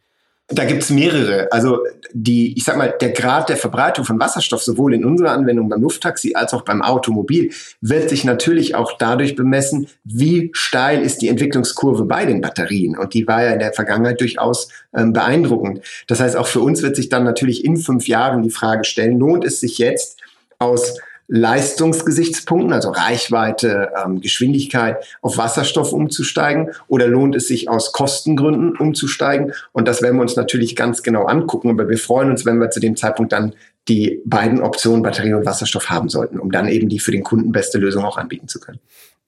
Da 0.50 0.64
gibt's 0.64 0.90
mehrere. 0.90 1.52
Also 1.52 1.80
die, 2.14 2.56
ich 2.56 2.64
sag 2.64 2.78
mal, 2.78 2.96
der 3.02 3.12
Grad 3.12 3.50
der 3.50 3.58
Verbreitung 3.58 4.06
von 4.06 4.18
Wasserstoff 4.18 4.64
sowohl 4.64 4.94
in 4.94 5.04
unserer 5.04 5.32
Anwendung 5.32 5.68
beim 5.68 5.82
Lufttaxi 5.82 6.36
als 6.36 6.54
auch 6.54 6.62
beim 6.62 6.82
Automobil 6.82 7.52
wird 7.82 8.10
sich 8.10 8.24
natürlich 8.24 8.74
auch 8.74 8.94
dadurch 8.98 9.36
bemessen, 9.36 9.88
wie 10.06 10.50
steil 10.54 11.02
ist 11.02 11.22
die 11.22 11.28
Entwicklungskurve 11.28 12.06
bei 12.06 12.26
den 12.26 12.40
Batterien. 12.40 12.98
Und 12.98 13.14
die 13.14 13.28
war 13.28 13.44
ja 13.44 13.52
in 13.52 13.60
der 13.60 13.74
Vergangenheit 13.74 14.22
durchaus 14.22 14.70
ähm, 14.96 15.12
beeindruckend. 15.12 15.82
Das 16.08 16.22
heißt, 16.22 16.38
auch 16.38 16.48
für 16.48 16.62
uns 16.62 16.82
wird 16.82 16.96
sich 16.96 17.10
dann 17.10 17.26
natürlich 17.26 17.66
in 17.66 17.76
fünf 17.76 18.08
Jahren 18.08 18.42
die 18.42 18.50
Frage 18.50 18.86
stellen, 18.86 19.20
lohnt 19.20 19.44
es 19.44 19.60
sich 19.60 19.78
jetzt 19.80 20.18
aus 20.60 20.98
Leistungsgesichtspunkten, 21.28 22.72
also 22.72 22.90
Reichweite, 22.90 23.92
ähm, 24.04 24.22
Geschwindigkeit, 24.22 25.04
auf 25.22 25.38
Wasserstoff 25.38 25.92
umzusteigen 25.92 26.72
oder 26.88 27.08
lohnt 27.08 27.36
es 27.36 27.48
sich 27.48 27.70
aus 27.70 27.92
Kostengründen 27.92 28.78
umzusteigen? 28.78 29.54
Und 29.74 29.88
das 29.88 30.02
werden 30.02 30.16
wir 30.16 30.22
uns 30.22 30.36
natürlich 30.36 30.76
ganz 30.76 31.04
genau 31.04 31.26
angucken, 31.26 31.70
aber 31.70 31.90
wir 31.90 31.98
freuen 31.98 32.32
uns, 32.32 32.46
wenn 32.46 32.60
wir 32.60 32.70
zu 32.70 32.80
dem 32.80 32.96
Zeitpunkt 32.96 33.34
dann 33.34 33.54
die 33.88 34.22
beiden 34.26 34.62
Optionen 34.62 35.02
Batterie 35.02 35.34
und 35.34 35.46
Wasserstoff 35.46 35.90
haben 35.90 36.10
sollten, 36.10 36.40
um 36.40 36.52
dann 36.52 36.68
eben 36.68 36.90
die 36.90 37.00
für 37.00 37.12
den 37.12 37.24
Kunden 37.24 37.52
beste 37.52 37.78
Lösung 37.78 38.04
auch 38.04 38.18
anbieten 38.18 38.48
zu 38.48 38.60
können. 38.60 38.80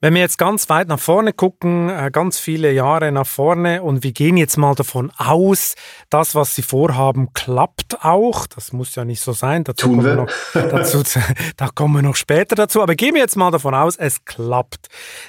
Wenn 0.02 0.14
wir 0.14 0.22
jetzt 0.22 0.38
ganz 0.38 0.70
weit 0.70 0.88
nach 0.88 1.00
vorne 1.00 1.34
gucken, 1.34 1.90
äh, 1.90 2.10
ganz 2.10 2.40
viele 2.40 2.72
Jahre 2.72 3.12
nach 3.12 3.28
vorne 3.28 3.84
und 3.84 4.02
wir 4.02 4.14
gehen 4.14 4.38
jetzt 4.38 4.56
mal 4.56 4.74
davon 4.74 5.12
aus, 5.18 5.76
das, 6.10 6.36
was 6.36 6.56
Sie 6.56 6.62
vorhaben, 6.62 7.34
klappt 7.34 8.06
auch. 8.06 8.48
Das 8.48 8.72
muss 8.72 8.96
ja 8.96 9.04
nicht 9.04 9.20
so 9.20 9.34
sein. 9.34 9.66
Dazu 9.66 9.88
Tun 9.88 9.98
kommen 9.98 10.08
wir. 10.08 10.16
noch, 10.16 10.32
dazu, 10.54 11.04
da 11.58 11.68
kommen 11.68 11.96
wir 11.96 12.02
noch 12.02 12.16
später 12.16 12.56
dazu. 12.56 12.82
Aber 12.82 12.96
gehen 12.96 13.14
wir 13.14 13.22
jetzt 13.22 13.36
mal 13.36 13.52
davon 13.52 13.76
aus, 13.76 13.98
es 13.98 14.24
klappt. 14.24 14.88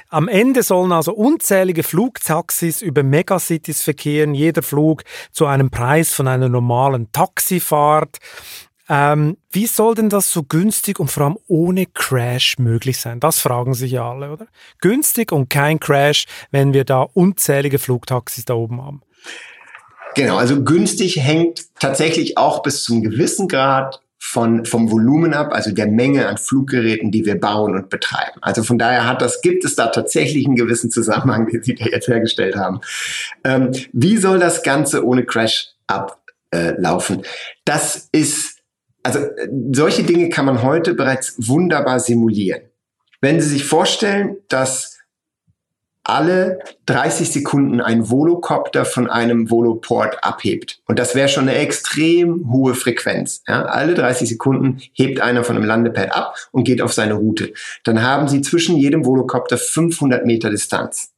Am 0.09 0.29
Ende 0.29 0.63
sollen 0.63 0.93
also 0.93 1.15
unzählige 1.15 1.83
Flugtaxis 1.83 2.81
über 2.81 3.03
Megacities 3.03 3.83
verkehren, 3.83 4.35
jeder 4.35 4.63
Flug 4.63 5.03
zu 5.33 5.47
einem 5.47 5.73
Preis 5.73 6.15
von 6.15 6.29
einer 6.29 6.49
normalen 6.49 7.11
Taxifahrt. 7.11 8.19
Ähm, 8.93 9.37
wie 9.53 9.67
soll 9.67 9.95
denn 9.95 10.09
das 10.09 10.33
so 10.33 10.43
günstig 10.43 10.99
und 10.99 11.13
vor 11.13 11.23
allem 11.23 11.39
ohne 11.47 11.87
Crash 11.87 12.59
möglich 12.59 12.99
sein? 12.99 13.21
Das 13.21 13.39
fragen 13.39 13.73
sich 13.73 13.93
ja 13.93 14.11
alle, 14.11 14.33
oder? 14.33 14.49
Günstig 14.81 15.31
und 15.31 15.49
kein 15.49 15.79
Crash, 15.79 16.27
wenn 16.51 16.75
wir 16.75 16.85
da 16.85 17.03
unzählige 17.03 17.79
Flugtaxis 17.79 18.45
da 18.45 18.55
oben 18.55 18.83
haben. 18.85 19.03
Genau, 20.17 20.39
also 20.39 20.65
günstig 20.65 21.23
hängt 21.23 21.67
tatsächlich 21.79 22.37
auch 22.37 22.65
bis 22.65 22.83
zum 22.83 23.01
gewissen 23.01 23.47
Grad 23.47 24.03
von, 24.19 24.65
vom 24.65 24.91
Volumen 24.91 25.35
ab, 25.35 25.53
also 25.53 25.71
der 25.71 25.87
Menge 25.87 26.27
an 26.27 26.37
Fluggeräten, 26.37 27.13
die 27.13 27.25
wir 27.25 27.39
bauen 27.39 27.77
und 27.77 27.91
betreiben. 27.91 28.39
Also 28.43 28.65
von 28.65 28.77
daher 28.77 29.07
hat 29.07 29.23
das, 29.23 29.41
gibt 29.41 29.65
es 29.65 29.77
da 29.77 29.87
tatsächlich 29.87 30.47
einen 30.47 30.57
gewissen 30.57 30.91
Zusammenhang, 30.91 31.47
den 31.53 31.63
Sie 31.63 31.77
da 31.77 31.85
jetzt 31.85 32.09
hergestellt 32.09 32.57
haben. 32.57 32.81
Ähm, 33.45 33.71
wie 33.93 34.17
soll 34.17 34.41
das 34.41 34.65
Ganze 34.65 35.07
ohne 35.07 35.25
Crash 35.25 35.69
ablaufen? 35.87 37.23
das 37.65 38.09
ist 38.11 38.50
also 39.03 39.19
äh, 39.19 39.49
solche 39.73 40.03
Dinge 40.03 40.29
kann 40.29 40.47
man 40.47 40.63
heute 40.63 40.95
bereits 40.95 41.35
wunderbar 41.39 42.01
simulieren. 42.01 42.63
Wenn 43.21 43.41
Sie 43.41 43.49
sich 43.49 43.65
vorstellen, 43.65 44.37
dass 44.49 45.01
alle 46.03 46.59
30 46.87 47.31
Sekunden 47.31 47.81
ein 47.81 48.11
Volocopter 48.11 48.85
von 48.85 49.09
einem 49.09 49.51
Voloport 49.51 50.25
abhebt. 50.25 50.81
Und 50.87 50.99
das 50.99 51.15
wäre 51.15 51.29
schon 51.29 51.49
eine 51.49 51.59
extrem 51.59 52.51
hohe 52.51 52.75
Frequenz. 52.75 53.43
Ja, 53.47 53.67
alle 53.67 53.95
30 53.95 54.29
Sekunden 54.29 54.81
hebt 54.93 55.21
einer 55.21 55.45
von 55.45 55.57
einem 55.57 55.67
Landepad 55.67 56.13
ab 56.13 56.35
und 56.53 56.65
geht 56.65 56.81
auf 56.81 56.93
seine 56.93 57.15
Route. 57.15 57.53
Dann 57.85 58.03
haben 58.03 58.29
Sie 58.29 58.41
zwischen 58.41 58.77
jedem 58.77 59.05
Volocopter 59.05 59.59
500 59.59 60.25
Meter 60.25 60.51
Distanz. 60.51 61.13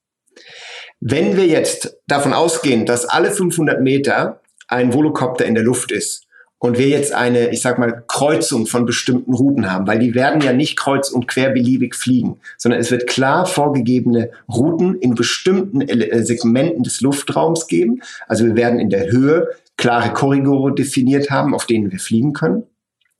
Wenn 1.00 1.36
wir 1.36 1.46
jetzt 1.46 1.96
davon 2.06 2.32
ausgehen, 2.32 2.84
dass 2.84 3.06
alle 3.06 3.30
500 3.30 3.80
Meter 3.80 4.40
ein 4.68 4.92
Volocopter 4.92 5.46
in 5.46 5.54
der 5.54 5.64
Luft 5.64 5.90
ist 5.90 6.26
und 6.62 6.78
wir 6.78 6.88
jetzt 6.88 7.12
eine, 7.12 7.50
ich 7.50 7.60
sag 7.60 7.80
mal, 7.80 8.04
Kreuzung 8.06 8.66
von 8.66 8.86
bestimmten 8.86 9.34
Routen 9.34 9.68
haben, 9.68 9.88
weil 9.88 9.98
die 9.98 10.14
werden 10.14 10.40
ja 10.40 10.52
nicht 10.52 10.78
kreuz 10.78 11.10
und 11.10 11.26
quer 11.26 11.50
beliebig 11.50 11.96
fliegen, 11.96 12.38
sondern 12.56 12.80
es 12.80 12.92
wird 12.92 13.08
klar 13.08 13.46
vorgegebene 13.46 14.30
Routen 14.48 14.94
in 14.94 15.16
bestimmten 15.16 15.80
äh, 15.80 16.22
Segmenten 16.22 16.84
des 16.84 17.00
Luftraums 17.00 17.66
geben. 17.66 18.00
Also 18.28 18.46
wir 18.46 18.54
werden 18.54 18.78
in 18.78 18.90
der 18.90 19.10
Höhe 19.10 19.48
klare 19.76 20.12
Korridore 20.12 20.72
definiert 20.72 21.30
haben, 21.30 21.52
auf 21.52 21.66
denen 21.66 21.90
wir 21.90 21.98
fliegen 21.98 22.32
können. 22.32 22.62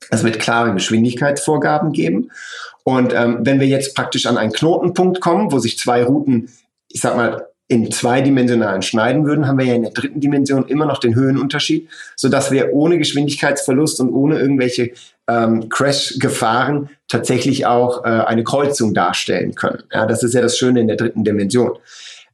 Es 0.09 0.23
wird 0.23 0.39
klare 0.39 0.73
Geschwindigkeitsvorgaben 0.73 1.91
geben. 1.91 2.31
Und 2.85 3.13
ähm, 3.13 3.39
wenn 3.41 3.59
wir 3.59 3.67
jetzt 3.67 3.93
praktisch 3.93 4.25
an 4.25 4.37
einen 4.37 4.53
Knotenpunkt 4.53 5.19
kommen, 5.19 5.51
wo 5.51 5.59
sich 5.59 5.77
zwei 5.77 6.05
Routen, 6.05 6.49
ich 6.87 7.01
sag 7.01 7.17
mal, 7.17 7.45
in 7.67 7.91
zweidimensionalen 7.91 8.81
schneiden 8.81 9.25
würden, 9.25 9.47
haben 9.47 9.57
wir 9.57 9.65
ja 9.65 9.75
in 9.75 9.83
der 9.83 9.91
dritten 9.91 10.19
Dimension 10.19 10.67
immer 10.67 10.85
noch 10.85 10.99
den 10.99 11.15
Höhenunterschied, 11.15 11.89
so 12.15 12.29
dass 12.29 12.51
wir 12.51 12.73
ohne 12.73 12.97
Geschwindigkeitsverlust 12.97 13.99
und 14.01 14.11
ohne 14.11 14.39
irgendwelche 14.39 14.91
ähm, 15.27 15.69
Crash-Gefahren 15.69 16.89
tatsächlich 17.07 17.65
auch 17.65 18.03
äh, 18.03 18.09
eine 18.09 18.43
Kreuzung 18.43 18.93
darstellen 18.93 19.55
können. 19.55 19.83
Ja, 19.91 20.05
das 20.05 20.23
ist 20.23 20.33
ja 20.33 20.41
das 20.41 20.57
Schöne 20.57 20.81
in 20.81 20.87
der 20.87 20.97
dritten 20.97 21.23
Dimension. 21.23 21.77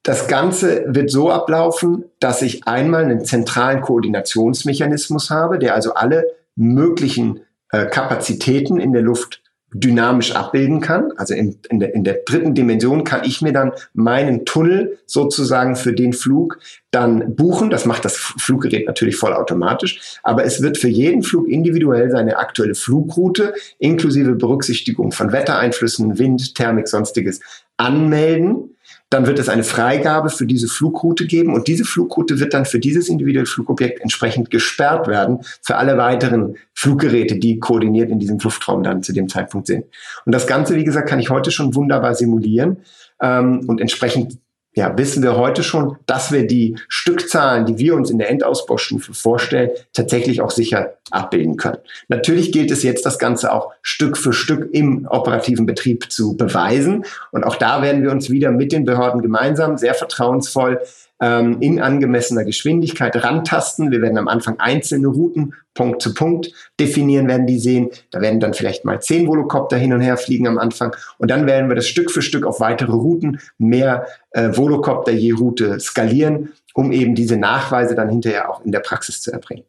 Das 0.04 0.28
Ganze 0.28 0.86
wird 0.88 1.12
so 1.12 1.30
ablaufen, 1.30 2.06
dass 2.20 2.42
ich 2.42 2.68
einmal 2.68 3.04
einen 3.04 3.26
zentralen 3.26 3.82
Koordinationsmechanismus 3.82 5.30
habe, 5.30 5.60
der 5.60 5.76
also 5.76 5.94
alle 5.94 6.26
möglichen 6.56 7.42
äh, 7.72 7.86
Kapazitäten 7.86 8.80
in 8.80 8.94
der 8.94 9.02
Luft 9.02 9.42
dynamisch 9.74 10.36
abbilden 10.36 10.82
kann. 10.82 11.12
Also 11.18 11.34
in, 11.34 11.58
in, 11.70 11.80
der, 11.80 11.94
in 11.94 12.04
der 12.04 12.20
dritten 12.26 12.56
Dimension 12.56 13.04
kann 13.04 13.24
ich 13.24 13.42
mir 13.42 13.54
dann 13.54 13.72
meinen 13.94 14.46
Tunnel 14.46 15.00
sozusagen 15.06 15.76
für 15.76 15.94
den 15.94 16.14
Flug 16.14 16.60
dann 16.92 17.36
buchen. 17.36 17.70
Das 17.70 17.86
macht 17.86 18.06
das 18.06 18.18
Fluggerät 18.18 18.88
natürlich 18.88 19.16
vollautomatisch. 19.16 20.20
Aber 20.24 20.44
es 20.44 20.62
wird 20.62 20.78
für 20.78 20.88
jeden 20.88 21.24
Flug 21.24 21.48
individuell 21.48 22.10
seine 22.10 22.38
aktuelle 22.38 22.76
Flugroute 22.76 23.54
inklusive 23.78 24.36
Berücksichtigung 24.36 25.12
von 25.12 25.32
Wettereinflüssen, 25.32 26.18
Wind, 26.18 26.56
Thermik, 26.56 26.88
sonstiges 26.88 27.40
anmelden 27.78 28.76
dann 29.10 29.26
wird 29.26 29.40
es 29.40 29.50
eine 29.50 29.64
Freigabe 29.64 30.30
für 30.30 30.46
diese 30.46 30.68
Flugroute 30.68 31.26
geben 31.26 31.54
und 31.54 31.68
diese 31.68 31.84
Flugroute 31.84 32.40
wird 32.40 32.54
dann 32.54 32.66
für 32.66 32.80
dieses 32.80 33.10
individuelle 33.10 33.48
Flugobjekt 33.48 34.02
entsprechend 34.02 34.52
gesperrt 34.52 35.08
werden 35.08 35.40
für 35.62 35.78
alle 35.78 35.98
weiteren 35.98 36.58
Fluggeräte, 36.74 37.38
die 37.38 37.60
koordiniert 37.60 38.12
in 38.12 38.20
diesem 38.20 38.38
Luftraum 38.38 38.84
dann 38.84 39.02
zu 39.02 39.12
dem 39.12 39.28
Zeitpunkt 39.28 39.68
sind. 39.68 39.86
Und 40.26 40.34
das 40.34 40.46
Ganze, 40.46 40.76
wie 40.76 40.84
gesagt, 40.84 41.10
kann 41.10 41.20
ich 41.20 41.30
heute 41.30 41.50
schon 41.52 41.74
wunderbar 41.74 42.14
simulieren 42.14 42.78
ähm, 43.22 43.66
und 43.68 43.82
entsprechend 43.82 44.38
ja, 44.76 44.98
wissen 44.98 45.24
wir 45.24 45.36
heute 45.36 45.64
schon, 45.64 45.98
dass 46.06 46.32
wir 46.32 46.46
die 46.46 46.76
Stückzahlen, 46.88 47.66
die 47.66 47.78
wir 47.80 47.96
uns 47.96 48.12
in 48.12 48.20
der 48.20 48.30
Endausbaustufe 48.30 49.14
vorstellen, 49.14 49.72
tatsächlich 49.94 50.42
auch 50.42 50.52
sicher 50.52 50.94
abbilden 51.10 51.58
können. 51.58 51.80
Natürlich 52.08 52.52
gilt 52.52 52.70
es 52.72 52.84
jetzt, 52.84 53.06
das 53.06 53.18
Ganze 53.18 53.52
auch 53.52 53.72
Stück 53.82 54.18
für 54.18 54.32
Stück 54.32 54.70
im 54.72 55.08
operativen 55.10 55.66
Betrieb 55.66 56.12
zu 56.12 56.38
beweisen. 56.38 57.04
Und 57.32 57.44
auch 57.44 57.56
da 57.56 57.82
werden 57.82 58.04
wir 58.04 58.12
uns 58.12 58.30
wieder 58.30 58.52
mit 58.52 58.72
den 58.72 58.86
Behörden 58.86 59.22
gemeinsam 59.22 59.78
sehr 59.78 59.96
vertrauensvoll 59.96 60.80
ähm, 61.22 61.58
in 61.62 61.80
angemessener 61.80 62.46
Geschwindigkeit 62.46 63.24
rantasten. 63.24 63.92
Wir 63.92 64.02
werden 64.02 64.18
am 64.18 64.28
Anfang 64.28 64.60
einzelne 64.60 65.08
Routen 65.08 65.54
Punkt 65.74 66.02
zu 66.02 66.14
Punkt 66.14 66.52
definieren, 66.80 67.28
werden 67.28 67.48
die 67.48 67.60
sehen. 67.60 67.90
Da 68.12 68.22
werden 68.22 68.40
dann 68.40 68.54
vielleicht 68.54 68.86
mal 68.86 69.02
zehn 69.02 69.28
Volocopter 69.28 69.78
hin 69.78 69.94
und 69.94 70.02
her 70.02 70.18
fliegen 70.18 70.48
am 70.48 70.58
Anfang. 70.58 70.96
Und 71.18 71.32
dann 71.32 71.48
werden 71.48 71.70
wir 71.70 71.76
das 71.76 71.88
Stück 71.88 72.12
für 72.12 72.22
Stück 72.22 72.46
auf 72.46 72.60
weitere 72.60 72.92
Routen 72.92 73.40
mehr 73.58 74.08
äh, 74.32 74.50
Volocopter 74.56 75.12
je 75.12 75.32
Route 75.32 75.80
skalieren, 75.80 76.54
um 76.74 76.92
eben 76.92 77.16
diese 77.16 77.38
Nachweise 77.38 77.96
dann 77.96 78.10
hinterher 78.10 78.50
auch 78.50 78.64
in 78.66 78.72
der 78.72 78.80
Praxis 78.80 79.22
zu 79.22 79.32
erbringen. 79.32 79.64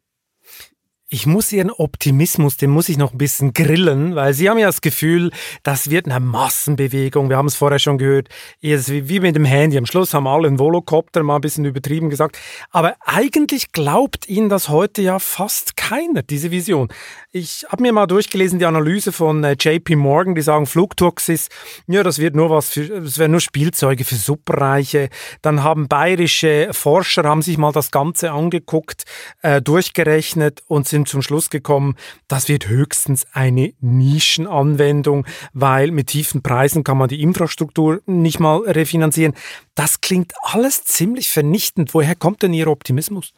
Ich 1.13 1.25
muss 1.25 1.51
Ihren 1.51 1.71
Optimismus, 1.71 2.55
den 2.55 2.69
muss 2.69 2.87
ich 2.87 2.97
noch 2.97 3.11
ein 3.11 3.17
bisschen 3.17 3.51
grillen, 3.51 4.15
weil 4.15 4.33
Sie 4.33 4.49
haben 4.49 4.57
ja 4.57 4.67
das 4.67 4.79
Gefühl, 4.79 5.31
das 5.61 5.89
wird 5.89 6.05
eine 6.05 6.21
Massenbewegung. 6.21 7.27
Wir 7.27 7.35
haben 7.35 7.47
es 7.47 7.55
vorher 7.55 7.79
schon 7.79 7.97
gehört. 7.97 8.29
Wie 8.61 9.19
mit 9.19 9.35
dem 9.35 9.43
Handy. 9.43 9.77
Am 9.77 9.85
Schluss 9.85 10.13
haben 10.13 10.25
alle 10.25 10.47
einen 10.47 10.57
Volocopter, 10.57 11.21
mal 11.23 11.35
ein 11.35 11.41
bisschen 11.41 11.65
übertrieben 11.65 12.09
gesagt. 12.09 12.39
Aber 12.69 12.95
eigentlich 13.01 13.73
glaubt 13.73 14.29
Ihnen 14.29 14.47
das 14.47 14.69
heute 14.69 15.01
ja 15.01 15.19
fast 15.19 15.75
keiner, 15.75 16.23
diese 16.23 16.49
Vision. 16.49 16.87
Ich 17.33 17.65
habe 17.67 17.81
mir 17.81 17.91
mal 17.91 18.07
durchgelesen, 18.07 18.59
die 18.59 18.65
Analyse 18.65 19.11
von 19.11 19.43
äh, 19.43 19.57
JP 19.59 19.97
Morgan, 19.97 20.35
die 20.35 20.41
sagen, 20.41 20.65
Flugtaxis, 20.65 21.49
ja, 21.87 22.03
das 22.03 22.19
wird 22.19 22.35
nur 22.35 22.49
was 22.49 22.69
für, 22.69 23.01
das 23.01 23.17
wären 23.17 23.31
nur 23.31 23.41
Spielzeuge 23.41 24.05
für 24.05 24.15
Superreiche. 24.15 25.09
Dann 25.41 25.61
haben 25.61 25.89
bayerische 25.89 26.69
Forscher, 26.71 27.23
haben 27.23 27.41
sich 27.41 27.57
mal 27.57 27.73
das 27.73 27.91
Ganze 27.91 28.31
angeguckt, 28.31 29.03
äh, 29.41 29.61
durchgerechnet 29.61 30.63
und 30.67 30.87
sind 30.87 31.00
sind 31.01 31.07
zum 31.07 31.21
Schluss 31.21 31.49
gekommen, 31.49 31.95
das 32.27 32.47
wird 32.47 32.67
höchstens 32.67 33.25
eine 33.33 33.73
Nischenanwendung, 33.81 35.25
weil 35.53 35.91
mit 35.91 36.07
tiefen 36.07 36.43
Preisen 36.43 36.83
kann 36.83 36.97
man 36.97 37.09
die 37.09 37.21
Infrastruktur 37.21 38.01
nicht 38.05 38.39
mal 38.39 38.59
refinanzieren. 38.59 39.33
Das 39.73 40.01
klingt 40.01 40.33
alles 40.43 40.83
ziemlich 40.83 41.29
vernichtend. 41.29 41.93
Woher 41.93 42.15
kommt 42.15 42.43
denn 42.43 42.53
Ihr 42.53 42.67
Optimismus? 42.67 43.33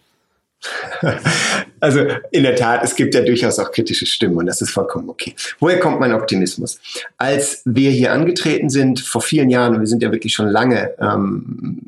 Also 1.82 1.99
in 2.32 2.43
der 2.43 2.55
Tat, 2.55 2.82
es 2.86 2.95
gibt 2.95 3.14
ja 3.14 3.20
durchaus 3.20 3.59
auch 3.59 3.70
kritische 3.74 4.05
Stimmen 4.05 4.38
und 4.38 4.45
das 4.45 4.61
ist 4.61 4.70
vollkommen 4.70 5.09
okay. 5.09 5.36
Woher 5.59 5.78
kommt 5.78 5.99
mein 5.99 6.14
Optimismus? 6.14 6.80
Als 7.18 7.61
wir 7.66 7.91
hier 7.91 8.14
angetreten 8.14 8.70
sind 8.70 9.01
vor 9.01 9.22
vielen 9.22 9.49
Jahren, 9.49 9.74
und 9.74 9.82
wir 9.82 9.88
sind 9.88 10.01
ja 10.01 10.09
wirklich 10.09 10.34
schon 10.34 10.47
lange 10.47 10.93
ähm, 10.97 11.82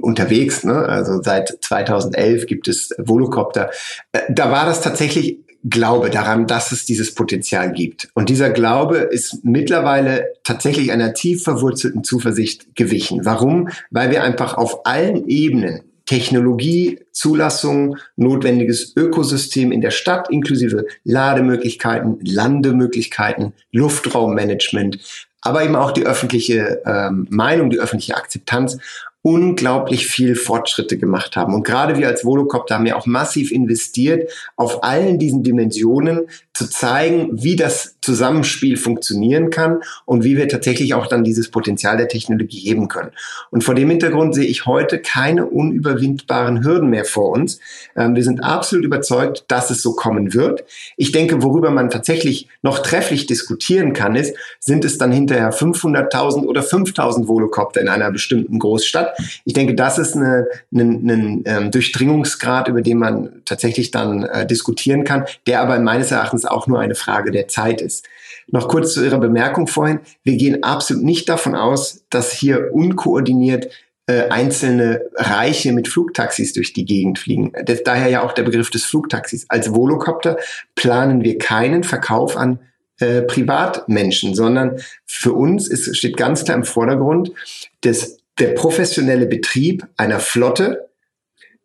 unterwegs. 0.00 0.64
Ne? 0.64 0.74
Also 0.74 1.22
seit 1.22 1.58
2011 1.60 2.46
gibt 2.46 2.68
es 2.68 2.90
Volocopter. 2.98 3.70
Äh, 4.12 4.20
da 4.30 4.50
war 4.50 4.66
das 4.66 4.80
tatsächlich 4.80 5.38
Glaube 5.68 6.08
daran, 6.08 6.46
dass 6.46 6.72
es 6.72 6.86
dieses 6.86 7.14
Potenzial 7.14 7.72
gibt. 7.72 8.08
Und 8.14 8.30
dieser 8.30 8.48
Glaube 8.48 8.96
ist 8.96 9.44
mittlerweile 9.44 10.32
tatsächlich 10.42 10.90
einer 10.90 11.12
tief 11.12 11.42
verwurzelten 11.44 12.02
Zuversicht 12.02 12.74
gewichen. 12.74 13.26
Warum? 13.26 13.68
Weil 13.90 14.10
wir 14.10 14.24
einfach 14.24 14.54
auf 14.54 14.86
allen 14.86 15.28
Ebenen 15.28 15.82
Technologie, 16.06 16.98
Zulassung, 17.12 17.96
notwendiges 18.16 18.96
Ökosystem 18.96 19.70
in 19.70 19.80
der 19.80 19.92
Stadt 19.92 20.28
inklusive 20.28 20.86
Lademöglichkeiten, 21.04 22.18
Landemöglichkeiten, 22.24 23.52
Luftraummanagement, 23.70 24.98
aber 25.42 25.62
eben 25.62 25.76
auch 25.76 25.92
die 25.92 26.06
öffentliche 26.06 26.82
ähm, 26.84 27.28
Meinung, 27.30 27.70
die 27.70 27.78
öffentliche 27.78 28.16
Akzeptanz 28.16 28.78
unglaublich 29.22 30.06
viel 30.06 30.34
Fortschritte 30.34 30.96
gemacht 30.96 31.36
haben. 31.36 31.54
Und 31.54 31.62
gerade 31.62 31.98
wir 31.98 32.08
als 32.08 32.24
Volocopter 32.24 32.76
haben 32.76 32.86
ja 32.86 32.96
auch 32.96 33.06
massiv 33.06 33.52
investiert, 33.52 34.30
auf 34.56 34.82
allen 34.82 35.18
diesen 35.18 35.42
Dimensionen 35.42 36.28
zu 36.54 36.68
zeigen, 36.68 37.28
wie 37.32 37.56
das 37.56 37.96
Zusammenspiel 38.00 38.76
funktionieren 38.76 39.50
kann 39.50 39.82
und 40.06 40.24
wie 40.24 40.36
wir 40.36 40.48
tatsächlich 40.48 40.94
auch 40.94 41.06
dann 41.06 41.22
dieses 41.22 41.50
Potenzial 41.50 41.98
der 41.98 42.08
Technologie 42.08 42.60
heben 42.60 42.88
können. 42.88 43.10
Und 43.50 43.62
vor 43.62 43.74
dem 43.74 43.90
Hintergrund 43.90 44.34
sehe 44.34 44.46
ich 44.46 44.66
heute 44.66 44.98
keine 44.98 45.46
unüberwindbaren 45.46 46.64
Hürden 46.64 46.88
mehr 46.88 47.04
vor 47.04 47.30
uns. 47.30 47.60
Ähm, 47.96 48.14
wir 48.14 48.24
sind 48.24 48.42
absolut 48.42 48.84
überzeugt, 48.84 49.44
dass 49.48 49.70
es 49.70 49.82
so 49.82 49.94
kommen 49.94 50.32
wird. 50.32 50.64
Ich 50.96 51.12
denke, 51.12 51.42
worüber 51.42 51.70
man 51.70 51.90
tatsächlich 51.90 52.48
noch 52.62 52.78
trefflich 52.78 53.26
diskutieren 53.26 53.92
kann, 53.92 54.14
ist, 54.14 54.34
sind 54.58 54.84
es 54.84 54.98
dann 54.98 55.12
hinterher 55.12 55.52
500.000 55.52 56.44
oder 56.44 56.62
5.000 56.62 57.28
Volocopter 57.28 57.80
in 57.80 57.88
einer 57.88 58.10
bestimmten 58.10 58.58
Großstadt? 58.58 59.09
Ich 59.44 59.52
denke, 59.52 59.74
das 59.74 59.98
ist 59.98 60.16
eine, 60.16 60.46
ein, 60.72 61.08
ein 61.08 61.42
ähm, 61.44 61.70
Durchdringungsgrad, 61.70 62.68
über 62.68 62.82
den 62.82 62.98
man 62.98 63.42
tatsächlich 63.44 63.90
dann 63.90 64.24
äh, 64.24 64.46
diskutieren 64.46 65.04
kann, 65.04 65.24
der 65.46 65.60
aber 65.60 65.78
meines 65.78 66.10
Erachtens 66.10 66.44
auch 66.44 66.66
nur 66.66 66.80
eine 66.80 66.94
Frage 66.94 67.30
der 67.30 67.48
Zeit 67.48 67.80
ist. 67.80 68.06
Noch 68.48 68.68
kurz 68.68 68.94
zu 68.94 69.04
Ihrer 69.04 69.18
Bemerkung 69.18 69.66
vorhin. 69.66 70.00
Wir 70.24 70.36
gehen 70.36 70.62
absolut 70.62 71.04
nicht 71.04 71.28
davon 71.28 71.54
aus, 71.54 72.04
dass 72.10 72.32
hier 72.32 72.70
unkoordiniert 72.72 73.68
äh, 74.06 74.28
einzelne 74.28 75.02
Reiche 75.14 75.72
mit 75.72 75.86
Flugtaxis 75.86 76.52
durch 76.52 76.72
die 76.72 76.84
Gegend 76.84 77.18
fliegen. 77.18 77.52
Das, 77.64 77.84
daher 77.84 78.08
ja 78.08 78.22
auch 78.22 78.32
der 78.32 78.42
Begriff 78.42 78.70
des 78.70 78.84
Flugtaxis. 78.84 79.46
Als 79.48 79.72
Volocopter 79.72 80.36
planen 80.74 81.22
wir 81.22 81.38
keinen 81.38 81.84
Verkauf 81.84 82.36
an 82.36 82.58
äh, 82.98 83.22
Privatmenschen, 83.22 84.34
sondern 84.34 84.80
für 85.06 85.32
uns 85.32 85.68
ist, 85.68 85.96
steht 85.96 86.16
ganz 86.16 86.44
klar 86.44 86.56
im 86.56 86.64
Vordergrund 86.64 87.32
dass 87.80 88.18
der 88.40 88.48
professionelle 88.48 89.26
Betrieb 89.26 89.86
einer 89.96 90.18
Flotte, 90.18 90.88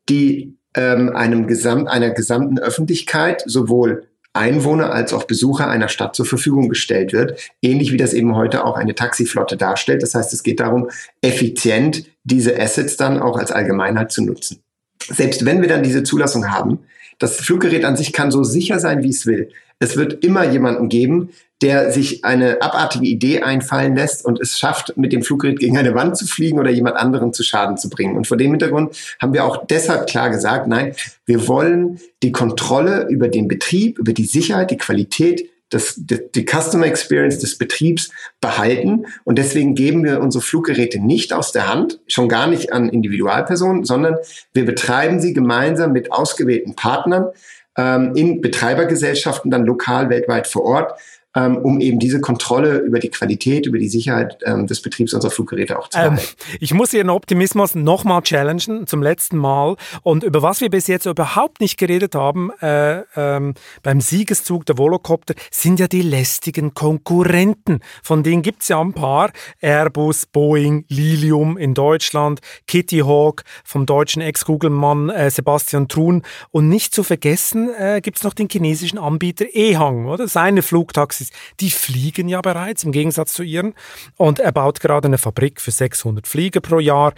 die 0.10 0.58
ähm, 0.76 1.16
einem 1.16 1.48
Gesamt, 1.48 1.88
einer 1.88 2.12
gesamten 2.12 2.60
Öffentlichkeit 2.60 3.44
sowohl 3.46 4.08
Einwohner 4.34 4.92
als 4.92 5.14
auch 5.14 5.24
Besucher 5.24 5.70
einer 5.70 5.88
Stadt 5.88 6.16
zur 6.16 6.26
Verfügung 6.26 6.68
gestellt 6.68 7.14
wird, 7.14 7.40
ähnlich 7.62 7.94
wie 7.94 7.98
das 7.98 8.14
eben 8.14 8.36
heute 8.36 8.66
auch 8.66 8.76
eine 8.76 8.94
Taxiflotte 8.94 9.56
darstellt. 9.56 10.04
Das 10.04 10.14
heißt, 10.14 10.34
es 10.34 10.44
geht 10.44 10.60
darum, 10.60 10.90
effizient 11.22 12.06
diese 12.26 12.60
Assets 12.60 12.98
dann 12.98 13.22
auch 13.22 13.38
als 13.38 13.52
Allgemeinheit 13.52 14.12
zu 14.12 14.24
nutzen. 14.24 14.62
Selbst 15.08 15.46
wenn 15.46 15.62
wir 15.62 15.70
dann 15.70 15.84
diese 15.84 16.04
Zulassung 16.04 16.52
haben, 16.52 16.80
das 17.18 17.38
Fluggerät 17.38 17.86
an 17.86 17.96
sich 17.96 18.12
kann 18.12 18.30
so 18.30 18.44
sicher 18.44 18.80
sein, 18.80 19.04
wie 19.04 19.10
es 19.10 19.26
will. 19.26 19.52
Es 19.80 19.98
wird 19.98 20.24
immer 20.24 20.50
jemanden 20.50 20.90
geben, 20.90 21.30
der 21.62 21.92
sich 21.92 22.24
eine 22.26 22.62
abartige 22.62 23.06
Idee 23.06 23.42
einfallen 23.42 23.96
lässt 23.96 24.26
und 24.26 24.40
es 24.40 24.58
schafft, 24.58 24.98
mit 24.98 25.14
dem 25.14 25.22
Fluggerät 25.22 25.60
gegen 25.60 25.78
eine 25.78 25.96
Wand 25.96 26.18
zu 26.18 26.26
fliegen 26.28 26.60
oder 26.60 26.70
jemand 26.70 26.98
anderen 26.98 27.34
zu 27.34 27.44
Schaden 27.44 27.78
zu 27.78 27.90
bringen. 27.90 28.16
Und 28.18 28.28
vor 28.28 28.38
dem 28.38 28.52
Hintergrund 28.52 28.96
haben 29.22 29.34
wir 29.34 29.46
auch 29.46 29.66
deshalb 29.66 30.08
klar 30.08 30.30
gesagt, 30.30 30.68
nein, 30.68 30.96
wir 31.26 31.48
wollen 31.48 32.00
die 32.24 32.32
Kontrolle 32.32 33.08
über 33.10 33.28
den 33.28 33.48
Betrieb, 33.48 34.00
über 34.00 34.14
die 34.14 34.26
Sicherheit, 34.26 34.72
die 34.72 34.78
Qualität 34.78 35.50
das, 35.70 35.96
die, 35.98 36.20
die 36.34 36.46
Customer 36.46 36.86
Experience 36.86 37.40
des 37.40 37.58
Betriebs 37.58 38.12
behalten. 38.40 39.06
Und 39.24 39.38
deswegen 39.38 39.76
geben 39.76 40.04
wir 40.04 40.22
unsere 40.22 40.44
Fluggeräte 40.44 41.00
nicht 41.00 41.34
aus 41.34 41.52
der 41.52 41.68
Hand, 41.68 42.00
schon 42.08 42.30
gar 42.30 42.48
nicht 42.48 42.72
an 42.72 42.90
Individualpersonen, 42.90 43.84
sondern 43.84 44.16
wir 44.54 44.66
betreiben 44.66 45.20
sie 45.20 45.34
gemeinsam 45.34 45.92
mit 45.92 46.12
ausgewählten 46.12 46.76
Partnern 46.76 47.30
ähm, 47.78 48.16
in 48.16 48.42
Betreibergesellschaften, 48.42 49.52
dann 49.52 49.66
lokal, 49.66 50.10
weltweit 50.10 50.48
vor 50.48 50.64
Ort 50.64 51.00
ähm, 51.36 51.58
um 51.58 51.82
eben 51.82 52.00
diese 52.00 52.22
Kontrolle 52.22 52.78
über 52.80 53.00
die 53.00 53.10
Qualität, 53.10 53.66
über 53.66 53.78
die 53.78 53.90
Sicherheit 53.90 54.38
ähm, 54.46 54.68
des 54.68 54.82
Betriebs 54.82 55.14
unserer 55.14 55.32
Fluggeräte 55.32 55.78
auch 55.78 55.90
zu 55.90 56.00
ähm, 56.00 56.04
haben. 56.06 56.20
ich 56.60 56.74
muss 56.74 56.94
Ihren 56.94 57.10
Optimismus 57.10 57.76
nochmal 57.76 58.22
challengen, 58.22 58.88
zum 58.88 59.04
letzten 59.04 59.38
Mal. 59.38 59.76
Und 60.02 60.24
über 60.24 60.42
was 60.42 60.62
wir 60.62 60.70
bis 60.70 60.88
jetzt 60.88 61.06
überhaupt 61.06 61.60
nicht 61.60 61.78
geredet 61.78 62.16
haben, 62.16 62.52
äh, 62.62 63.02
ähm, 63.16 63.54
beim 63.84 64.00
Siegeszug 64.00 64.66
der 64.66 64.78
Volocopter, 64.78 65.36
sind 65.52 65.80
ja 65.80 65.88
die 65.88 66.02
lästigen 66.02 66.74
Konkurrenten. 66.74 67.82
Von 68.02 68.24
denen 68.24 68.42
gibt 68.42 68.62
es 68.62 68.70
ja 68.70 68.80
ein 68.80 68.94
paar. 68.94 69.32
Airbus, 69.60 70.26
Boeing, 70.26 70.86
Lilium 70.88 71.58
in 71.58 71.74
Deutschland, 71.74 72.40
Kitty 72.68 73.00
Hawk 73.00 73.44
vom 73.64 73.86
deutschen 73.86 74.22
Ex-Google-Mann 74.22 75.10
äh, 75.10 75.30
Sebastian 75.30 75.90
Truhn. 75.90 76.24
Und 76.52 76.70
nicht 76.70 76.94
zu 76.94 77.04
vergessen 77.04 77.70
äh, 77.78 78.00
gibt 78.02 78.18
es 78.18 78.24
noch 78.24 78.34
den 78.34 78.48
chinesischen 78.50 78.98
Anbieter 78.98 79.46
Ehang, 79.54 80.06
oder? 80.06 80.28
Seine 80.28 80.62
Flugtaxis 80.62 81.25
ist, 81.26 81.34
die 81.60 81.70
fliegen 81.70 82.28
ja 82.28 82.42
bereits 82.42 82.84
im 82.84 82.92
Gegensatz 82.92 83.34
zu 83.34 83.44
ihren. 83.44 83.74
Und 84.18 84.40
er 84.40 84.52
baut 84.52 84.80
gerade 84.80 85.08
eine 85.08 85.18
Fabrik 85.18 85.62
für 85.62 85.72
600 85.72 86.28
Flieger 86.28 86.62
pro 86.62 86.80
Jahr. 86.80 87.14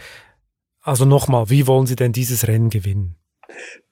Also 0.82 1.06
nochmal, 1.06 1.50
wie 1.50 1.68
wollen 1.68 1.86
Sie 1.86 1.96
denn 1.96 2.14
dieses 2.14 2.48
Rennen 2.48 2.70
gewinnen? 2.70 3.16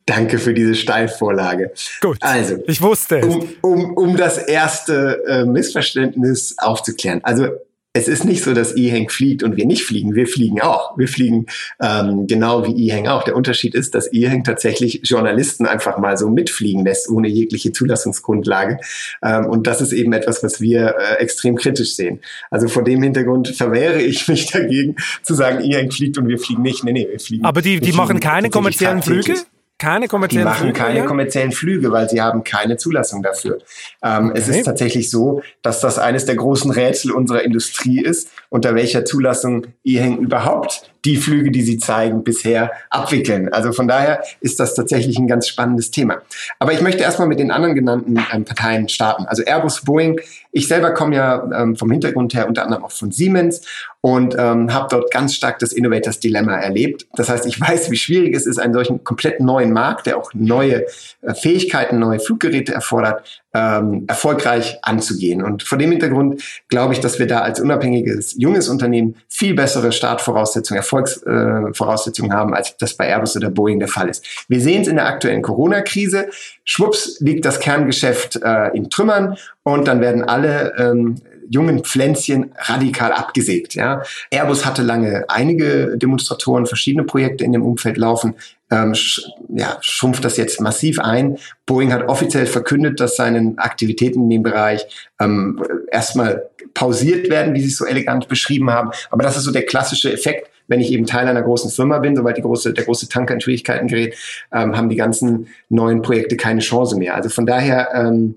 Danke 0.06 0.38
für 0.38 0.54
diese 0.54 0.76
Steilvorlage. 0.76 1.72
Gut. 2.00 2.18
Also, 2.22 2.58
ich 2.68 2.82
wusste 2.82 3.20
es. 3.20 3.26
Um, 3.26 3.50
um, 3.62 3.98
um 3.98 4.18
das 4.18 4.38
erste 4.38 5.24
äh, 5.28 5.46
Missverständnis 5.46 6.56
aufzuklären. 6.60 7.22
Also, 7.24 7.50
es 7.96 8.10
ist 8.10 8.26
nicht 8.26 8.44
so, 8.44 8.54
dass 8.54 8.76
E-Hang 8.76 9.08
fliegt 9.08 9.42
und 9.42 9.56
wir 9.56 9.66
nicht 9.66 9.86
fliegen. 9.86 10.16
Wir 10.16 10.28
fliegen 10.28 10.60
auch. 10.60 10.98
Wir 10.98 11.08
fliegen 11.08 11.46
ähm, 11.82 12.28
genau 12.28 12.68
wie 12.68 12.88
E-Hang 12.88 13.08
auch. 13.08 13.24
Der 13.24 13.38
Unterschied 13.38 13.74
ist, 13.74 13.96
dass 13.96 14.12
E-Hang 14.12 14.44
tatsächlich 14.44 15.00
Journalisten 15.06 15.66
einfach 15.66 15.98
mal 15.98 16.18
so 16.18 16.30
mitfliegen 16.30 16.84
lässt, 16.84 17.10
ohne 17.10 17.30
jegliche 17.30 17.72
Zulassungsgrundlage. 17.72 18.80
Ähm, 19.24 19.46
und 19.46 19.66
das 19.66 19.80
ist 19.80 19.94
eben 19.94 20.12
etwas, 20.12 20.44
was 20.44 20.60
wir 20.60 20.96
äh, 21.00 21.24
extrem 21.24 21.56
kritisch 21.56 21.96
sehen. 21.96 22.20
Also 22.52 22.68
vor 22.68 22.84
dem 22.84 23.02
Hintergrund 23.02 23.48
verwehre 23.48 24.02
ich 24.02 24.28
mich 24.28 24.48
dagegen, 24.52 24.98
zu 25.24 25.34
sagen, 25.34 25.64
E-Hang 25.64 25.90
fliegt 25.90 26.18
und 26.18 26.28
wir 26.28 26.38
fliegen 26.38 26.64
nicht. 26.64 26.84
Nee, 26.84 26.92
nee, 26.92 27.08
wir 27.10 27.20
fliegen. 27.22 27.46
Aber 27.46 27.62
die, 27.62 27.80
die 27.80 27.94
machen 27.94 28.20
keine 28.20 28.50
kommerziellen 28.50 29.04
Flüge? 29.04 29.36
Keine 29.78 30.08
kommerziellen 30.08 30.48
Flüge? 30.48 30.56
Die 30.56 30.64
machen 30.64 30.76
Flüge, 30.76 30.80
keine 30.80 31.00
ja? 31.00 31.06
kommerziellen 31.06 31.52
Flüge, 31.52 31.92
weil 31.92 32.10
sie 32.10 32.22
haben 32.22 32.44
keine 32.46 32.78
Zulassung 32.78 33.22
dafür. 33.22 33.58
Ähm, 34.02 34.30
okay. 34.30 34.40
Es 34.40 34.48
ist 34.48 34.64
tatsächlich 34.64 35.10
so, 35.12 35.42
dass 35.62 35.82
das 35.82 36.00
eines 36.00 36.26
der 36.26 36.36
großen 36.36 36.72
Rätsel 36.72 37.12
unserer 37.12 37.44
Industrie 37.44 38.02
ist, 38.02 38.30
unter 38.50 38.74
welcher 38.74 39.04
Zulassung 39.04 39.68
E-Hang 39.84 40.20
überhaupt 40.20 40.90
die 41.04 41.18
Flüge, 41.18 41.52
die 41.52 41.62
sie 41.62 41.78
zeigen, 41.78 42.24
bisher 42.24 42.72
abwickeln. 42.90 43.54
Also 43.54 43.72
von 43.74 43.88
daher 43.88 44.24
ist 44.42 44.60
das 44.60 44.74
tatsächlich 44.74 45.20
ein 45.20 45.28
ganz 45.28 45.48
spannendes 45.48 45.92
Thema. 45.92 46.22
Aber 46.58 46.74
ich 46.74 46.82
möchte 46.82 47.04
erstmal 47.04 47.28
mit 47.28 47.40
den 47.40 47.52
anderen 47.52 47.76
genannten 47.76 48.18
ähm, 48.34 48.46
Parteien 48.46 48.90
starten. 48.90 49.26
Also 49.26 49.44
Airbus, 49.44 49.82
Boeing. 49.82 50.20
Ich 50.52 50.68
selber 50.68 50.92
komme 50.92 51.16
ja 51.16 51.48
ähm, 51.54 51.76
vom 51.76 51.92
Hintergrund 51.92 52.34
her 52.34 52.48
unter 52.48 52.64
anderem 52.64 52.86
auch 52.86 52.92
von 52.92 53.12
Siemens 53.12 53.62
und 54.06 54.36
ähm, 54.38 54.72
habe 54.72 54.86
dort 54.92 55.10
ganz 55.10 55.34
stark 55.34 55.58
das 55.58 55.74
Innovators 55.74 56.20
Dilemma 56.20 56.58
erlebt. 56.58 57.08
Das 57.16 57.28
heißt, 57.28 57.48
ich 57.48 57.60
weiß, 57.68 57.90
wie 57.90 57.96
schwierig 57.96 58.36
es 58.36 58.46
ist, 58.46 58.60
einen 58.60 58.72
solchen 58.72 59.04
komplett 59.04 59.40
neuen 59.40 59.74
Markt, 59.74 60.06
der 60.06 60.20
auch 60.20 60.32
neue 60.36 60.86
äh, 61.24 61.34
Fähigkeiten, 61.34 61.98
neue 61.98 62.20
Fluggeräte 62.20 62.72
erfordert, 62.72 63.42
ähm, 63.56 64.04
erfolgreich 64.08 64.78
anzugehen. 64.84 65.42
Und 65.42 65.64
vor 65.64 65.80
dem 65.80 65.90
Hintergrund 65.90 66.44
glaube 66.68 66.94
ich, 66.94 67.00
dass 67.00 67.18
wir 67.18 67.26
da 67.26 67.40
als 67.40 67.60
unabhängiges, 67.60 68.36
junges 68.38 68.70
Unternehmen 68.70 69.16
viel 69.28 69.56
bessere 69.56 69.92
Startvoraussetzungen, 69.92 70.78
Erfolgsvoraussetzungen 70.78 72.32
äh, 72.32 72.36
haben, 72.36 72.54
als 72.54 72.78
das 72.78 72.94
bei 72.94 73.08
Airbus 73.08 73.36
oder 73.36 73.50
Boeing 73.50 73.80
der 73.80 73.88
Fall 73.88 74.10
ist. 74.10 74.24
Wir 74.48 74.62
sehen 74.62 74.84
es 74.84 74.88
in 74.88 74.98
der 74.98 75.08
aktuellen 75.08 75.42
Corona-Krise. 75.42 76.28
Schwupps 76.64 77.20
liegt 77.22 77.44
das 77.44 77.60
Kerngeschäft 77.60 78.40
äh, 78.44 78.68
in 78.78 78.92
Trümmern 78.92 79.36
und 79.64 79.88
dann 79.88 80.00
werden 80.00 80.24
alle 80.24 80.76
ähm, 80.78 81.16
jungen 81.50 81.84
Pflänzchen 81.84 82.52
radikal 82.58 83.12
abgesägt. 83.12 83.76
Ja. 83.76 84.04
Airbus 84.32 84.66
hatte 84.66 84.82
lange 84.82 85.26
einige 85.28 85.98
Demonstratoren, 85.98 86.66
verschiedene 86.66 87.04
Projekte 87.04 87.44
in 87.44 87.54
dem 87.54 87.64
Umfeld 87.64 87.98
laufen, 87.98 88.36
ähm, 88.72 88.96
sch 88.96 89.22
ja, 89.50 89.78
schrumpft 89.82 90.26
das 90.26 90.38
jetzt 90.38 90.60
massiv 90.60 91.00
ein. 91.00 91.38
Boeing 91.66 91.94
hat 91.94 92.08
offiziell 92.08 92.46
verkündet, 92.46 93.00
dass 93.00 93.16
seine 93.16 93.54
Aktivitäten 93.58 94.24
in 94.24 94.30
dem 94.30 94.44
Bereich 94.44 94.86
ähm, 95.20 95.62
erstmal 95.92 96.50
pausiert 96.74 97.30
werden, 97.30 97.54
wie 97.54 97.62
sie 97.62 97.70
es 97.70 97.78
so 97.78 97.86
elegant 97.86 98.28
beschrieben 98.28 98.72
haben. 98.72 98.92
Aber 99.12 99.24
das 99.24 99.38
ist 99.38 99.44
so 99.44 99.52
der 99.52 99.66
klassische 99.66 100.12
Effekt, 100.12 100.50
wenn 100.68 100.80
ich 100.80 100.92
eben 100.92 101.06
Teil 101.06 101.28
einer 101.28 101.44
großen 101.44 101.70
Firma 101.70 102.00
bin, 102.00 102.16
sobald 102.16 102.38
die 102.38 102.42
große, 102.42 102.74
der 102.74 102.86
große 102.86 103.08
Tanker 103.08 103.36
in 103.36 103.42
Schwierigkeiten 103.42 103.88
gerät, 103.88 104.16
ähm, 104.52 104.76
haben 104.76 104.90
die 104.90 104.96
ganzen 104.96 105.48
neuen 105.70 106.02
Projekte 106.02 106.38
keine 106.38 106.62
Chance 106.62 106.98
mehr. 106.98 107.16
Also 107.16 107.30
von 107.30 107.46
daher 107.46 107.90
ähm, 107.94 108.36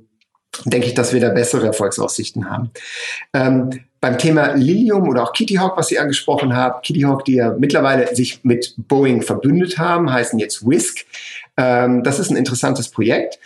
denke 0.64 0.88
ich, 0.88 0.94
dass 0.94 1.12
wir 1.12 1.20
da 1.20 1.30
bessere 1.30 1.66
Erfolgsaussichten 1.66 2.50
haben. 2.50 2.70
Ähm, 3.32 3.70
beim 4.00 4.18
Thema 4.18 4.54
Lilium 4.54 5.08
oder 5.08 5.24
auch 5.24 5.32
Kitty 5.32 5.54
Hawk, 5.54 5.76
was 5.76 5.88
Sie 5.88 5.98
angesprochen 5.98 6.54
haben, 6.54 6.82
Kitty 6.82 7.00
Hawk, 7.00 7.24
die 7.24 7.34
ja 7.34 7.54
mittlerweile 7.58 8.14
sich 8.14 8.44
mit 8.44 8.74
Boeing 8.76 9.22
verbündet 9.22 9.78
haben, 9.78 10.12
heißen 10.12 10.38
jetzt 10.38 10.66
Whisk. 10.66 11.04
Ähm, 11.56 12.04
das 12.04 12.18
ist 12.18 12.30
ein 12.30 12.36
interessantes 12.36 12.88
Projekt. 12.88 13.38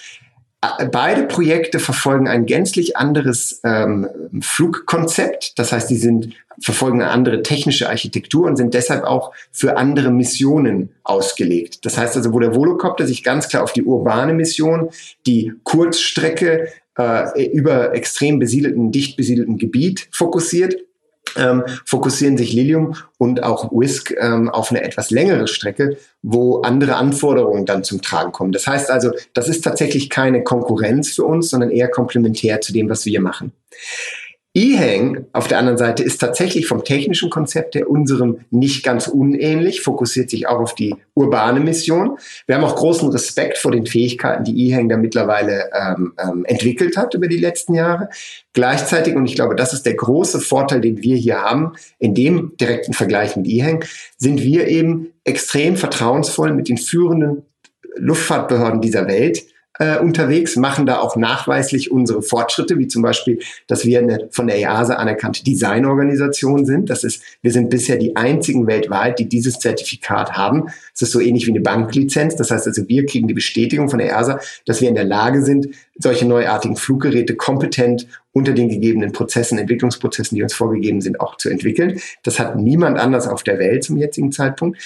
Beide 0.92 1.24
Projekte 1.24 1.80
verfolgen 1.80 2.28
ein 2.28 2.46
gänzlich 2.46 2.96
anderes 2.96 3.60
ähm, 3.64 4.08
Flugkonzept. 4.40 5.58
Das 5.58 5.72
heißt, 5.72 5.90
die 5.90 5.96
sind, 5.96 6.34
verfolgen 6.60 7.02
eine 7.02 7.10
andere 7.10 7.42
technische 7.42 7.88
Architektur 7.88 8.46
und 8.46 8.54
sind 8.54 8.72
deshalb 8.72 9.02
auch 9.02 9.32
für 9.50 9.76
andere 9.76 10.12
Missionen 10.12 10.90
ausgelegt. 11.02 11.84
Das 11.84 11.98
heißt 11.98 12.16
also, 12.16 12.32
wo 12.32 12.38
der 12.38 12.54
Volocopter 12.54 13.08
sich 13.08 13.24
ganz 13.24 13.48
klar 13.48 13.64
auf 13.64 13.72
die 13.72 13.82
urbane 13.82 14.34
Mission, 14.34 14.90
die 15.26 15.52
Kurzstrecke 15.64 16.68
äh, 16.98 17.44
über 17.46 17.94
extrem 17.94 18.38
besiedelten, 18.38 18.92
dicht 18.92 19.16
besiedelten 19.16 19.58
Gebiet 19.58 20.08
fokussiert, 20.12 20.76
ähm, 21.36 21.62
fokussieren 21.86 22.36
sich 22.36 22.52
Lilium 22.52 22.94
und 23.16 23.42
auch 23.42 23.70
Whisk 23.72 24.14
ähm, 24.18 24.50
auf 24.50 24.70
eine 24.70 24.82
etwas 24.82 25.10
längere 25.10 25.48
Strecke, 25.48 25.96
wo 26.22 26.60
andere 26.60 26.96
Anforderungen 26.96 27.64
dann 27.64 27.84
zum 27.84 28.02
Tragen 28.02 28.32
kommen. 28.32 28.52
Das 28.52 28.66
heißt 28.66 28.90
also, 28.90 29.12
das 29.32 29.48
ist 29.48 29.62
tatsächlich 29.62 30.10
keine 30.10 30.42
Konkurrenz 30.42 31.14
für 31.14 31.24
uns, 31.24 31.48
sondern 31.48 31.70
eher 31.70 31.88
komplementär 31.88 32.60
zu 32.60 32.72
dem, 32.72 32.88
was 32.88 33.06
wir 33.06 33.20
machen. 33.20 33.52
E-Hang 34.54 35.24
auf 35.32 35.48
der 35.48 35.58
anderen 35.58 35.78
Seite 35.78 36.02
ist 36.02 36.20
tatsächlich 36.20 36.66
vom 36.66 36.84
technischen 36.84 37.30
Konzept 37.30 37.74
her 37.74 37.88
unserem 37.88 38.40
nicht 38.50 38.84
ganz 38.84 39.08
unähnlich, 39.08 39.80
fokussiert 39.80 40.28
sich 40.28 40.46
auch 40.46 40.60
auf 40.60 40.74
die 40.74 40.94
urbane 41.14 41.60
Mission. 41.60 42.18
Wir 42.46 42.56
haben 42.56 42.64
auch 42.64 42.76
großen 42.76 43.08
Respekt 43.08 43.56
vor 43.56 43.72
den 43.72 43.86
Fähigkeiten, 43.86 44.44
die 44.44 44.68
E-Hang 44.68 44.90
da 44.90 44.98
mittlerweile 44.98 45.70
ähm, 45.72 46.12
ähm, 46.22 46.44
entwickelt 46.44 46.98
hat 46.98 47.14
über 47.14 47.28
die 47.28 47.38
letzten 47.38 47.72
Jahre. 47.72 48.10
Gleichzeitig, 48.52 49.16
und 49.16 49.24
ich 49.24 49.36
glaube, 49.36 49.54
das 49.54 49.72
ist 49.72 49.86
der 49.86 49.94
große 49.94 50.40
Vorteil, 50.40 50.82
den 50.82 51.02
wir 51.02 51.16
hier 51.16 51.40
haben, 51.40 51.72
in 51.98 52.14
dem 52.14 52.52
direkten 52.60 52.92
Vergleich 52.92 53.36
mit 53.36 53.46
E-Hang, 53.46 53.82
sind 54.18 54.42
wir 54.42 54.68
eben 54.68 55.14
extrem 55.24 55.76
vertrauensvoll 55.76 56.52
mit 56.52 56.68
den 56.68 56.76
führenden 56.76 57.42
Luftfahrtbehörden 57.96 58.82
dieser 58.82 59.06
Welt 59.06 59.44
äh, 59.78 59.98
unterwegs, 59.98 60.56
machen 60.56 60.86
da 60.86 60.98
auch 60.98 61.16
nachweislich 61.16 61.90
unsere 61.90 62.22
Fortschritte, 62.22 62.78
wie 62.78 62.88
zum 62.88 63.02
Beispiel, 63.02 63.38
dass 63.66 63.84
wir 63.86 64.00
eine 64.00 64.28
von 64.30 64.46
der 64.46 64.58
EASA 64.58 64.94
anerkannte 64.94 65.42
Designorganisation 65.44 66.66
sind. 66.66 66.90
Das 66.90 67.04
ist, 67.04 67.22
wir 67.40 67.52
sind 67.52 67.70
bisher 67.70 67.96
die 67.96 68.14
einzigen 68.16 68.66
weltweit, 68.66 69.18
die 69.18 69.28
dieses 69.28 69.58
Zertifikat 69.58 70.32
haben. 70.32 70.66
Es 70.94 71.02
ist 71.02 71.12
so 71.12 71.20
ähnlich 71.20 71.46
wie 71.46 71.52
eine 71.52 71.60
Banklizenz. 71.60 72.36
Das 72.36 72.50
heißt 72.50 72.66
also, 72.66 72.86
wir 72.88 73.06
kriegen 73.06 73.28
die 73.28 73.34
Bestätigung 73.34 73.88
von 73.88 73.98
der 73.98 74.10
EASA, 74.10 74.40
dass 74.66 74.80
wir 74.80 74.88
in 74.88 74.94
der 74.94 75.04
Lage 75.04 75.42
sind, 75.42 75.68
solche 75.98 76.26
neuartigen 76.26 76.76
Fluggeräte 76.76 77.36
kompetent 77.36 78.06
unter 78.32 78.52
den 78.52 78.68
gegebenen 78.68 79.12
Prozessen, 79.12 79.58
Entwicklungsprozessen, 79.58 80.36
die 80.36 80.42
uns 80.42 80.54
vorgegeben 80.54 81.00
sind, 81.00 81.20
auch 81.20 81.36
zu 81.36 81.50
entwickeln. 81.50 82.00
Das 82.22 82.38
hat 82.38 82.56
niemand 82.56 82.98
anders 82.98 83.28
auf 83.28 83.42
der 83.42 83.58
Welt 83.58 83.84
zum 83.84 83.96
jetzigen 83.96 84.32
Zeitpunkt. 84.32 84.78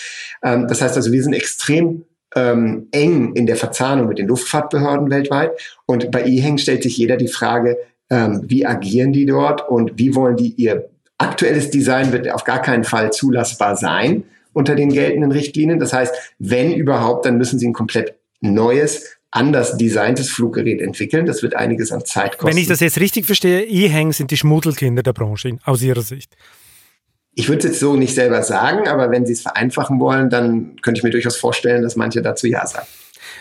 Ähm, 0.43 0.67
das 0.69 0.81
heißt 0.81 0.97
also, 0.97 1.13
wir 1.13 1.23
sind 1.23 1.33
extrem 1.33 2.05
ähm, 2.37 2.87
eng 2.93 3.35
in 3.35 3.47
der 3.47 3.57
Verzahnung 3.57 4.09
mit 4.09 4.19
den 4.19 4.29
Luftfahrtbehörden 4.29 5.11
weltweit. 5.11 5.53
Und 5.87 6.11
bei 6.13 6.25
EHang 6.25 6.59
stellt 6.59 6.83
sich 6.83 6.97
jeder 6.97 7.17
die 7.17 7.29
Frage, 7.29 7.79
ähm, 8.11 8.43
wie 8.47 8.65
agieren 8.65 9.13
die 9.13 9.27
dort 9.27 9.69
und 9.69 9.99
wie 9.99 10.15
wollen 10.15 10.37
die 10.37 10.53
ihr 10.53 10.89
aktuelles 11.19 11.71
Design 11.71 12.13
wird 12.13 12.31
auf 12.31 12.45
gar 12.45 12.61
keinen 12.61 12.85
Fall 12.85 13.11
zulassbar 13.11 13.75
sein 13.75 14.25
unter 14.53 14.75
den 14.75 14.93
geltenden 14.93 15.33
Richtlinien. 15.33 15.81
Das 15.81 15.93
heißt, 15.93 16.15
wenn 16.39 16.73
überhaupt, 16.73 17.27
dann 17.27 17.39
müssen 17.39 17.59
sie 17.59 17.67
ein 17.67 17.73
komplett 17.73 18.15
neues, 18.41 19.17
anders 19.31 19.77
designtes 19.77 20.31
Fluggerät 20.31 20.81
entwickeln. 20.81 21.27
Das 21.27 21.43
wird 21.43 21.55
einiges 21.55 21.91
an 21.91 22.05
Zeit 22.05 22.39
kosten. 22.39 22.55
Wenn 22.55 22.63
ich 22.63 22.69
das 22.69 22.81
jetzt 22.81 23.01
richtig 23.01 23.27
verstehe, 23.27 23.65
E-Hang 23.65 24.13
sind 24.13 24.31
die 24.31 24.37
Schmuddelkinder 24.37 25.03
der 25.03 25.13
Branche 25.13 25.59
aus 25.65 25.83
Ihrer 25.83 26.03
Sicht. 26.03 26.37
Ich 27.39 27.49
würde 27.49 27.59
es 27.59 27.65
jetzt 27.65 27.81
so 27.81 27.97
nicht 27.97 28.15
selber 28.15 28.43
sagen, 28.43 28.89
aber 28.89 29.11
wenn 29.11 29.27
Sie 29.27 29.35
es 29.35 29.43
vereinfachen 29.43 30.01
wollen, 30.01 30.31
dann 30.31 30.77
könnte 30.81 31.01
ich 31.01 31.05
mir 31.05 31.11
durchaus 31.11 31.37
vorstellen, 31.37 31.83
dass 31.83 31.95
manche 31.95 32.23
dazu 32.23 32.47
Ja 32.47 32.67
sagen. 32.67 32.87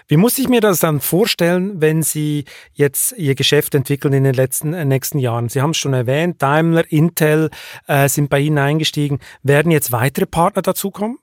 Wie 0.09 0.17
muss 0.17 0.37
ich 0.37 0.49
mir 0.49 0.59
das 0.59 0.79
dann 0.79 0.99
vorstellen, 0.99 1.79
wenn 1.79 2.03
Sie 2.03 2.43
jetzt 2.73 3.13
Ihr 3.13 3.35
Geschäft 3.35 3.73
entwickeln 3.73 4.13
in 4.13 4.25
den 4.25 4.33
letzten 4.33 4.73
äh, 4.73 4.83
nächsten 4.83 5.17
Jahren? 5.17 5.47
Sie 5.47 5.61
haben 5.61 5.69
es 5.69 5.77
schon 5.77 5.93
erwähnt, 5.93 6.41
Daimler, 6.41 6.83
Intel 6.91 7.49
äh, 7.87 8.09
sind 8.09 8.29
bei 8.29 8.41
Ihnen 8.41 8.57
eingestiegen. 8.57 9.19
Werden 9.43 9.71
jetzt 9.71 9.93
weitere 9.93 10.25
Partner 10.25 10.61
dazukommen? 10.61 11.17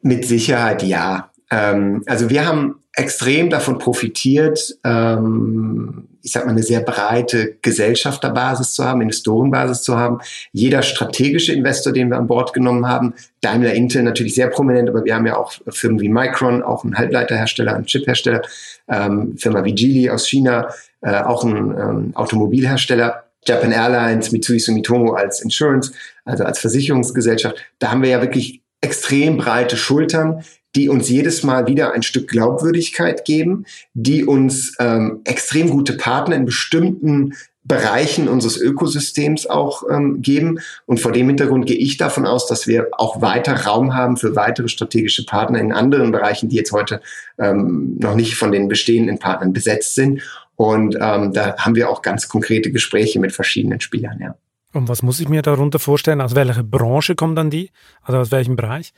Mit 0.00 0.24
Sicherheit 0.24 0.84
ja. 0.84 1.32
Ähm, 1.50 2.02
also 2.06 2.30
wir 2.30 2.46
haben 2.46 2.76
extrem 2.96 3.50
davon 3.50 3.78
profitiert, 3.78 4.76
ähm, 4.84 6.08
ich 6.22 6.32
sag 6.32 6.46
mal, 6.46 6.52
eine 6.52 6.62
sehr 6.62 6.80
breite 6.80 7.56
Gesellschafterbasis 7.60 8.74
zu 8.74 8.84
haben, 8.84 9.02
Investorenbasis 9.02 9.82
zu 9.82 9.96
haben. 9.96 10.20
Jeder 10.52 10.82
strategische 10.82 11.52
Investor, 11.52 11.92
den 11.92 12.08
wir 12.08 12.16
an 12.16 12.28
Bord 12.28 12.52
genommen 12.52 12.88
haben, 12.88 13.14
Daimler 13.40 13.74
Intel 13.74 14.02
natürlich 14.04 14.34
sehr 14.34 14.48
prominent, 14.48 14.88
aber 14.88 15.04
wir 15.04 15.14
haben 15.14 15.26
ja 15.26 15.36
auch 15.36 15.52
Firmen 15.68 16.00
wie 16.00 16.08
Micron, 16.08 16.62
auch 16.62 16.84
ein 16.84 16.96
Halbleiterhersteller, 16.96 17.74
ein 17.74 17.84
Chiphersteller, 17.84 18.42
ähm, 18.88 19.36
Firma 19.36 19.64
wie 19.64 19.74
Geely 19.74 20.08
aus 20.08 20.28
China, 20.28 20.68
äh, 21.02 21.20
auch 21.22 21.44
ein 21.44 21.56
ähm, 21.56 22.12
Automobilhersteller. 22.14 23.24
Japan 23.46 23.72
Airlines, 23.72 24.32
Mitsui 24.32 24.58
Sumitomo 24.58 25.12
als 25.12 25.42
Insurance, 25.42 25.92
also 26.24 26.44
als 26.44 26.60
Versicherungsgesellschaft. 26.60 27.56
Da 27.78 27.90
haben 27.90 28.02
wir 28.02 28.08
ja 28.08 28.22
wirklich 28.22 28.62
extrem 28.80 29.36
breite 29.36 29.76
Schultern, 29.76 30.42
die 30.74 30.88
uns 30.88 31.08
jedes 31.08 31.42
Mal 31.42 31.66
wieder 31.66 31.92
ein 31.92 32.02
Stück 32.02 32.28
Glaubwürdigkeit 32.28 33.24
geben, 33.24 33.64
die 33.94 34.24
uns 34.24 34.74
ähm, 34.78 35.20
extrem 35.24 35.70
gute 35.70 35.94
Partner 35.96 36.36
in 36.36 36.44
bestimmten 36.44 37.34
Bereichen 37.66 38.28
unseres 38.28 38.58
Ökosystems 38.58 39.46
auch 39.46 39.84
ähm, 39.90 40.20
geben. 40.20 40.60
Und 40.84 41.00
vor 41.00 41.12
dem 41.12 41.28
Hintergrund 41.28 41.66
gehe 41.66 41.78
ich 41.78 41.96
davon 41.96 42.26
aus, 42.26 42.46
dass 42.46 42.66
wir 42.66 42.88
auch 42.92 43.22
weiter 43.22 43.64
Raum 43.64 43.94
haben 43.94 44.18
für 44.18 44.36
weitere 44.36 44.68
strategische 44.68 45.24
Partner 45.24 45.58
in 45.58 45.72
anderen 45.72 46.12
Bereichen, 46.12 46.50
die 46.50 46.56
jetzt 46.56 46.72
heute 46.72 47.00
ähm, 47.38 47.96
noch 47.98 48.14
nicht 48.14 48.36
von 48.36 48.52
den 48.52 48.68
bestehenden 48.68 49.18
Partnern 49.18 49.54
besetzt 49.54 49.94
sind. 49.94 50.20
Und 50.56 50.96
ähm, 51.00 51.32
da 51.32 51.56
haben 51.56 51.74
wir 51.74 51.88
auch 51.88 52.02
ganz 52.02 52.28
konkrete 52.28 52.70
Gespräche 52.70 53.18
mit 53.18 53.32
verschiedenen 53.32 53.80
Spielern, 53.80 54.18
ja. 54.20 54.34
Und 54.74 54.88
was 54.88 55.02
muss 55.02 55.20
ich 55.20 55.28
mir 55.28 55.40
darunter 55.40 55.78
vorstellen? 55.78 56.20
Aus 56.20 56.34
welcher 56.34 56.64
Branche 56.64 57.14
kommen 57.14 57.36
dann 57.36 57.48
die? 57.48 57.70
Also 58.02 58.18
aus 58.18 58.32
welchem 58.32 58.56
Bereich? 58.56 58.92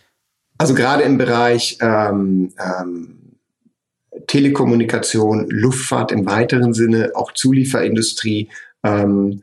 Also 0.58 0.74
gerade 0.74 1.02
im 1.02 1.18
Bereich 1.18 1.78
ähm, 1.80 2.52
ähm, 2.58 3.18
Telekommunikation, 4.26 5.48
Luftfahrt 5.50 6.12
im 6.12 6.26
weiteren 6.26 6.72
Sinne, 6.72 7.12
auch 7.14 7.32
Zulieferindustrie, 7.32 8.48
ähm, 8.82 9.42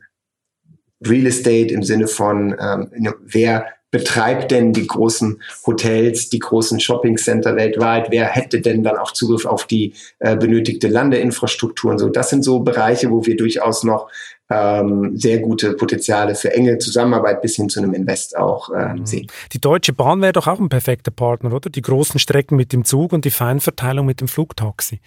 Real 1.06 1.26
Estate 1.26 1.72
im 1.72 1.82
Sinne 1.82 2.06
von, 2.06 2.56
ähm, 2.58 3.14
wer 3.22 3.66
betreibt 3.94 4.50
denn 4.50 4.72
die 4.72 4.88
großen 4.88 5.40
Hotels, 5.66 6.28
die 6.28 6.40
großen 6.40 6.80
Shoppingcenter 6.80 7.54
weltweit? 7.54 8.08
Wer 8.10 8.26
hätte 8.26 8.60
denn 8.60 8.82
dann 8.82 8.96
auch 8.96 9.12
Zugriff 9.12 9.46
auf 9.46 9.68
die 9.68 9.94
äh, 10.18 10.36
benötigte 10.36 10.88
Landeinfrastruktur 10.88 11.92
und 11.92 11.98
so? 11.98 12.08
Das 12.08 12.30
sind 12.30 12.42
so 12.42 12.58
Bereiche, 12.58 13.12
wo 13.12 13.24
wir 13.24 13.36
durchaus 13.36 13.84
noch 13.84 14.10
ähm, 14.50 15.16
sehr 15.16 15.38
gute 15.38 15.72
Potenziale 15.72 16.34
für 16.34 16.52
enge 16.52 16.78
Zusammenarbeit 16.78 17.40
bis 17.40 17.56
hin 17.56 17.68
zu 17.68 17.80
einem 17.80 17.94
Invest 17.94 18.36
auch 18.36 18.70
ähm, 18.76 18.98
mhm. 18.98 19.06
sehen. 19.06 19.26
Die 19.52 19.60
Deutsche 19.60 19.92
Bahn 19.92 20.20
wäre 20.20 20.32
doch 20.32 20.46
auch 20.46 20.60
ein 20.60 20.68
perfekter 20.68 21.10
Partner, 21.10 21.52
oder? 21.52 21.70
Die 21.70 21.82
großen 21.82 22.20
Strecken 22.20 22.56
mit 22.56 22.72
dem 22.72 22.84
Zug 22.84 23.12
und 23.12 23.24
die 23.24 23.30
Feinverteilung 23.30 24.06
mit 24.06 24.20
dem 24.20 24.28
Flugtaxi. 24.28 25.00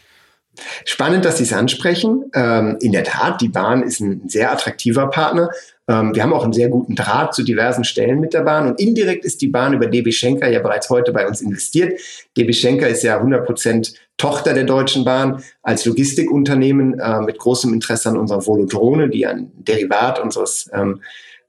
Spannend, 0.86 1.24
dass 1.24 1.38
Sie 1.38 1.44
es 1.44 1.54
ansprechen. 1.54 2.32
Ähm, 2.34 2.78
in 2.82 2.92
der 2.92 3.04
Tat, 3.04 3.42
die 3.42 3.50
Bahn 3.50 3.84
ist 3.84 4.00
ein 4.00 4.28
sehr 4.28 4.52
attraktiver 4.52 5.08
Partner. 5.08 5.50
Ähm, 5.88 6.14
wir 6.14 6.24
haben 6.24 6.34
auch 6.34 6.44
einen 6.44 6.54
sehr 6.54 6.70
guten 6.70 6.96
Draht 6.96 7.34
zu 7.34 7.44
diversen 7.44 7.84
Stellen 7.84 8.20
mit 8.20 8.34
der 8.34 8.42
Bahn 8.42 8.68
und 8.68 8.80
indirekt 8.80 9.26
ist 9.26 9.42
die 9.42 9.48
Bahn 9.48 9.74
über 9.74 9.88
DB 9.88 10.12
Schenker 10.12 10.50
ja 10.50 10.60
bereits 10.60 10.90
heute 10.90 11.12
bei 11.12 11.28
uns 11.28 11.42
investiert. 11.42 12.00
DB 12.36 12.54
Schenker 12.54 12.88
ist 12.88 13.04
ja 13.04 13.18
100 13.18 13.46
Prozent 13.46 13.94
Tochter 14.18 14.54
der 14.54 14.64
Deutschen 14.64 15.06
Bahn 15.06 15.44
als 15.62 15.86
Logistikunternehmen 15.86 17.00
äh, 17.00 17.22
mit 17.22 17.38
großem 17.38 17.74
Interesse 17.74 18.10
an 18.10 18.18
unserer 18.18 18.46
Volodrone, 18.46 19.10
die 19.10 19.26
ein 19.26 19.52
Derivat 19.56 20.20
unseres 20.20 20.70
ähm, 20.74 21.02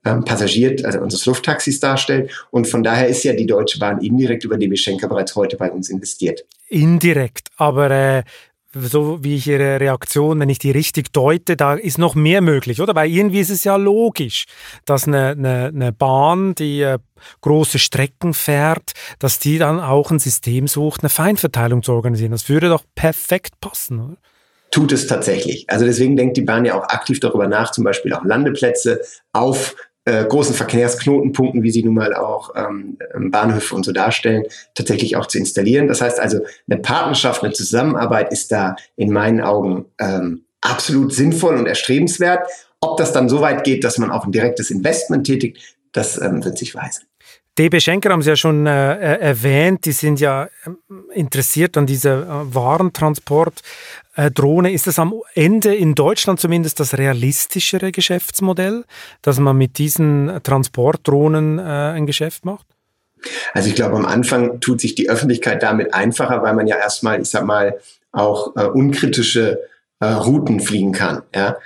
ähm, 0.05 0.25
Passagier, 0.25 0.77
also 0.85 1.01
unseres 1.01 1.27
Lufttaxis 1.27 1.81
darstellt. 1.81 2.31
Und 2.51 2.67
von 2.67 2.83
daher 2.83 3.09
ist 3.09 3.25
ja 3.25 3.33
die 3.33 3.47
Deutsche 3.47 3.79
Bahn 3.79 4.01
indirekt 4.01 4.45
über 4.45 4.57
DB 4.57 4.77
Schenker 4.77 5.09
bereits 5.09 5.35
heute 5.35 5.57
bei 5.57 5.71
uns 5.71 5.89
investiert. 5.89 6.45
Indirekt, 6.69 7.49
aber 7.57 7.91
äh, 7.91 8.23
so 8.75 9.23
wie 9.23 9.37
ich 9.37 9.47
Ihre 9.47 9.81
Reaktion, 9.81 10.41
wenn 10.41 10.49
ich 10.49 10.59
die 10.59 10.71
richtig 10.71 11.13
deute, 11.13 11.57
da 11.57 11.75
ist 11.75 11.99
noch 11.99 12.15
mehr 12.15 12.41
möglich, 12.41 12.81
oder? 12.81 12.95
Weil 12.95 13.11
irgendwie 13.11 13.41
ist 13.41 13.51
es 13.51 13.65
ja 13.65 13.77
logisch, 13.77 14.45
dass 14.85 15.07
eine, 15.07 15.31
eine, 15.31 15.67
eine 15.75 15.93
Bahn, 15.93 16.55
die 16.55 16.83
äh, 16.83 16.99
große 17.41 17.79
Strecken 17.79 18.35
fährt, 18.35 18.93
dass 19.19 19.39
die 19.39 19.59
dann 19.59 19.81
auch 19.81 20.11
ein 20.11 20.19
System 20.19 20.69
sucht, 20.69 21.03
eine 21.03 21.09
Feinverteilung 21.09 21.83
zu 21.83 21.93
organisieren. 21.93 22.33
Das 22.33 22.49
würde 22.49 22.69
doch 22.69 22.85
perfekt 22.95 23.61
passen, 23.61 24.01
oder? 24.01 24.17
Tut 24.71 24.93
es 24.93 25.07
tatsächlich. 25.07 25.65
Also 25.69 25.87
deswegen 25.87 26.17
denkt 26.17 26.37
die 26.37 26.43
Bahn 26.43 26.67
ja 26.67 26.79
auch 26.79 26.89
aktiv 26.89 27.21
darüber 27.21 27.49
nach, 27.49 27.71
zum 27.71 27.85
Beispiel 27.85 28.13
auch 28.13 28.23
Landeplätze 28.23 29.01
auf 29.33 29.75
äh, 30.09 30.25
großen 30.27 30.55
Verkehrsknotenpunkten, 30.55 31.63
wie 31.63 31.71
sie 31.71 31.85
nun 31.85 31.95
mal 31.95 32.15
auch 32.15 32.55
ähm, 32.57 32.97
Bahnhöfe 33.31 33.75
und 33.75 33.85
so 33.85 33.93
darstellen, 33.93 34.45
tatsächlich 34.75 35.17
auch 35.17 35.27
zu 35.27 35.39
installieren. 35.39 35.87
Das 35.87 36.01
heißt 36.01 36.19
also, 36.19 36.41
eine 36.69 36.81
Partnerschaft, 36.81 37.45
eine 37.45 37.53
Zusammenarbeit 37.53 38.33
ist 38.33 38.51
da 38.51 38.77
in 38.97 39.13
meinen 39.13 39.43
Augen 39.43 39.85
ähm, 39.99 40.45
absolut 40.63 41.13
sinnvoll 41.13 41.57
und 41.57 41.67
erstrebenswert. 41.67 42.49
Ob 42.81 42.97
das 42.97 43.13
dann 43.13 43.29
so 43.29 43.43
weit 43.43 43.65
geht, 43.65 43.85
dass 43.85 43.99
man 43.99 44.11
auch 44.11 44.25
ein 44.25 44.33
direktes 44.33 44.71
Investment 44.71 45.27
tätigt, 45.27 45.77
das 45.93 46.19
ähm, 46.21 46.43
wird 46.45 46.57
sich 46.57 46.75
weisen. 46.75 47.08
DB 47.59 47.81
Schenker 47.81 48.11
haben 48.11 48.23
Sie 48.23 48.31
ja 48.31 48.37
schon 48.37 48.67
äh, 48.67 49.17
erwähnt, 49.17 49.85
die 49.85 49.93
sind 49.93 50.21
ja 50.21 50.49
ähm, 50.65 50.79
interessiert 51.13 51.77
an 51.77 51.87
dieser 51.87 52.23
äh, 52.23 52.55
Warentransportdrohne. 52.55 54.71
Äh, 54.71 54.75
ist 54.75 54.87
das 54.87 55.01
am 55.01 55.13
Ende 55.35 55.75
in 55.75 55.97
Deutschland 55.97 56.39
zumindest 56.39 56.79
das 56.79 56.97
realistischere 56.97 57.91
Geschäftsmodell, 57.91 58.85
dass 59.23 59.41
man 59.41 59.59
mit 59.59 59.79
diesen 59.79 60.39
Transportdrohnen 60.43 61.59
äh, 61.59 61.63
ein 61.63 62.07
Geschäft 62.07 62.45
macht? 62.45 62.69
Also 63.53 63.69
ich 63.69 63.75
glaube, 63.75 63.97
am 63.97 64.07
Anfang 64.07 64.61
tut 64.61 64.81
sich 64.81 64.95
die 64.95 65.11
Öffentlichkeit 65.11 65.65
damit 65.65 65.93
einfacher, 65.93 66.41
weil 66.43 66.55
man 66.55 66.69
ja 66.69 66.77
erstmal, 66.77 67.21
ich 67.21 67.29
sag 67.29 67.45
mal, 67.45 67.81
auch 68.13 68.55
äh, 68.57 68.67
unkritische 68.67 69.59
äh, 69.99 70.07
Routen 70.07 70.61
fliegen 70.61 70.93
kann. 70.93 71.23
Ja? 71.35 71.57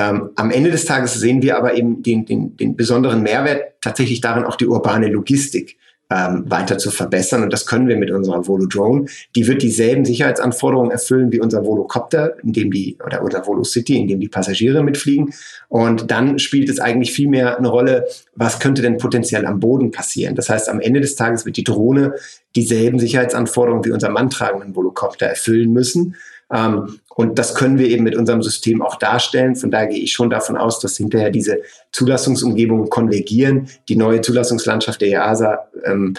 Ähm, 0.00 0.30
am 0.36 0.50
Ende 0.50 0.70
des 0.70 0.86
Tages 0.86 1.14
sehen 1.14 1.42
wir 1.42 1.58
aber 1.58 1.74
eben 1.74 2.02
den, 2.02 2.24
den, 2.24 2.56
den 2.56 2.74
besonderen 2.74 3.22
Mehrwert 3.22 3.74
tatsächlich 3.82 4.22
darin, 4.22 4.44
auch 4.44 4.56
die 4.56 4.66
urbane 4.66 5.08
Logistik 5.08 5.76
ähm, 6.08 6.44
weiter 6.48 6.78
zu 6.78 6.90
verbessern. 6.90 7.42
Und 7.42 7.52
das 7.52 7.66
können 7.66 7.86
wir 7.86 7.98
mit 7.98 8.10
unserer 8.10 8.46
Volo 8.48 8.66
Drone. 8.66 9.06
Die 9.36 9.46
wird 9.46 9.62
dieselben 9.62 10.06
Sicherheitsanforderungen 10.06 10.90
erfüllen 10.90 11.30
wie 11.32 11.40
unser 11.40 11.66
Volocopter, 11.66 12.42
in 12.42 12.54
dem 12.54 12.70
die, 12.70 12.96
oder 13.04 13.22
unser 13.22 13.46
Volo 13.46 13.62
City, 13.62 13.98
in 13.98 14.08
dem 14.08 14.20
die 14.20 14.28
Passagiere 14.28 14.82
mitfliegen. 14.82 15.34
Und 15.68 16.10
dann 16.10 16.38
spielt 16.38 16.70
es 16.70 16.80
eigentlich 16.80 17.12
viel 17.12 17.28
mehr 17.28 17.58
eine 17.58 17.68
Rolle, 17.68 18.06
was 18.34 18.58
könnte 18.58 18.80
denn 18.80 18.96
potenziell 18.96 19.44
am 19.44 19.60
Boden 19.60 19.90
passieren. 19.90 20.34
Das 20.34 20.48
heißt, 20.48 20.70
am 20.70 20.80
Ende 20.80 21.00
des 21.00 21.14
Tages 21.14 21.44
wird 21.44 21.58
die 21.58 21.64
Drohne 21.64 22.14
dieselben 22.56 22.98
Sicherheitsanforderungen 22.98 23.84
wie 23.84 23.92
unser 23.92 24.08
manntragenden 24.08 24.74
Volocopter 24.74 25.26
erfüllen 25.26 25.72
müssen. 25.72 26.16
Ähm, 26.52 27.00
und 27.14 27.38
das 27.38 27.54
können 27.54 27.78
wir 27.78 27.88
eben 27.88 28.04
mit 28.04 28.16
unserem 28.16 28.42
System 28.42 28.82
auch 28.82 28.96
darstellen. 28.96 29.56
Von 29.56 29.70
daher 29.70 29.88
gehe 29.88 30.00
ich 30.00 30.12
schon 30.12 30.30
davon 30.30 30.56
aus, 30.56 30.80
dass 30.80 30.96
hinterher 30.96 31.30
diese 31.30 31.58
Zulassungsumgebungen 31.92 32.88
konvergieren. 32.88 33.68
Die 33.88 33.96
neue 33.96 34.20
Zulassungslandschaft 34.20 35.00
der 35.00 35.08
EASA, 35.08 35.68
ähm, 35.84 36.16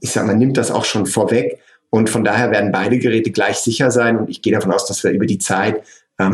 ich 0.00 0.10
sage 0.10 0.26
mal, 0.26 0.36
nimmt 0.36 0.56
das 0.56 0.70
auch 0.70 0.84
schon 0.84 1.06
vorweg. 1.06 1.60
Und 1.90 2.10
von 2.10 2.24
daher 2.24 2.50
werden 2.50 2.72
beide 2.72 2.98
Geräte 2.98 3.30
gleich 3.30 3.58
sicher 3.58 3.90
sein. 3.90 4.18
Und 4.18 4.28
ich 4.28 4.42
gehe 4.42 4.52
davon 4.52 4.72
aus, 4.72 4.86
dass 4.86 5.04
wir 5.04 5.12
über 5.12 5.26
die 5.26 5.38
Zeit 5.38 5.82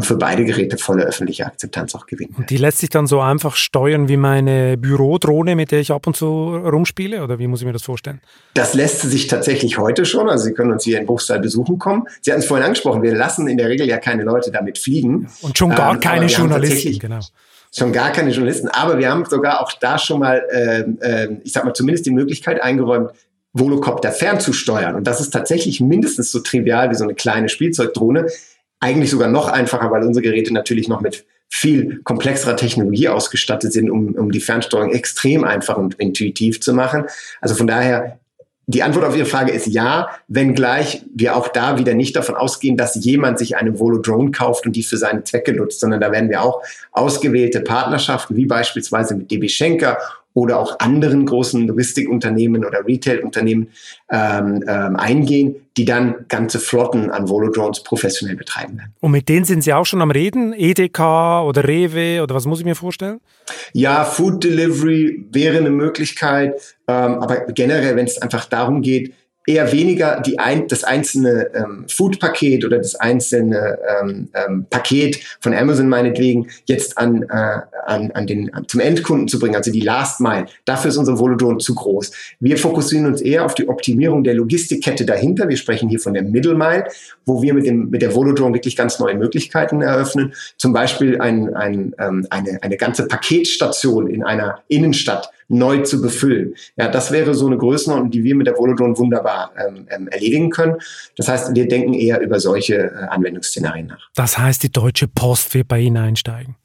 für 0.03 0.17
beide 0.17 0.45
Geräte 0.45 0.77
volle 0.77 1.05
öffentliche 1.05 1.47
Akzeptanz 1.47 1.95
auch 1.95 2.07
gewinnen. 2.07 2.35
Und 2.37 2.51
die 2.51 2.59
lässt 2.59 2.79
sich 2.79 2.91
dann 2.91 3.07
so 3.07 3.21
einfach 3.21 3.57
steuern 3.57 4.09
wie 4.09 4.19
meine 4.19 4.77
Bürodrohne, 4.77 5.57
mit 5.57 5.73
der 5.73 5.81
ich 5.81 5.91
ab 5.91 6.07
und 6.07 6.17
zu 6.17 6.27
rumspiele? 6.27 7.25
Oder 7.25 7.39
wie 7.39 7.47
muss 7.47 7.61
ich 7.61 7.67
mir 7.67 7.73
das 7.73 7.83
vorstellen? 7.83 8.21
Das 8.53 8.75
lässt 8.75 9.01
sich 9.01 9.27
tatsächlich 9.27 9.79
heute 9.79 10.05
schon. 10.05 10.29
Also 10.29 10.45
Sie 10.45 10.53
können 10.53 10.71
uns 10.71 10.85
hier 10.85 10.99
in 11.01 11.07
Bruchsal 11.07 11.41
besuchen 11.41 11.79
kommen. 11.79 12.05
Sie 12.21 12.31
hatten 12.31 12.41
es 12.43 12.47
vorhin 12.47 12.67
angesprochen, 12.67 13.03
wir 13.03 13.15
lassen 13.15 13.49
in 13.49 13.57
der 13.57 13.71
Regel 13.71 13.89
ja 13.89 13.97
keine 13.97 14.23
Leute 14.23 14.51
damit 14.51 14.79
fliegen. 14.79 15.29
Und 15.41 15.57
schon 15.57 15.71
gar 15.71 15.95
ähm, 15.95 16.01
keine 16.01 16.27
Journalisten, 16.27 16.99
genau 16.99 17.21
schon 17.73 17.93
gar 17.93 18.11
keine 18.11 18.31
Journalisten, 18.31 18.69
aber 18.69 18.99
wir 18.99 19.11
haben 19.11 19.25
sogar 19.27 19.61
auch 19.61 19.73
da 19.73 19.97
schon 19.97 20.19
mal, 20.19 20.43
äh, 20.51 20.81
äh, 21.07 21.37
ich 21.45 21.53
sag 21.53 21.65
mal, 21.65 21.73
zumindest 21.73 22.05
die 22.05 22.11
Möglichkeit 22.11 22.61
eingeräumt, 22.61 23.13
Volocopter 23.53 24.13
fernzusteuern. 24.13 24.95
Und 24.95 25.07
das 25.07 25.21
ist 25.21 25.31
tatsächlich 25.31 25.81
mindestens 25.81 26.31
so 26.31 26.41
trivial 26.41 26.91
wie 26.91 26.95
so 26.95 27.05
eine 27.05 27.15
kleine 27.15 27.49
Spielzeugdrohne. 27.49 28.27
Eigentlich 28.81 29.11
sogar 29.11 29.29
noch 29.29 29.49
einfacher, 29.49 29.91
weil 29.91 30.03
unsere 30.03 30.23
Geräte 30.23 30.53
natürlich 30.53 30.89
noch 30.89 31.01
mit 31.01 31.25
viel 31.49 32.01
komplexerer 32.05 32.57
Technologie 32.57 33.09
ausgestattet 33.09 33.73
sind, 33.73 33.91
um, 33.91 34.15
um 34.15 34.31
die 34.31 34.41
Fernsteuerung 34.41 34.93
extrem 34.93 35.45
einfach 35.45 35.77
und 35.77 35.95
intuitiv 35.95 36.61
zu 36.61 36.73
machen. 36.73 37.05
Also 37.41 37.55
von 37.55 37.67
daher 37.67 38.19
die 38.73 38.85
Antwort 38.85 39.05
auf 39.05 39.17
Ihre 39.17 39.27
Frage 39.27 39.51
ist 39.51 39.67
ja, 39.67 40.11
wenngleich 40.29 41.03
wir 41.13 41.35
auch 41.35 41.49
da 41.49 41.77
wieder 41.77 41.95
nicht 41.95 42.15
davon 42.15 42.37
ausgehen, 42.37 42.77
dass 42.77 42.95
jemand 43.05 43.41
sich 43.41 43.57
eine 43.57 43.81
Volodrone 43.81 44.31
kauft 44.31 44.65
und 44.65 44.77
die 44.77 44.85
für 44.85 44.97
seine 44.97 45.25
Zwecke 45.25 45.53
nutzt, 45.53 45.81
sondern 45.81 46.01
da 46.01 46.13
werden 46.13 46.31
wir 46.31 46.41
auch 46.41 46.63
ausgewählte 46.93 47.63
Partnerschaften, 47.63 48.37
wie 48.37 48.47
beispielsweise 48.47 49.17
mit 49.17 49.31
DB 49.33 49.49
Schenker 49.49 49.99
oder 50.35 50.59
auch 50.59 50.79
anderen 50.79 51.27
großen 51.27 51.67
Logistikunternehmen 51.67 52.65
oder 52.65 52.87
Retailunternehmen 52.87 53.69
ähm, 54.11 54.65
ähm, 54.67 54.97
eingehen, 54.97 55.57
die 55.77 55.85
dann 55.85 56.27
ganze 56.29 56.61
Flotten 56.61 57.11
an 57.11 57.29
Volodrones 57.29 57.83
professionell 57.83 58.37
betreiben 58.37 58.79
werden. 58.79 58.95
Und 59.01 59.11
mit 59.11 59.29
denen 59.29 59.45
sind 59.45 59.63
Sie 59.63 59.73
auch 59.73 59.87
schon 59.87 60.03
am 60.03 60.11
Reden? 60.11 60.53
EDK 60.53 61.01
oder 61.45 61.67
Rewe 61.67 62.23
oder 62.23 62.35
was 62.35 62.47
muss 62.47 62.61
ich 62.61 62.65
mir 62.65 62.77
vorstellen? 62.77 63.21
Ja, 63.73 64.05
Food 64.05 64.45
Delivery 64.45 65.27
wäre 65.33 65.59
eine 65.59 65.71
Möglichkeit, 65.71 66.77
ähm, 66.87 67.15
aber 67.15 67.47
generell, 67.53 67.97
wenn 67.97 68.07
es 68.07 68.21
einfach 68.21 68.45
darum 68.45 68.83
geht, 68.83 69.15
eher 69.47 69.73
weniger 69.73 70.21
die 70.21 70.39
ein, 70.39 70.69
das 70.69 70.85
einzelne 70.85 71.51
ähm, 71.55 71.87
Food-Paket 71.89 72.65
oder 72.65 72.79
das 72.79 72.95
einzelne 72.95 73.79
ähm, 74.01 74.29
ähm, 74.35 74.67
Paket 74.69 75.21
von 75.41 75.55
Amazon 75.55 75.89
meinetwegen 75.89 76.49
jetzt 76.67 76.99
an, 76.99 77.23
äh, 77.23 77.61
an, 77.87 78.11
an 78.13 78.27
den, 78.27 78.53
an, 78.53 78.69
zum 78.69 78.81
Endkunden 78.81 79.29
zu 79.29 79.39
bringen, 79.39 79.57
also 79.57 79.73
die 79.73 79.81
Last 79.81 80.21
Mile. 80.21 80.47
Dafür 80.67 80.91
ist 80.91 80.99
unser 80.99 81.19
Volodron 81.19 81.59
zu 81.59 81.75
groß. 81.75 82.13
Wir 82.41 82.59
fokussieren 82.59 83.07
uns 83.07 83.23
eher 83.23 83.45
auf 83.45 83.55
die 83.55 83.69
Optimierung 83.69 84.25
der 84.25 84.35
Logistikkette 84.35 85.07
dahinter. 85.07 85.49
Wir 85.49 85.57
sprechen 85.57 85.89
hier 85.89 86.01
von 86.01 86.15
der 86.15 86.23
Middle 86.23 86.55
Mile, 86.55 86.85
wo 87.25 87.43
wir 87.43 87.55
mit, 87.55 87.67
dem, 87.67 87.91
mit 87.91 88.03
der 88.03 88.15
Volodron 88.15 88.53
wirklich 88.53 88.77
ganz 88.77 88.99
neue 88.99 89.15
Möglichkeiten 89.15 89.81
eröffnen. 89.81 90.35
Zum 90.59 90.73
Beispiel 90.73 91.21
ein, 91.21 91.55
ein, 91.55 91.95
ähm, 91.99 92.27
eine, 92.31 92.63
eine 92.63 92.77
ganze 92.77 93.09
Paketstation 93.09 94.07
in 94.07 94.23
einer 94.23 94.61
Innenstadt 94.69 95.31
neu 95.51 95.79
zu 95.79 96.01
befüllen. 96.01 96.55
Ja, 96.77 96.89
das 96.89 97.11
wäre 97.11 97.35
so 97.35 97.47
eine 97.47 97.59
Größenordnung, 97.59 98.11
die 98.11 98.25
wir 98.25 98.35
mit 98.37 98.47
der 98.47 98.57
Volodron 98.57 98.97
wunderbar 98.97 99.53
ähm, 99.59 99.87
ähm, 99.91 100.09
erledigen 100.09 100.51
können. 100.51 100.77
Das 101.17 101.29
heißt, 101.29 101.55
wir 101.55 101.69
denken 101.69 101.93
eher 101.93 102.21
über 102.21 102.41
solche 102.41 102.77
äh, 102.77 103.07
Anwendungsszenarien 103.11 103.89
nach. 103.89 104.09
Das 104.15 104.39
heißt, 104.39 104.63
die 104.63 104.71
Deutsche 104.71 105.09
Post 105.09 105.53
wird 105.55 105.69
bei 105.69 105.81
Ihnen 105.81 105.97
einsteigen 105.97 106.57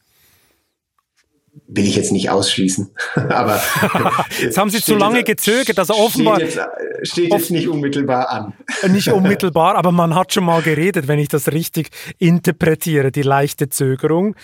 will 1.67 1.85
ich 1.85 1.95
jetzt 1.95 2.11
nicht 2.11 2.29
ausschließen. 2.29 2.91
Aber 3.15 3.61
jetzt 4.41 4.57
haben 4.57 4.69
Sie 4.69 4.81
zu 4.81 4.95
lange 4.95 5.19
jetzt, 5.19 5.27
gezögert, 5.27 5.79
also 5.79 5.93
offenbar 5.95 6.35
steht 6.35 6.55
jetzt, 6.55 7.11
steht 7.11 7.33
jetzt 7.33 7.51
nicht 7.51 7.67
unmittelbar 7.67 8.29
an. 8.29 8.53
Nicht 8.91 9.07
unmittelbar, 9.09 9.75
aber 9.75 9.91
man 9.91 10.15
hat 10.15 10.33
schon 10.33 10.45
mal 10.45 10.61
geredet, 10.61 11.07
wenn 11.07 11.19
ich 11.19 11.27
das 11.27 11.51
richtig 11.51 11.89
interpretiere, 12.19 13.11
die 13.11 13.21
leichte 13.21 13.69
Zögerung. 13.69 14.35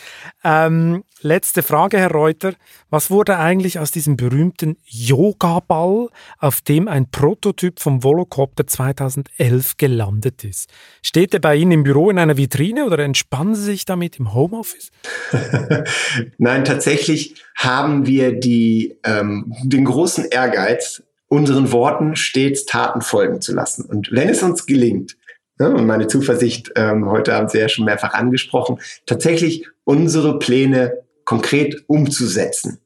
Ähm, 0.44 1.04
letzte 1.24 1.64
Frage, 1.64 1.98
Herr 1.98 2.12
Reuter. 2.12 2.54
Was 2.90 3.10
wurde 3.10 3.38
eigentlich 3.38 3.80
aus 3.80 3.92
diesem 3.92 4.18
berühmten 4.18 4.78
Yoga-Ball, 4.86 6.08
auf 6.40 6.62
dem 6.62 6.88
ein 6.88 7.10
Prototyp 7.10 7.80
vom 7.80 8.04
Volocopter 8.04 8.68
2011 8.68 9.78
gelandet 9.78 10.44
ist? 10.44 10.70
Steht 11.02 11.34
er 11.34 11.40
bei 11.40 11.56
Ihnen 11.56 11.72
im 11.72 11.84
Büro 11.84 12.10
in 12.10 12.20
einer 12.20 12.38
Vitrine 12.38 12.86
oder 12.86 13.00
entspannen 13.00 13.56
Sie 13.56 13.64
sich 13.64 13.86
damit 13.86 14.20
im 14.20 14.34
Homeoffice? 14.34 14.92
Nein, 16.38 16.66
tatsächlich 16.66 17.44
haben 17.56 18.06
wir 18.06 18.40
die, 18.40 18.98
ähm, 19.04 19.54
den 19.64 19.86
großen 19.86 20.26
Ehrgeiz, 20.26 21.04
unseren 21.28 21.72
Worten 21.72 22.16
stets 22.16 22.66
Taten 22.66 23.02
folgen 23.02 23.40
zu 23.40 23.54
lassen. 23.54 23.86
Und 23.86 24.12
wenn 24.12 24.28
es 24.28 24.44
uns 24.44 24.66
gelingt, 24.66 25.16
ne, 25.60 25.74
und 25.74 25.86
meine 25.86 26.08
Zuversicht 26.08 26.72
ähm, 26.76 27.10
heute 27.10 27.34
haben 27.34 27.48
Sie 27.48 27.58
ja 27.58 27.70
schon 27.70 27.86
mehrfach 27.86 28.14
angesprochen, 28.14 28.80
tatsächlich 29.06 29.66
unsere 29.86 30.40
Pläne 30.40 30.94
konkret 31.32 31.86
umzusetzen 31.88 32.82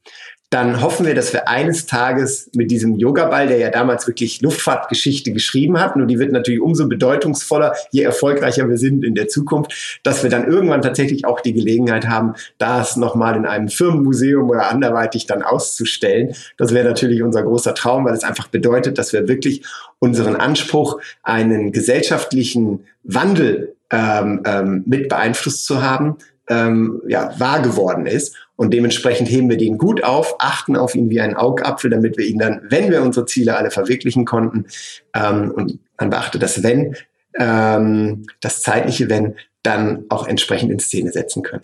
dann 0.52 0.82
hoffen 0.82 1.06
wir, 1.06 1.16
dass 1.16 1.34
wir 1.34 1.50
eines 1.50 1.86
Tages 1.86 2.50
mit 2.56 2.70
diesem 2.72 2.98
Yoga-Ball, 2.98 3.48
der 3.48 3.58
ja 3.58 3.70
damals 3.72 4.08
wirklich 4.08 4.42
Luftfahrtgeschichte 4.42 5.34
geschrieben 5.34 5.80
hat, 5.80 5.98
nur 5.98 6.06
die 6.06 6.20
wird 6.20 6.32
natürlich 6.32 6.62
umso 6.62 6.88
bedeutungsvoller, 6.88 7.74
je 7.92 8.04
erfolgreicher 8.04 8.70
wir 8.70 8.78
sind 8.78 9.04
in 9.04 9.16
der 9.16 9.28
Zukunft, 9.28 10.00
dass 10.04 10.24
wir 10.24 10.30
dann 10.30 10.48
irgendwann 10.48 10.82
tatsächlich 10.82 11.26
auch 11.26 11.42
die 11.42 11.52
Gelegenheit 11.52 12.08
haben, 12.08 12.36
das 12.58 12.96
nochmal 12.96 13.36
in 13.36 13.46
einem 13.46 13.68
Firmenmuseum 13.68 14.50
oder 14.50 14.70
anderweitig 14.70 15.26
dann 15.26 15.42
auszustellen. 15.42 16.36
Das 16.58 16.74
wäre 16.74 16.88
natürlich 16.88 17.22
unser 17.22 17.44
großer 17.44 17.74
Traum, 17.74 18.06
weil 18.06 18.14
es 18.14 18.24
einfach 18.24 18.48
bedeutet, 18.48 18.98
dass 18.98 19.12
wir 19.12 19.28
wirklich 19.28 19.66
unseren 20.00 20.38
Anspruch, 20.38 21.02
einen 21.24 21.74
gesellschaftlichen 21.74 22.86
Wandel 23.04 23.76
ähm, 23.92 24.42
ähm, 24.46 24.84
mit 24.86 25.10
beeinflusst 25.10 25.66
zu 25.66 25.82
haben, 25.82 26.18
ähm, 26.50 27.02
ja, 27.08 27.34
wahr 27.40 27.62
geworden 27.62 28.06
ist. 28.06 28.36
Und 28.56 28.74
dementsprechend 28.74 29.30
heben 29.30 29.50
wir 29.50 29.58
den 29.58 29.78
gut 29.78 30.04
auf, 30.04 30.36
achten 30.40 30.76
auf 30.76 30.96
ihn 30.96 31.10
wie 31.10 31.20
einen 31.20 31.36
Augapfel, 31.36 31.90
damit 31.90 32.18
wir 32.18 32.26
ihn 32.26 32.40
dann, 32.40 32.62
wenn 32.70 32.90
wir 32.90 33.02
unsere 33.02 33.26
Ziele 33.26 33.58
alle 33.58 33.72
verwirklichen 33.72 34.26
konnten, 34.26 34.66
ähm, 35.14 35.52
und 35.52 35.80
man 36.00 36.10
beachte 36.10 36.40
das 36.40 36.64
Wenn, 36.64 36.96
ähm, 37.38 38.26
das 38.42 38.62
zeitliche 38.62 39.10
Wenn, 39.10 39.36
dann 39.64 40.06
auch 40.10 40.28
entsprechend 40.28 40.72
in 40.72 40.80
Szene 40.80 41.12
setzen 41.12 41.44
können. 41.44 41.64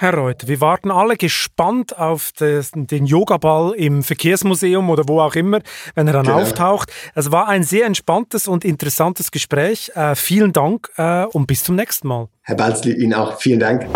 Herr 0.00 0.14
Reuter, 0.14 0.46
wir 0.46 0.60
warten 0.60 0.92
alle 0.92 1.16
gespannt 1.16 1.98
auf 1.98 2.30
des, 2.30 2.70
den 2.72 3.04
Yogaball 3.04 3.74
im 3.74 4.04
Verkehrsmuseum 4.04 4.90
oder 4.90 5.02
wo 5.08 5.20
auch 5.20 5.34
immer, 5.34 5.58
wenn 5.96 6.06
er 6.06 6.12
dann 6.12 6.26
genau. 6.26 6.38
auftaucht. 6.38 6.92
Es 7.16 7.32
war 7.32 7.48
ein 7.48 7.64
sehr 7.64 7.84
entspanntes 7.84 8.46
und 8.46 8.64
interessantes 8.64 9.32
Gespräch. 9.32 9.90
Äh, 9.96 10.14
vielen 10.14 10.52
Dank 10.52 10.88
äh, 10.98 11.24
und 11.24 11.48
bis 11.48 11.64
zum 11.64 11.74
nächsten 11.74 12.06
Mal. 12.06 12.28
Herr 12.42 12.54
Balzli, 12.54 12.92
Ihnen 12.92 13.14
auch 13.14 13.40
vielen 13.40 13.58
Dank. 13.58 13.88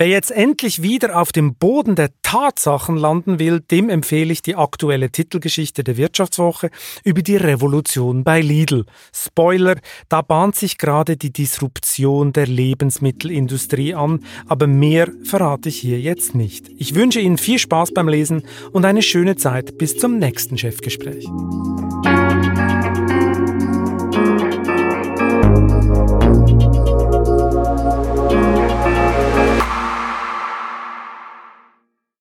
Wer 0.00 0.08
jetzt 0.08 0.30
endlich 0.30 0.80
wieder 0.80 1.20
auf 1.20 1.30
dem 1.30 1.56
Boden 1.56 1.94
der 1.94 2.08
Tatsachen 2.22 2.96
landen 2.96 3.38
will, 3.38 3.60
dem 3.60 3.90
empfehle 3.90 4.32
ich 4.32 4.40
die 4.40 4.56
aktuelle 4.56 5.10
Titelgeschichte 5.10 5.84
der 5.84 5.98
Wirtschaftswoche 5.98 6.70
über 7.04 7.20
die 7.20 7.36
Revolution 7.36 8.24
bei 8.24 8.40
Lidl. 8.40 8.86
Spoiler, 9.14 9.76
da 10.08 10.22
bahnt 10.22 10.56
sich 10.56 10.78
gerade 10.78 11.18
die 11.18 11.34
Disruption 11.34 12.32
der 12.32 12.46
Lebensmittelindustrie 12.46 13.92
an, 13.92 14.24
aber 14.46 14.66
mehr 14.66 15.12
verrate 15.22 15.68
ich 15.68 15.76
hier 15.76 16.00
jetzt 16.00 16.34
nicht. 16.34 16.70
Ich 16.78 16.94
wünsche 16.94 17.20
Ihnen 17.20 17.36
viel 17.36 17.58
Spaß 17.58 17.92
beim 17.92 18.08
Lesen 18.08 18.44
und 18.72 18.86
eine 18.86 19.02
schöne 19.02 19.36
Zeit 19.36 19.76
bis 19.76 19.98
zum 19.98 20.18
nächsten 20.18 20.56
Chefgespräch. 20.56 21.28